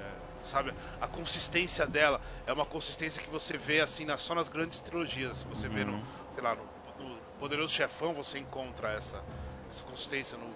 É, 0.00 0.44
sabe, 0.44 0.74
a 1.00 1.06
consistência 1.06 1.86
dela 1.86 2.20
é 2.44 2.52
uma 2.52 2.66
consistência 2.66 3.22
que 3.22 3.30
você 3.30 3.56
vê 3.56 3.80
assim 3.80 4.04
na, 4.04 4.18
só 4.18 4.34
nas 4.34 4.48
grandes 4.48 4.80
trilogias. 4.80 5.44
Você 5.44 5.68
vê 5.68 5.84
no, 5.84 5.92
uhum. 5.92 6.04
sei 6.34 6.42
lá, 6.42 6.56
no, 6.56 7.08
no 7.08 7.18
Poderoso 7.38 7.72
Chefão 7.72 8.14
você 8.14 8.36
encontra 8.40 8.90
essa, 8.94 9.22
essa 9.70 9.84
consistência 9.84 10.36
no, 10.36 10.52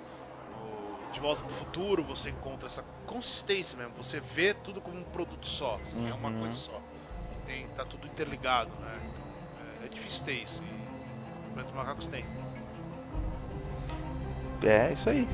de 1.13 1.21
Volta 1.21 1.43
pro 1.43 1.53
Futuro, 1.53 2.03
você 2.03 2.31
encontra 2.31 2.67
essa 2.67 2.83
consistência 3.07 3.77
mesmo. 3.77 3.93
Você 3.97 4.21
vê 4.21 4.55
tudo 4.55 4.81
como 4.81 4.99
um 4.99 5.05
produto 5.05 5.47
só, 5.47 5.79
assim, 5.83 6.01
uhum. 6.01 6.09
é 6.09 6.15
uma 6.15 6.31
coisa 6.31 6.47
uhum. 6.47 6.55
só. 6.55 6.81
Tem, 7.45 7.67
tá 7.77 7.85
tudo 7.85 8.07
interligado, 8.07 8.71
né? 8.81 8.99
Então, 9.13 9.25
é, 9.83 9.87
é 9.87 9.89
difícil 9.89 10.25
ter 10.25 10.35
isso. 10.35 10.63
E 10.63 11.49
o 11.49 11.51
Planeta 11.53 11.75
Macacos 11.75 12.07
tem. 12.09 12.25
É, 14.65 14.93
isso 14.93 15.11
aí. 15.11 15.29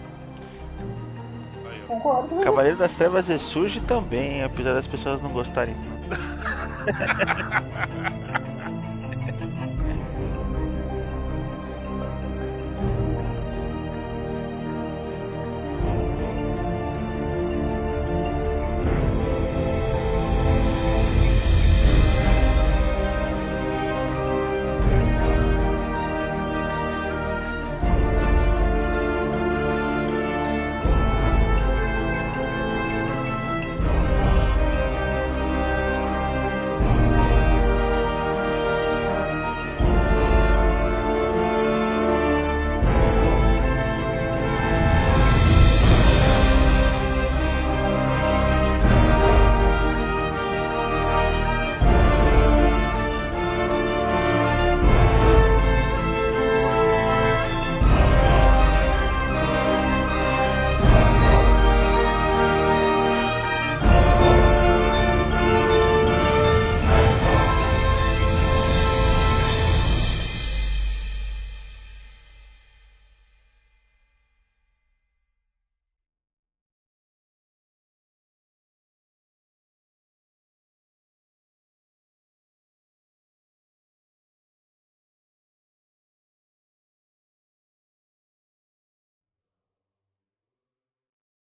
aí 1.70 1.81
Concordo. 1.87 2.41
Cavaleiro 2.41 2.79
das 2.79 2.95
Trevas 2.95 3.29
ressurge 3.29 3.79
também, 3.83 4.43
apesar 4.43 4.72
das 4.74 4.87
pessoas 4.87 5.20
não 5.20 5.31
gostarem. 5.31 5.76